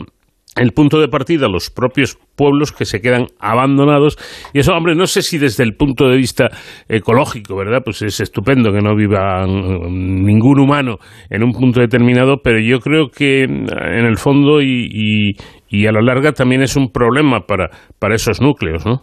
[0.60, 4.16] el punto de partida, los propios pueblos que se quedan abandonados.
[4.52, 6.48] Y eso, hombre, no sé si desde el punto de vista
[6.88, 7.80] ecológico, ¿verdad?
[7.84, 10.96] Pues es estupendo que no viva ningún humano
[11.30, 15.34] en un punto determinado, pero yo creo que en el fondo y,
[15.70, 19.02] y, a la larga también es un problema para, para esos núcleos, ¿no?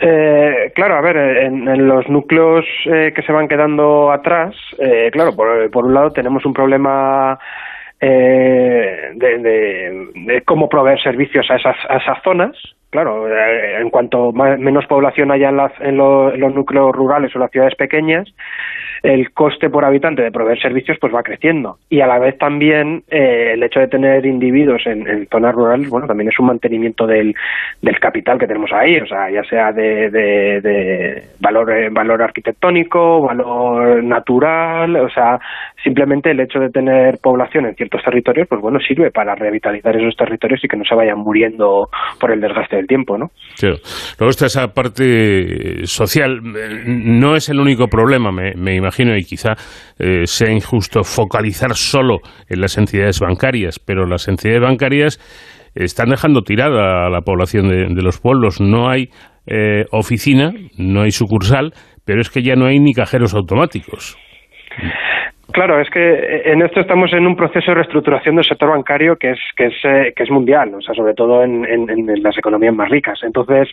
[0.00, 5.30] Eh, claro, a ver, en, los núcleos eh, que se van quedando atrás, eh, claro,
[5.36, 7.38] por, por un lado tenemos un problema
[8.04, 12.56] eh, de, cómo proveer servicios a esas, a esas zonas.
[12.90, 17.76] Claro, eh, en cuanto menos población haya en, en, los núcleos rurales o las ciudades
[17.76, 18.28] pequeñas,
[19.02, 21.78] el coste por habitante de proveer servicios pues va creciendo.
[21.90, 26.06] Y a la vez también eh, el hecho de tener individuos en, zonas rurales bueno
[26.06, 27.34] también es un mantenimiento del,
[27.80, 28.98] del capital que tenemos ahí.
[28.98, 34.96] O sea ya sea de, de, valor eh, valor arquitectónico valor natural.
[34.96, 35.38] O sea
[35.82, 40.16] simplemente el hecho de tener población en ciertos territorios pues bueno sirve para revitalizar esos
[40.16, 41.88] territorios y que no se vayan muriendo
[42.20, 43.76] por el desgaste del tiempo no claro
[44.18, 46.40] luego está esa parte social.
[46.86, 49.54] No es el único problema me, me imagino imagino, y quizá
[49.98, 55.18] eh, sea injusto focalizar solo en las entidades bancarias, pero las entidades bancarias
[55.74, 58.60] están dejando tirada a la población de, los pueblos.
[58.60, 59.08] No hay
[59.46, 61.72] eh, oficina, no hay sucursal,
[62.04, 64.18] pero es que ya no hay ni cajeros automáticos.
[65.52, 69.16] Claro, es que eh, en esto estamos en un proceso de reestructuración del sector bancario
[69.16, 71.62] que es que es eh, que es mundial, o sea, sobre todo en,
[72.22, 73.20] las economías más ricas.
[73.22, 73.68] Entonces,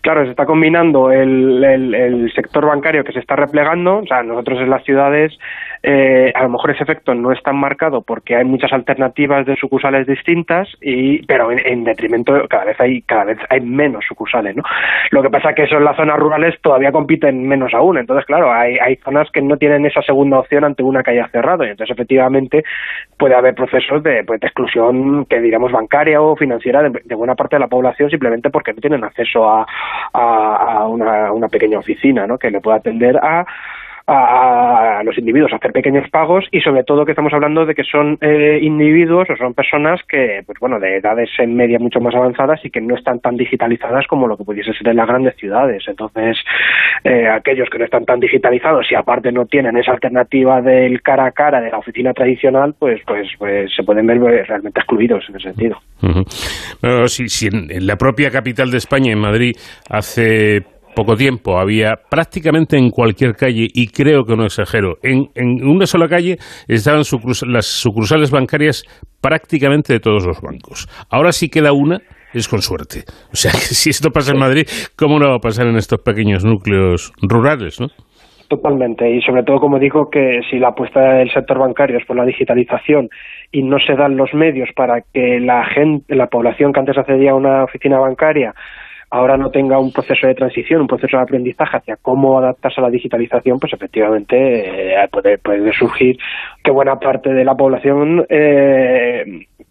[0.00, 4.60] claro, se está combinando el, el, sector bancario que se está replegando, o sea, nosotros
[4.60, 5.38] en las ciudades
[5.82, 9.56] eh, a lo mejor ese efecto no es tan marcado porque hay muchas alternativas de
[9.56, 14.62] sucursales distintas y pero en, detrimento cada vez hay cada vez hay menos sucursales, ¿no?
[15.10, 18.26] Lo que pasa es que eso en las zonas rurales todavía compiten menos aún, entonces
[18.26, 21.64] claro, hay hay zonas que no tienen esa segunda opción ante una que haya cerrado.
[21.64, 22.64] Y entonces, efectivamente,
[23.16, 27.56] puede haber procesos de, pues, de exclusión, que digamos, bancaria o financiera de, buena parte
[27.56, 29.66] de la población simplemente porque no tienen acceso a,
[30.12, 32.38] a, una, una, pequeña oficina, ¿no?
[32.38, 33.44] Que le pueda atender a
[34.10, 38.18] a, los individuos hacer pequeños pagos y sobre todo que estamos hablando de que son
[38.20, 42.60] eh, individuos o son personas que, pues bueno, de edades en media mucho más avanzadas
[42.64, 45.84] y que no están tan digitalizadas como lo que pudiese ser en las grandes ciudades.
[45.86, 46.36] Entonces,
[47.04, 51.26] eh, aquellos que no están tan digitalizados y aparte no tienen esa alternativa del cara
[51.26, 55.24] a cara de la oficina tradicional, pues, pues, pues se pueden ver eh, realmente excluidos
[55.28, 55.76] en ese sentido.
[57.06, 59.54] si, si en la propia capital de España, en Madrid,
[59.88, 65.66] hace poco tiempo había prácticamente en cualquier calle, y creo que no exagero, en, en
[65.66, 66.36] una sola calle
[66.68, 67.02] estaban
[67.46, 68.84] las sucursales bancarias
[69.20, 70.88] prácticamente de todos los bancos.
[71.10, 72.00] Ahora sí queda una,
[72.34, 73.00] es con suerte.
[73.32, 74.64] O sea, que si esto pasa en Madrid,
[74.96, 77.88] ¿cómo no va a pasar en estos pequeños núcleos rurales, no?
[78.48, 82.16] Totalmente, y sobre todo, como digo, que si la apuesta del sector bancario es por
[82.16, 83.08] la digitalización
[83.52, 87.30] y no se dan los medios para que la gente, la población que antes accedía
[87.30, 88.52] a una oficina bancaria
[89.10, 92.84] ahora no tenga un proceso de transición, un proceso de aprendizaje hacia cómo adaptarse a
[92.84, 96.16] la digitalización, pues efectivamente eh, puede, surgir
[96.62, 99.24] que buena parte de la población eh,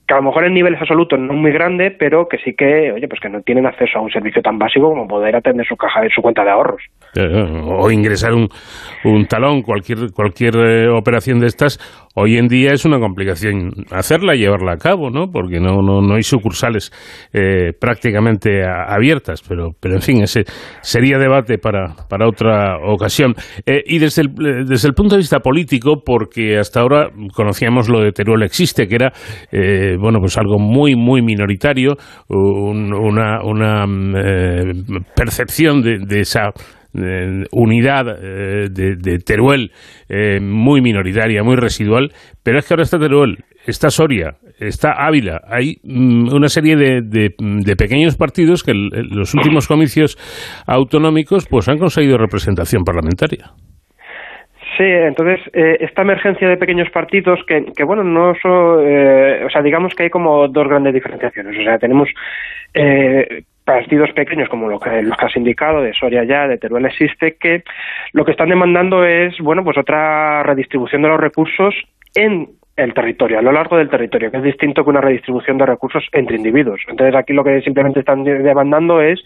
[0.09, 3.07] que a lo mejor en niveles absolutos no muy grande, pero que sí que, oye,
[3.07, 6.01] pues que no tienen acceso a un servicio tan básico como poder atender su caja,
[6.13, 6.81] su cuenta de ahorros.
[7.15, 8.47] O ingresar un,
[9.03, 11.79] un talón, cualquier, cualquier eh, operación de estas,
[12.15, 15.31] hoy en día es una complicación hacerla llevarla a cabo, ¿no?
[15.31, 16.91] Porque no, no, no hay sucursales
[17.33, 20.43] eh, prácticamente abiertas, pero, pero en fin, ese
[20.81, 23.33] sería debate para, para otra ocasión.
[23.65, 28.01] Eh, y desde el, desde el punto de vista político, porque hasta ahora conocíamos lo
[28.01, 29.13] de Teruel Existe, que era
[29.99, 31.95] bueno, pues algo muy, muy minoritario,
[32.29, 34.73] una, una mm, eh,
[35.15, 36.51] percepción de, esa
[36.95, 39.71] eh, unidad eh, de, Teruel
[40.41, 42.11] muy minoritaria, muy residual,
[42.43, 47.01] pero es que ahora está Teruel, está Soria, está Ávila, hay mm, una serie de,
[47.01, 50.17] de, pequeños partidos que en los últimos comicios
[50.67, 53.51] autonómicos pues han conseguido representación parlamentaria.
[54.79, 59.49] Sí, entonces eh, esta emergencia de pequeños partidos que, que bueno, no son, eh, o
[59.49, 61.59] sea, digamos que hay como dos grandes diferenciaciones.
[61.59, 62.07] O sea, tenemos
[62.73, 66.87] eh, partidos pequeños como lo que, los que has indicado, de Soria ya, de Teruel
[66.87, 67.63] existe, que
[68.13, 71.75] lo que están demandando es, bueno, pues otra redistribución de los recursos
[72.15, 75.67] en el territorio, a lo largo del territorio, que es distinto que una redistribución de
[75.67, 76.81] recursos entre individuos.
[76.87, 79.23] Entonces aquí lo que simplemente están demandando es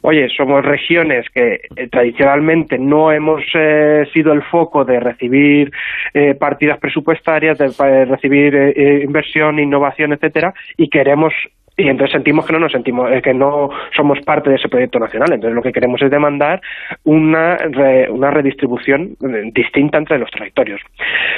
[0.00, 5.70] oye, somos regiones que eh, tradicionalmente no hemos eh, sido el foco de recibir
[6.12, 8.54] eh, partidas presupuestarias, de recibir
[9.02, 11.32] inversión, innovación, etcétera, y queremos
[11.76, 15.32] y entonces sentimos que no nos sentimos que no somos parte de ese proyecto nacional.
[15.32, 16.60] Entonces lo que queremos es demandar
[17.04, 17.56] una
[18.10, 19.16] una redistribución
[19.52, 20.80] distinta entre los territorios.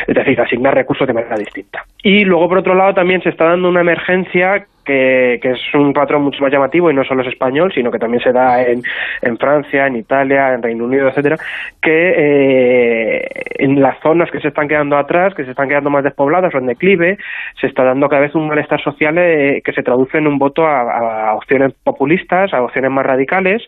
[0.06, 1.84] Es decir asignar recursos de manera distinta.
[2.02, 6.22] Y luego por otro lado también se está dando una emergencia que, es un patrón
[6.22, 8.82] mucho más llamativo y no solo es español, sino que también se da en,
[9.22, 11.36] en Francia, en Italia, en Reino Unido, etcétera,
[11.82, 16.04] que eh, en las zonas que se están quedando atrás, que se están quedando más
[16.04, 17.18] despobladas o en declive,
[17.60, 20.66] se está dando cada vez un malestar social eh, que se traduce en un voto
[20.66, 23.62] a, opciones populistas, a opciones más radicales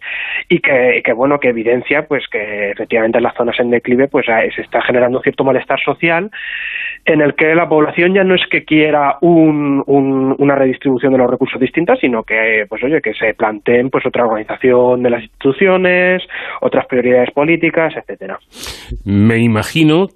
[0.49, 4.63] y que, bueno, que evidencia pues que efectivamente en las zonas en declive pues se
[4.63, 6.31] está generando un cierto malestar social
[7.05, 11.31] en el que la población ya no es que quiera un, una redistribución de los
[11.31, 16.23] recursos distintas, sino que, pues oye, que se planteen pues otra organización de las instituciones,
[16.61, 18.39] otras prioridades políticas, etcétera.
[19.05, 20.09] Me imagino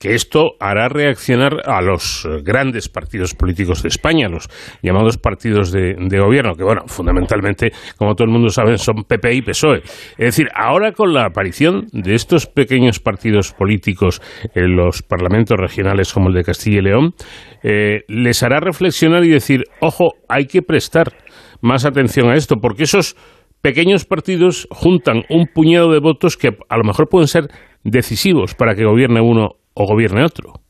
[0.00, 4.48] que esto hará reaccionar a los eh, grandes partidos políticos de España, los
[4.82, 9.42] llamados partidos de, gobierno, que bueno, fundamentalmente, como todo el mundo sabe, son PP y
[9.42, 9.82] PSOE.
[10.12, 14.22] Es decir, ahora con la aparición de estos pequeños partidos políticos
[14.54, 17.14] en los parlamentos regionales como el de Castilla y León,
[17.62, 21.12] eh, les hará reflexionar y decir, ojo, hay que prestar
[21.60, 23.16] más atención a esto, porque esos
[23.60, 27.48] pequeños partidos juntan un puñado de votos que a lo mejor pueden ser
[27.84, 30.60] decisivos para que gobierne uno o gobierne otro.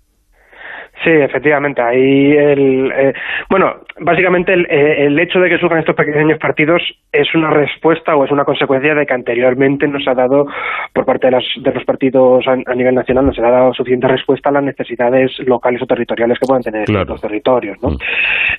[1.03, 1.81] Sí, efectivamente.
[1.81, 3.13] Ahí el, eh,
[3.49, 8.25] bueno, básicamente eh, el, hecho de que surjan estos pequeños partidos es una respuesta o
[8.25, 10.47] es una consecuencia de que anteriormente nos ha dado,
[10.93, 14.53] por parte de, de los partidos a, nivel nacional, nos ha dado suficiente respuesta a
[14.53, 17.79] las necesidades locales o territoriales que puedan tener los territorios.
[17.83, 17.91] ¿no?
[17.91, 17.97] Mm.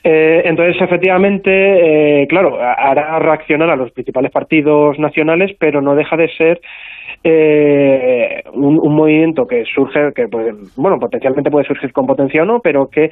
[0.03, 6.27] Eh, entonces, efectivamente, claro, hará reaccionar a los principales partidos nacionales, pero no deja de
[6.29, 6.59] ser
[7.23, 10.25] eh, un, movimiento que surge, que
[10.75, 13.11] bueno, potencialmente puede surgir con potencia o no, pero que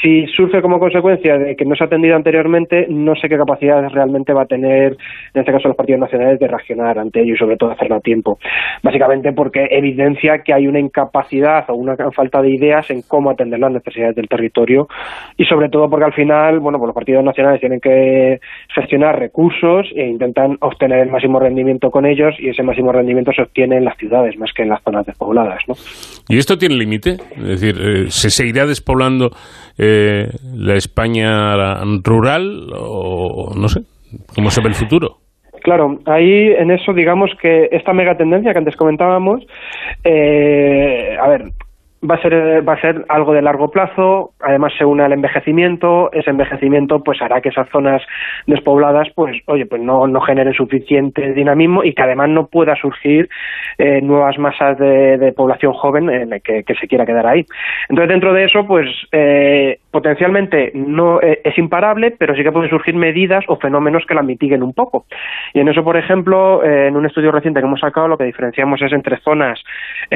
[0.00, 3.88] si surge como consecuencia de que no se ha atendido anteriormente, no sé qué capacidad
[3.88, 4.92] realmente va a tener,
[5.34, 8.00] en este caso, los partidos nacionales de reaccionar ante ello y sobre todo hacerlo a
[8.00, 8.38] tiempo.
[8.82, 13.58] Básicamente porque evidencia que hay una incapacidad o una falta de ideas en cómo atender
[13.58, 14.86] las necesidades del territorio
[15.36, 18.38] y sobre todo porque al final, bueno, pues los partidos nacionales tienen que
[18.74, 23.45] gestionar recursos e intentan obtener el máximo rendimiento con ellos y ese máximo rendimiento se
[23.46, 25.60] obtiene en las ciudades más que en las zonas despobladas.
[25.66, 25.74] ¿no?
[26.28, 27.16] ¿Y esto tiene límite?
[27.36, 29.30] Es decir, eh, ¿se seguirá despoblando
[29.78, 31.54] eh, la España
[32.02, 33.80] rural o no sé?
[34.34, 35.18] ¿Cómo se ve el futuro?
[35.62, 39.44] Claro, ahí en eso digamos que esta mega tendencia que antes comentábamos,
[40.04, 41.50] eh, a ver,
[42.08, 46.10] va a ser va a ser algo de largo plazo además se une al envejecimiento
[46.12, 48.02] ese envejecimiento pues hará que esas zonas
[48.46, 53.28] despobladas pues oye pues no, no generen suficiente dinamismo y que además no pueda surgir
[53.78, 57.44] eh, nuevas masas de, población joven en que, que, se quiera quedar ahí.
[57.88, 62.70] Entonces dentro de eso pues eh, potencialmente no eh, es imparable pero sí que pueden
[62.70, 65.06] surgir medidas o fenómenos que la mitiguen un poco.
[65.52, 68.80] Y en eso por ejemplo en un estudio reciente que hemos sacado lo que diferenciamos
[68.82, 69.62] es entre zonas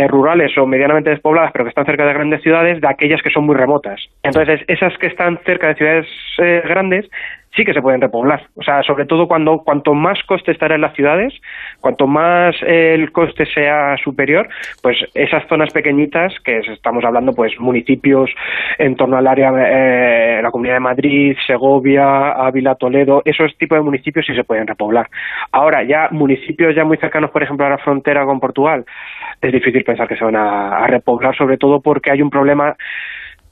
[0.09, 3.45] rurales o medianamente despobladas pero que están cerca de grandes ciudades de aquellas que son
[3.45, 4.01] muy remotas.
[4.23, 6.07] Entonces, esas que están cerca de ciudades
[6.39, 7.07] eh, grandes
[7.55, 8.47] sí que se pueden repoblar.
[8.55, 11.35] O sea, sobre todo cuando cuanto más coste estará en las ciudades,
[11.81, 14.49] cuanto más el coste sea superior,
[14.83, 18.31] pues esas zonas pequeñitas, que estamos hablando, pues municipios
[18.79, 23.83] en torno al área, eh, la Comunidad de Madrid, Segovia, Ávila, Toledo, esos tipos de
[23.83, 25.09] municipios sí se pueden repoblar.
[25.53, 28.85] Ahora, ya municipios ya muy cercanos, por ejemplo, a la frontera con Portugal,
[29.41, 32.77] es difícil pensar que se van a repoblar, sobre todo porque hay un problema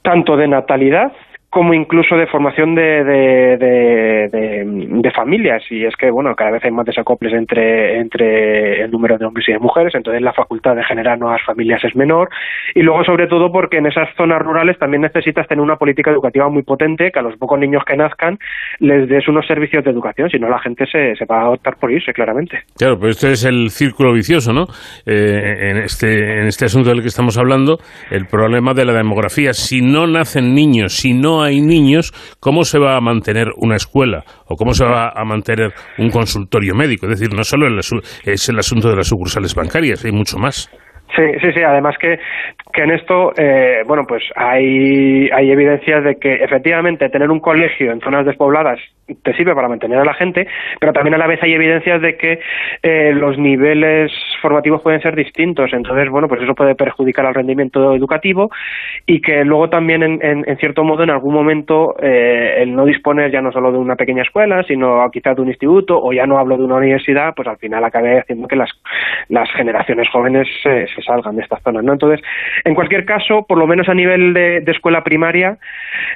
[0.01, 1.11] tanto de natalidad
[1.49, 5.63] como incluso de formación de, de, familias.
[5.71, 9.49] Y es que bueno cada vez hay más desacoples entre entre el número de hombres
[9.49, 12.29] y de mujeres entonces la facultad de generar nuevas familias es menor.
[12.75, 16.47] Y luego sobre todo porque en esas zonas rurales también necesitas tener una política educativa
[16.47, 18.37] muy potente que a los pocos niños que nazcan
[18.79, 21.77] les des unos servicios de educación si no la gente se, se va a optar
[21.77, 22.59] por irse claramente.
[22.77, 24.67] Claro pero este es el círculo vicioso no
[25.05, 27.79] eh, en este en este asunto del que estamos hablando
[28.11, 29.53] el problema de la demografía.
[29.53, 34.23] Si no nacen niños si no hay niños, ¿cómo se va a mantener una escuela
[34.47, 37.05] o cómo se va a mantener un consultorio médico?
[37.05, 37.67] Es decir, no solo
[38.25, 40.69] es el asunto de las sucursales bancarias, hay mucho más.
[41.15, 41.61] Sí, sí, sí.
[41.61, 42.19] Además que,
[42.71, 47.91] que en esto, eh, bueno, pues hay, hay evidencias de que efectivamente tener un colegio
[47.91, 48.79] en zonas despobladas
[49.23, 50.47] te sirve para mantener a la gente,
[50.79, 52.39] pero también a la vez hay evidencias de que
[52.83, 54.11] eh, los niveles
[54.41, 55.71] formativos pueden ser distintos.
[55.73, 58.49] Entonces, bueno, pues eso puede perjudicar al rendimiento educativo
[59.05, 63.31] y que luego también, en, en, cierto modo, en algún momento, eh, el no disponer
[63.31, 66.37] ya no solo de una pequeña escuela, sino quizás de un instituto o ya no
[66.37, 68.69] hablo de una universidad, pues al final acabe haciendo que las,
[69.27, 71.83] las generaciones jóvenes se salgan de estas zonas.
[71.83, 71.93] ¿no?
[71.93, 72.21] Entonces,
[72.63, 75.57] en cualquier caso, por lo menos a nivel de, escuela primaria,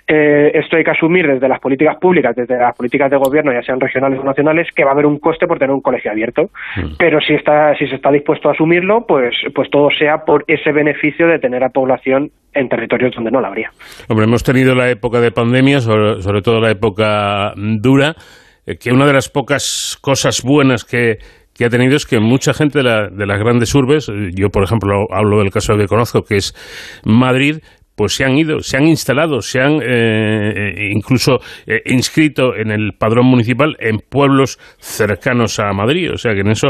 [0.07, 3.63] eh, esto hay que asumir desde las políticas públicas, desde las políticas de gobierno, ya
[3.63, 6.49] sean regionales o nacionales, que va a haber un coste por tener un colegio abierto.
[6.75, 6.95] Mm.
[6.99, 10.73] Pero si, está, si se está dispuesto a asumirlo, pues, pues todo sea por ese
[10.73, 13.71] beneficio de tener a población en territorios donde no la habría.
[14.09, 18.15] Hombre, hemos tenido la época de pandemia, sobre, sobre todo la época dura,
[18.65, 21.19] eh, que una de las pocas cosas buenas que
[21.55, 25.05] que ha tenido es que mucha gente de, de, las grandes urbes, yo por ejemplo
[25.11, 26.55] hablo del caso que conozco, que es
[27.05, 27.57] Madrid,
[27.95, 32.93] pues se han ido, se han instalado, se han eh, incluso eh, inscrito en el
[32.97, 36.11] padrón municipal en pueblos cercanos a Madrid.
[36.11, 36.69] O sea que en eso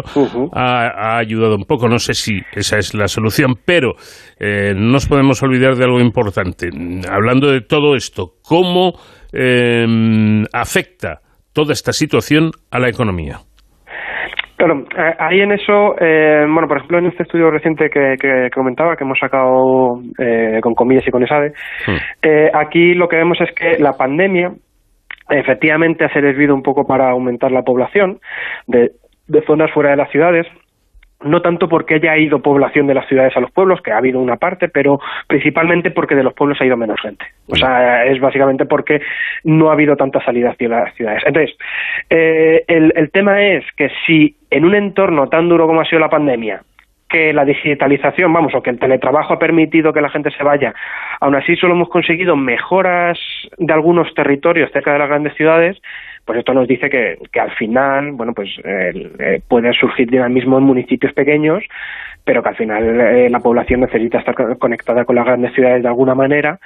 [0.54, 1.88] ha, ayudado un poco.
[1.88, 3.96] No sé si esa es la solución, pero
[4.40, 6.70] eh, no nos podemos olvidar de algo importante.
[7.10, 8.94] Hablando de todo esto, ¿cómo
[10.54, 11.22] afecta
[11.54, 13.40] toda esta situación a la economía?
[14.64, 18.96] Claro, eh, ahí en eso, eh, bueno, por ejemplo, en este estudio reciente que, comentaba,
[18.96, 21.52] que hemos sacado eh, con comillas y con ESADE,
[21.86, 22.56] hmm.
[22.56, 24.54] aquí lo que vemos es que la pandemia
[25.30, 28.20] efectivamente ha servido un poco para aumentar la población
[28.68, 28.92] de
[29.46, 30.48] zonas fuera de las ciudades,
[31.24, 34.20] no tanto porque haya ido población de las ciudades a los pueblos, que ha habido
[34.20, 37.26] una parte, pero principalmente porque de los pueblos ha ido menos gente.
[37.48, 39.02] O sea, es básicamente porque
[39.44, 41.24] no ha habido tanta salida hacia las ciudades.
[41.26, 41.56] Entonces,
[42.10, 46.00] eh, el, el tema es que si en un entorno tan duro como ha sido
[46.00, 46.62] la pandemia,
[47.14, 50.74] que la digitalización, vamos, o que el teletrabajo ha permitido que la gente se vaya,
[51.22, 53.20] aún así solo hemos conseguido mejoras
[53.60, 55.80] de algunos territorios cerca de las grandes ciudades,
[56.26, 60.64] pues esto nos dice que, que al final, bueno, pues eh, puede surgir dinamismo en
[60.64, 61.64] municipios pequeños,
[62.24, 65.90] pero que al final eh, la población necesita estar conectada con las grandes ciudades de
[65.90, 66.60] alguna manera.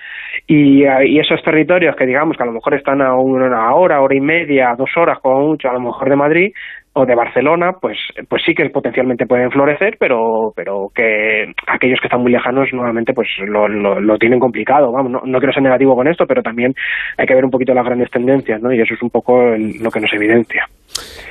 [0.46, 4.02] Y, eh, y, esos territorios que digamos que a lo mejor están a una hora,
[4.02, 6.54] hora y media, dos horas como mucho a lo mejor de Madrid,
[6.98, 7.98] o de Barcelona, pues,
[8.28, 13.14] pues sí que potencialmente pueden florecer, pero, pero que aquellos que están muy lejanos nuevamente
[13.14, 14.91] pues lo, lo, tienen complicado.
[14.91, 16.74] Vamos, no, no, quiero ser negativo con esto, pero también
[17.18, 18.74] hay que ver un poquito las grandes tendencias, ¿no?
[18.74, 20.65] Y eso es un poco lo que nos evidencia.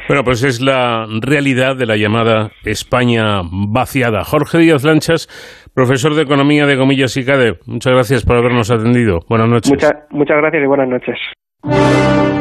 [0.06, 4.22] Bueno, pues es la realidad de la llamada España vaciada.
[4.22, 5.26] Jorge Díaz Lanchas,
[5.74, 9.18] profesor de Economía de Comillas y CADE, muchas gracias por habernos atendido.
[9.28, 9.72] Buenas noches.
[10.10, 12.35] muchas gracias y buenas noches.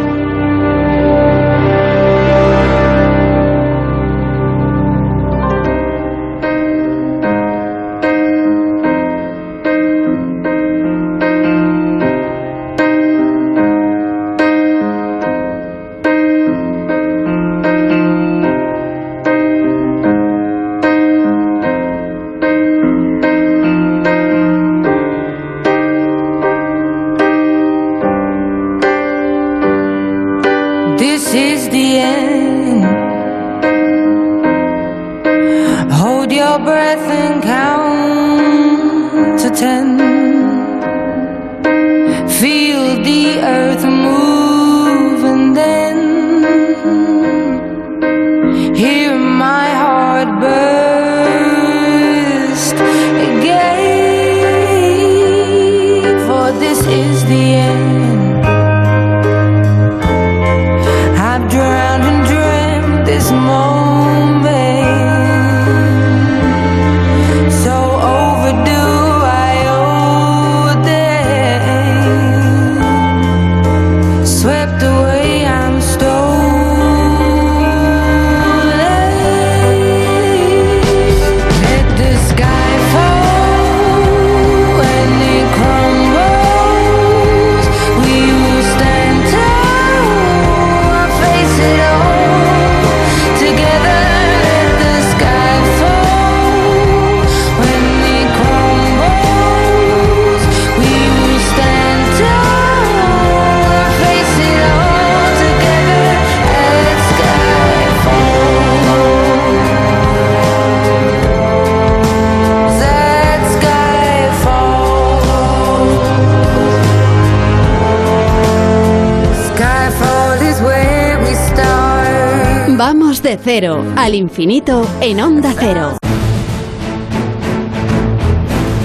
[123.45, 125.97] Cero al infinito en Onda Cero.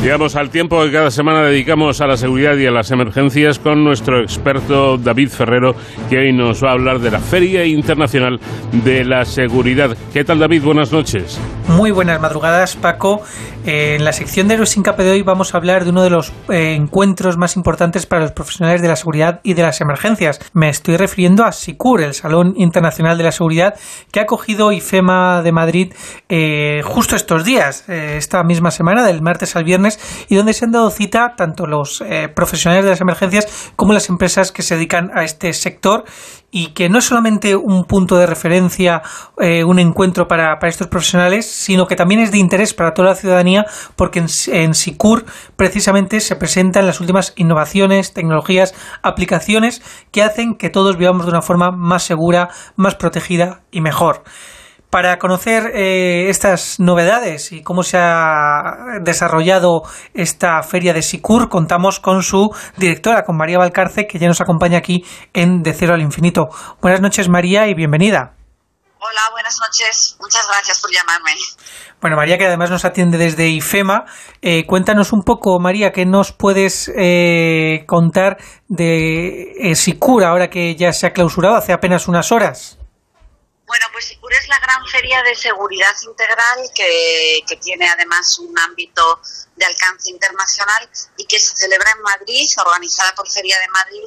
[0.03, 3.83] Llegamos al tiempo que cada semana dedicamos a la seguridad y a las emergencias con
[3.85, 5.75] nuestro experto David Ferrero,
[6.09, 8.39] que hoy nos va a hablar de la Feria Internacional
[8.85, 9.97] de la Seguridad.
[10.13, 10.63] ¿Qué tal David?
[10.63, 11.41] Buenas noches.
[11.69, 13.23] Muy buenas madrugadas, Paco.
[13.67, 16.09] En la sección de Héroes sin Cape de hoy vamos a hablar de uno de
[16.09, 20.41] los eh, encuentros más importantes para los profesionales de la seguridad y de las emergencias.
[20.55, 23.75] Me estoy refiriendo a SICUR, el Salón Internacional de la Seguridad,
[24.11, 25.93] que ha acogido IFEMA de Madrid
[26.31, 30.01] eh, justo estos días, eh, esta misma semana, del martes al viernes,
[30.31, 34.09] y donde se han dado cita tanto los eh, profesionales de las emergencias como las
[34.09, 36.05] empresas que se dedican a este sector
[36.51, 39.03] y que no es solamente un punto de referencia,
[39.39, 43.11] eh, un encuentro para, para estos profesionales, sino que también es de interés para toda
[43.11, 43.67] la ciudadanía
[43.97, 45.25] porque en, en SICUR
[45.57, 51.43] precisamente se presentan las últimas innovaciones, tecnologías, aplicaciones que hacen que todos vivamos de una
[51.43, 54.25] forma más segura, más protegida y mejor.
[54.91, 59.83] Para conocer eh, estas novedades y cómo se ha desarrollado
[60.15, 64.79] esta feria de Sicur, contamos con su directora, con María Valcarce, que ya nos acompaña
[64.79, 66.49] aquí en De Cero al Infinito.
[66.83, 68.35] Buenas noches, María, y bienvenida.
[68.99, 70.17] Hola, buenas noches.
[70.21, 71.39] Muchas gracias por llamarme.
[72.01, 74.07] Bueno, María, que además nos atiende desde IFEMA.
[74.43, 80.93] Eh, cuéntanos un poco, María, ¿qué nos puedes eh, contar de Sicur ahora que ya
[80.93, 82.80] se ha clausurado hace apenas unas horas?
[83.71, 88.59] Bueno, pues SICUR es la gran feria de seguridad integral que, que, tiene además un
[88.59, 89.21] ámbito
[89.55, 94.03] de alcance internacional y que se celebra en Madrid, organizada por Feria de Madrid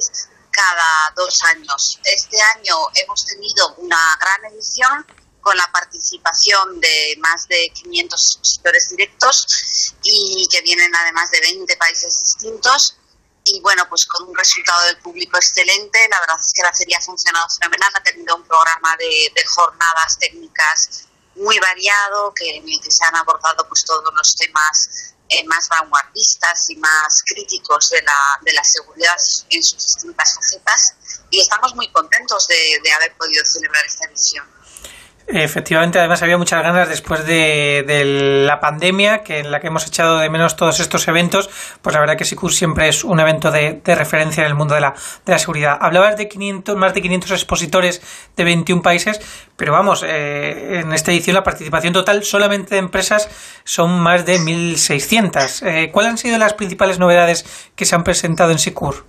[0.50, 1.98] cada dos años.
[2.04, 5.06] Este año hemos tenido una gran edición
[5.40, 11.74] con la participación de más de 500 expositores directos y que vienen además de 20
[11.78, 12.98] países distintos
[13.44, 16.08] y bueno, pues con un resultado del público excelente.
[16.08, 19.44] La verdad es que la feria ha funcionado fenomenal, ha tenido un programa de, de
[19.44, 21.06] jornadas técnicas
[21.36, 25.68] muy variado, que en el que se han abordado pues todos los temas eh, más
[25.68, 29.16] vanguardistas y más críticos de la, de la seguridad
[29.50, 30.94] en sus distintas facetas
[31.30, 34.48] y estamos muy contentos de, de haber podido celebrar esta edición.
[35.26, 40.18] Efectivamente, además había muchas ganas después de, la pandemia, que en la que hemos echado
[40.18, 41.48] de menos todos estos eventos,
[41.80, 44.74] pues la verdad que SICUR siempre es un evento de, de referencia en el mundo
[44.74, 44.94] de la,
[45.24, 45.78] de la, seguridad.
[45.80, 48.02] Hablabas de 500, más de 500 expositores
[48.36, 49.18] de 21 países,
[49.56, 53.30] pero vamos, eh, en esta edición la participación total solamente de empresas
[53.64, 55.66] son más de 1.600.
[55.66, 57.46] Eh, ¿Cuáles han sido las principales novedades
[57.76, 59.06] que se han presentado en SICUR?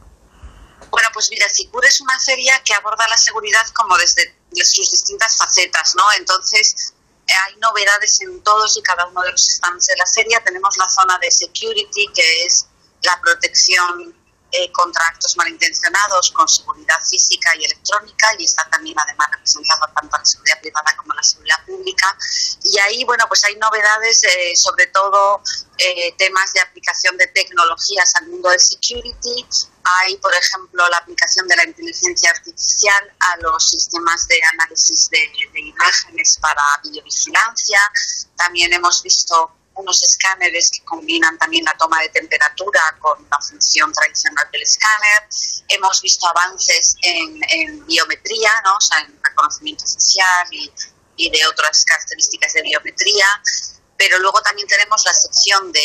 [0.95, 5.35] Bueno, pues mira, SICUR es una feria que aborda la seguridad como desde sus distintas
[5.35, 6.05] facetas, ¿no?
[6.17, 6.93] Entonces,
[7.27, 10.41] hay novedades en todos y cada uno de los stands de la feria.
[10.45, 12.67] Tenemos la zona de security, que es
[13.01, 14.15] la protección
[14.57, 20.18] eh, contra actos malintencionados con seguridad física y electrónica, y está también además representando tanto
[20.18, 22.18] la seguridad privada como la seguridad pública.
[22.64, 25.41] Y ahí, bueno, pues hay novedades, eh, sobre todo
[25.77, 29.45] eh, temas de aplicación de tecnologías al mundo del security,
[30.02, 35.19] hay, por ejemplo, la aplicación de la inteligencia artificial a los sistemas de análisis de,
[35.53, 37.80] de imágenes para videovigilancia.
[38.36, 43.91] También hemos visto unos escáneres que combinan también la toma de temperatura con la función
[43.91, 45.27] tradicional del escáner.
[45.68, 48.77] Hemos visto avances en, biometría, ¿no?
[48.99, 50.72] en reconocimiento facial y,
[51.30, 53.26] de otras características de biometría
[53.97, 55.80] pero luego también tenemos la sección de,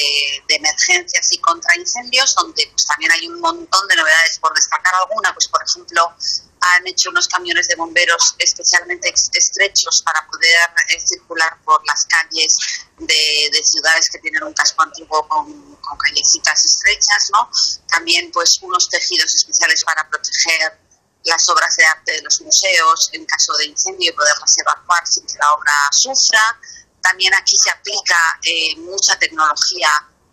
[0.48, 4.38] de emergencias y contraincendios, donde pues, también hay un montón de novedades.
[4.40, 6.12] Por destacar alguna, pues por ejemplo,
[6.60, 10.54] han hecho unos camiones de bomberos especialmente estrechos para poder
[10.88, 12.54] eh, circular por las calles
[12.98, 17.50] de, de, ciudades que tienen un casco antiguo con, con callecitas estrechas, ¿no?
[17.88, 20.78] También pues unos tejidos especiales para proteger
[21.24, 25.26] las obras de arte de los museos en caso de incendio y poderlas evacuar sin
[25.26, 26.58] que la obra sufra
[27.02, 29.88] también aquí se aplica eh, mucha tecnología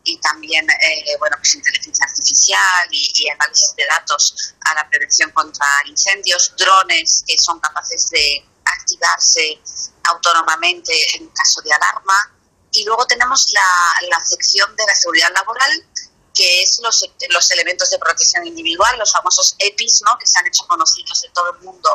[0.08, 5.32] y también eh, bueno pues inteligencia artificial y, y, análisis de datos a la prevención
[5.32, 9.60] contra incendios, drones que son capaces de activarse
[10.10, 12.16] autónomamente en caso de alarma
[12.72, 15.86] y luego tenemos la, la sección de la seguridad laboral
[16.34, 20.18] que es los, los elementos de protección individual, los famosos EPIs, ¿no?
[20.20, 21.90] que se han hecho conocidos en todo el mundo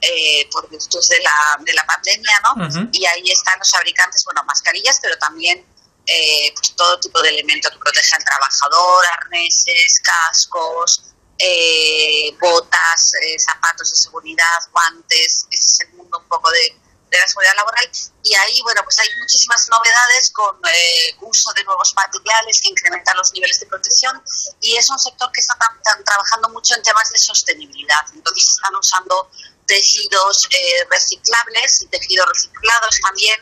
[0.00, 2.52] eh, por virtud de la, de la pandemia, ¿no?
[2.52, 2.88] Uh -huh.
[2.92, 5.66] Y ahí están los fabricantes, bueno, mascarillas, pero también
[6.06, 11.02] eh, pues todo tipo de elementos que protegen al trabajador, arneses, cascos,
[11.38, 16.76] eh, botas, eh, zapatos de seguridad, guantes, ese es el mundo un poco de,
[17.10, 17.90] de la seguridad laboral.
[18.22, 23.16] Y ahí bueno pues hay muchísimas novedades con eh, uso de nuevos materiales que incrementan
[23.16, 24.22] los niveles de protección.
[24.60, 25.56] Y es un sector que está
[26.04, 28.04] trabajando mucho en temas de sostenibilidad.
[28.14, 29.30] Entonces están usando
[29.66, 33.40] tejidos eh, reciclables y tejidos reciclados también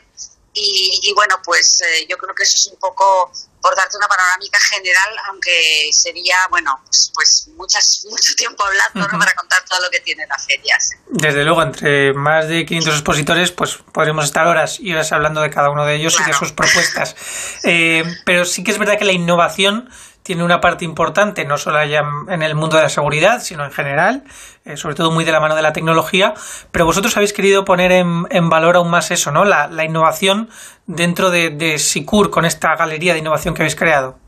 [0.58, 4.06] y, y bueno pues eh, yo creo que eso es un poco por darte una
[4.06, 9.12] panorámica general, aunque sería, bueno, pues, pues muchas, mucho tiempo hablando.
[9.12, 9.18] ¿no?
[9.18, 10.76] para contar todo lo que tiene la feria.
[11.08, 15.50] Desde luego, entre más de 500 expositores, pues podremos estar horas y horas hablando de
[15.50, 16.30] cada uno de ellos claro.
[16.30, 17.16] y de sus propuestas.
[17.64, 19.90] eh, pero sí que es verdad que la innovación
[20.28, 23.72] tiene una parte importante, no solo ya en el mundo de la seguridad, sino en
[23.72, 24.24] general,
[24.66, 26.34] eh, sobre todo muy de la mano de la tecnología,
[26.70, 29.46] pero vosotros habéis querido poner en, en valor aún más eso, ¿no?
[29.46, 30.50] La, la innovación
[30.86, 34.18] dentro de, de, SICUR con esta galería de innovación que habéis creado.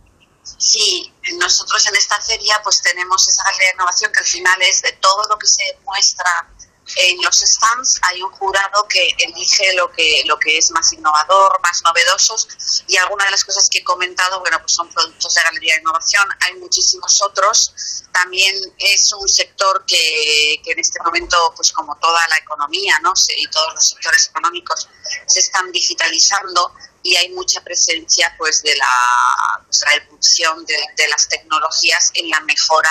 [0.43, 4.81] Sí, nosotros en esta feria pues tenemos esa galería de innovación que al final es
[4.81, 6.49] de todo lo que se muestra
[6.97, 11.61] en los stands hay un jurado que elige lo que lo que es más innovador,
[11.63, 12.49] más novedosos
[12.87, 15.81] y algunas de las cosas que he comentado, bueno, pues son productos de galería de
[15.81, 17.75] innovación, hay muchísimos otros.
[18.13, 23.13] También es un sector que, que en este momento, pues como toda la economía, ¿no?
[23.37, 24.89] y todos los sectores económicos
[25.27, 31.09] se están digitalizando y hay mucha presencia pues de la, pues, la erupción de, de
[31.09, 32.91] las tecnologías en la mejora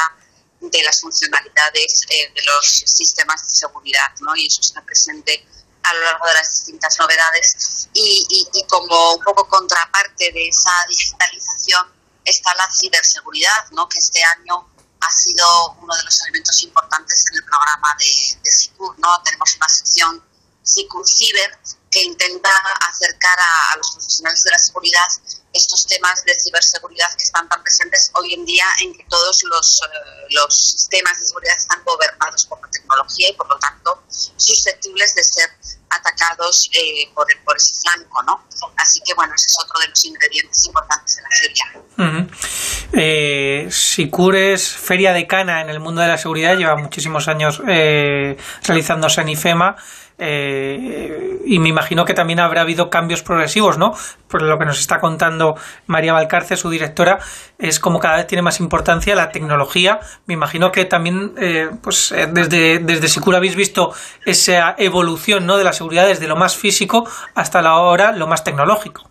[0.61, 4.35] de las funcionalidades eh, de los sistemas de seguridad, ¿no?
[4.35, 5.45] Y eso está presente
[5.83, 7.89] a lo largo de las distintas novedades.
[7.93, 11.87] Y, y, y, como un poco contraparte de esa digitalización
[12.25, 13.87] está la ciberseguridad, ¿no?
[13.87, 14.67] Que este año
[14.99, 19.21] ha sido uno de los elementos importantes en el programa de, de SICUR, ¿no?
[19.23, 20.23] Tenemos una sección
[20.63, 21.59] SICUR Ciber
[21.91, 22.49] que intenta
[22.87, 25.07] acercar a, los profesionales de la seguridad
[25.53, 29.79] estos temas de ciberseguridad que están tan presentes hoy en día en que todos los,
[29.81, 34.03] uh, los sistemas de seguridad están gobernados por la tecnología y por lo tanto
[34.37, 35.49] susceptibles de ser
[35.89, 38.43] atacados eh, por, por, ese flanco, ¿no?
[38.77, 41.65] Así que bueno, ese es otro de los ingredientes importantes de la feria.
[41.97, 42.89] Uh -huh.
[42.93, 48.37] eh, Sicures, Feria de Cana en el mundo de la seguridad, lleva muchísimos años eh,
[48.63, 49.75] realizándose en IFEMA.
[50.21, 53.91] Eh, y me imagino que también habrá habido cambios progresivos, ¿no?
[54.27, 55.55] Por lo que nos está contando
[55.87, 57.19] María Valcarce, su directora,
[57.57, 59.99] es como cada vez tiene más importancia la tecnología.
[60.25, 63.93] Me imagino que también, eh, pues eh, desde, desde Sicura habéis visto
[64.25, 65.57] esa evolución, ¿no?
[65.57, 69.09] De la seguridad desde lo más físico hasta la hora lo más tecnológico.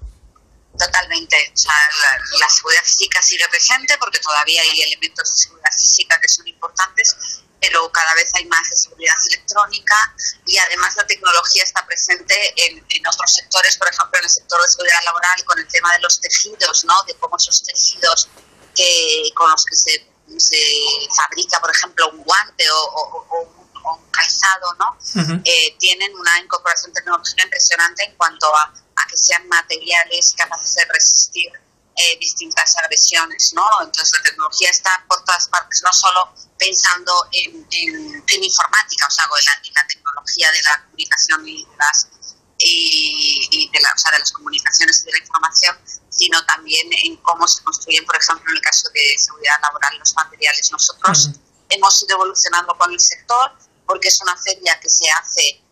[0.78, 1.36] Totalmente.
[1.52, 6.18] O sea, la, la seguridad física sigue presente porque todavía hay elementos de seguridad física
[6.20, 9.94] que son importantes pero cada vez hay más de seguridad electrónica
[10.47, 12.35] y además la tecnología está presente
[12.66, 15.93] en, en, otros sectores, por ejemplo en el sector de seguridad laboral con el tema
[15.93, 16.94] de los tejidos, ¿no?
[17.06, 18.28] de cómo esos tejidos
[18.74, 20.09] que, con los que se,
[20.39, 20.62] se
[21.16, 24.90] fabrica, por ejemplo, un guante o, o, o, un, o un, calzado, ¿no?
[25.14, 25.43] Uh -huh.
[25.44, 30.85] eh, tienen una incorporación tecnológica impresionante en cuanto a, a que sean materiales capaces de
[30.93, 31.52] resistir
[31.99, 33.66] eh, distintas agresiones, ¿no?
[33.83, 39.11] Entonces la tecnología está por todas partes, no solo pensando en, en, en informática, o
[39.11, 42.09] sea, en la, en la, tecnología de la comunicación y de las
[42.61, 46.89] y, y de, la, o sea, de las comunicaciones y de la información, sino también
[47.05, 50.70] en cómo se construyen, por ejemplo, en el caso de seguridad laboral, los materiales.
[50.70, 51.41] Nosotros uh -huh.
[51.70, 53.53] hemos ido evolucionando con el sector
[53.87, 55.62] porque es una feria que se hace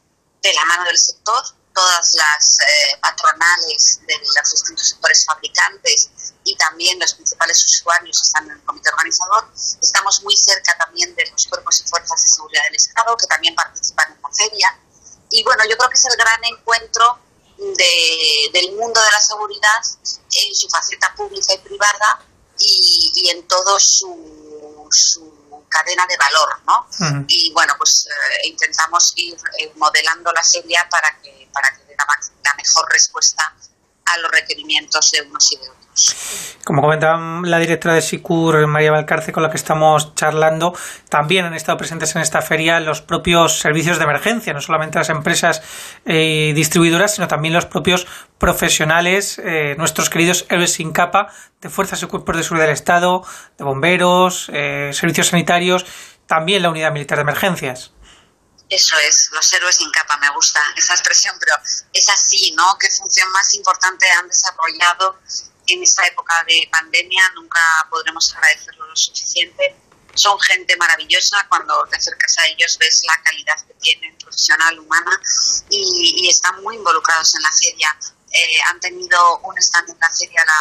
[0.43, 1.43] de la mano del sector,
[1.77, 6.11] todas las eh, patronales de los distintos sectores fabricantes
[6.43, 9.53] y también los principales usuarios están en el comité organizador.
[9.81, 13.55] Estamos muy cerca también de los cuerpos y fuerzas de seguridad del Estado que también
[13.55, 14.78] participan en la feria.
[15.31, 17.19] Y bueno, yo creo que es el gran encuentro
[17.59, 19.81] de- del mundo de la seguridad
[20.35, 22.20] en su faceta pública y privada
[22.59, 26.86] y, y en todo su, su cadena de valor, ¿no?
[26.90, 27.24] Ujú.
[27.28, 31.97] Y bueno, pues eh, intentamos ir eh, modelando la feria para que, para que dé
[31.97, 33.43] la, mejor respuesta
[34.05, 36.57] a los requerimientos de unos y de otros.
[36.65, 40.77] Como comentaba la directora de SICUR, María Valcarce, con la que estamos charlando,
[41.09, 45.09] también han estado presentes en esta feria los propios servicios de emergencia, no solamente las
[45.09, 45.62] empresas
[46.05, 48.07] eh, distribuidoras, sino también los propios
[48.39, 53.23] profesionales, eh, nuestros queridos héroes sin capa, de fuerzas y cuerpos de seguridad del Estado,
[53.57, 55.87] de bomberos, eh, servicios sanitarios,
[56.27, 57.95] también la unidad militar de emergencias.
[58.68, 61.55] Eso es, los héroes sin capa, me gusta esa expresión, pero
[61.93, 62.76] es así, ¿no?
[62.78, 65.20] ¿Qué función más importante han desarrollado
[65.68, 67.30] en esta época de pandemia?
[67.34, 69.76] Nunca podremos agradecerlo lo suficiente.
[70.14, 75.20] Son gente maravillosa, cuando te acercas a ellos ves la calidad que tienen profesional, humana,
[75.70, 77.98] y, están muy involucrados en la feria.
[78.38, 80.60] Eh, han tenido un stand en la feria, la,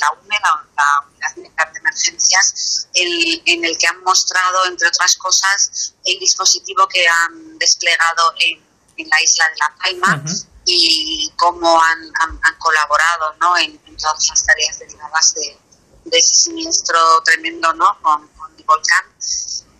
[0.00, 4.88] la UME, la, la Unidad Militar de Emergencias, en, en el que han mostrado, entre
[4.88, 8.58] otras cosas, el dispositivo que han desplegado en,
[8.96, 10.24] en la isla de La Palma
[10.64, 13.56] y cómo han, han- han colaborado ¿no?
[13.56, 15.58] en, en todas las tareas derivadas de,
[16.04, 17.98] de ese siniestro tremendo ¿no?
[18.02, 19.04] con, con el volcán.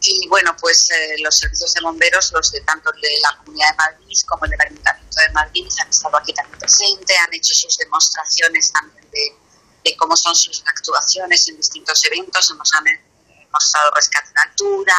[0.05, 3.71] Y bueno, pues eh, los servicios de bomberos, los de tanto el de la Comunidad
[3.71, 7.53] de Madrid como el del Ayuntamiento de Madrid, han estado aquí también presentes, han hecho
[7.55, 9.37] sus demostraciones también de,
[9.85, 12.51] de cómo son sus actuaciones en distintos eventos.
[12.57, 12.85] Nos han
[13.53, 14.97] mostrado rescate en altura,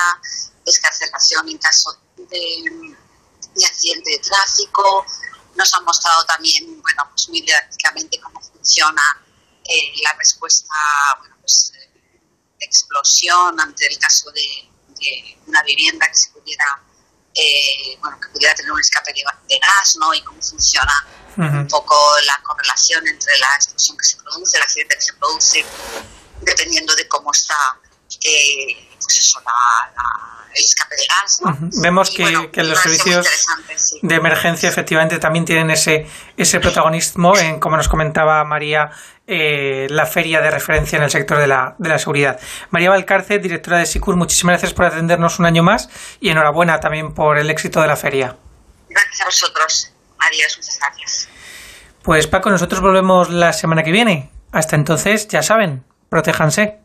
[0.66, 2.96] escarcelación en caso de,
[3.56, 5.06] de accidente de tráfico.
[5.56, 9.04] Nos han mostrado también, bueno, pues muy didácticamente cómo funciona
[9.66, 10.74] eh, la respuesta,
[11.20, 11.92] bueno, pues eh,
[12.60, 16.84] de explosión ante el caso de, de una vivienda que se pudiera,
[17.36, 19.22] eh, bueno, que pudiera tener un escape de,
[19.56, 20.14] de gas, ¿no?
[20.14, 20.94] Y cómo funciona
[21.36, 21.96] un poco
[22.28, 25.66] la correlación entre la explosión que se produce, el accidente que se produce,
[26.42, 27.56] dependiendo de cómo está,
[28.24, 31.58] eh, pues eso, la- la- el escape de gas, ¿no?
[31.82, 33.28] Vemos Y que, bueno, que los servicios
[33.76, 34.00] sí.
[34.04, 36.08] de emergencia efectivamente también tienen ese,
[36.38, 38.92] ese protagonismo en, como nos comentaba María,
[39.26, 42.40] eh, la feria de referencia en el sector de la, de la seguridad.
[42.72, 45.90] María Valcarce, directora de SICUR, muchísimas gracias por atendernos un año más
[46.20, 48.36] y enhorabuena también por el éxito de la feria.
[48.90, 49.94] Gracias a vosotros.
[50.20, 51.30] Adiós, muchas gracias.
[52.02, 54.30] Pues Paco, nosotros volvemos la semana que viene.
[54.52, 56.83] Hasta entonces, ya saben, protéjanse.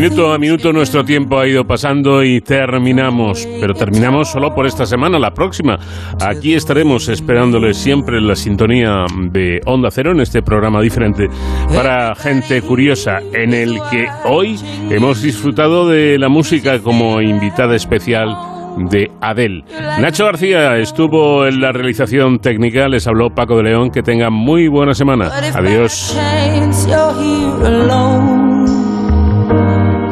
[0.00, 4.86] Minuto a minuto nuestro tiempo ha ido pasando y terminamos, pero terminamos solo por esta
[4.86, 5.76] semana, la próxima.
[6.24, 11.28] Aquí estaremos esperándoles siempre en la sintonía de Onda Cero en este programa diferente
[11.74, 14.56] para gente curiosa en el que hoy
[14.88, 18.36] hemos disfrutado de la música como invitada especial
[18.76, 19.64] de Adele.
[20.00, 24.68] Nacho García estuvo en la realización técnica, les habló Paco de León, que tengan muy
[24.68, 25.28] buena semana.
[25.54, 26.16] Adiós.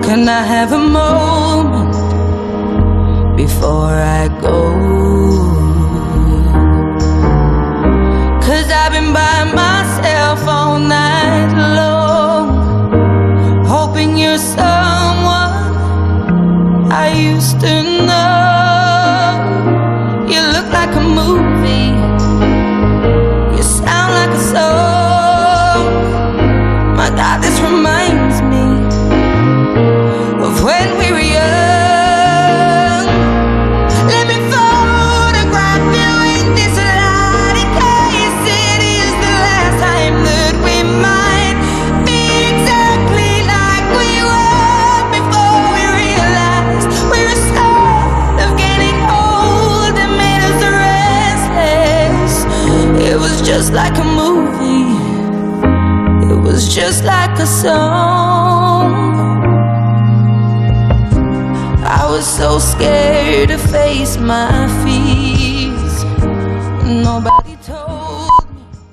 [0.07, 1.93] Can I have a moment
[3.37, 4.59] before I go?
[8.47, 12.47] Cause I've been by myself all night long,
[13.66, 15.53] hoping you're someone
[16.93, 18.31] I used to know.
[20.31, 21.91] You look like a movie,
[61.89, 64.85] I was so scared to face my.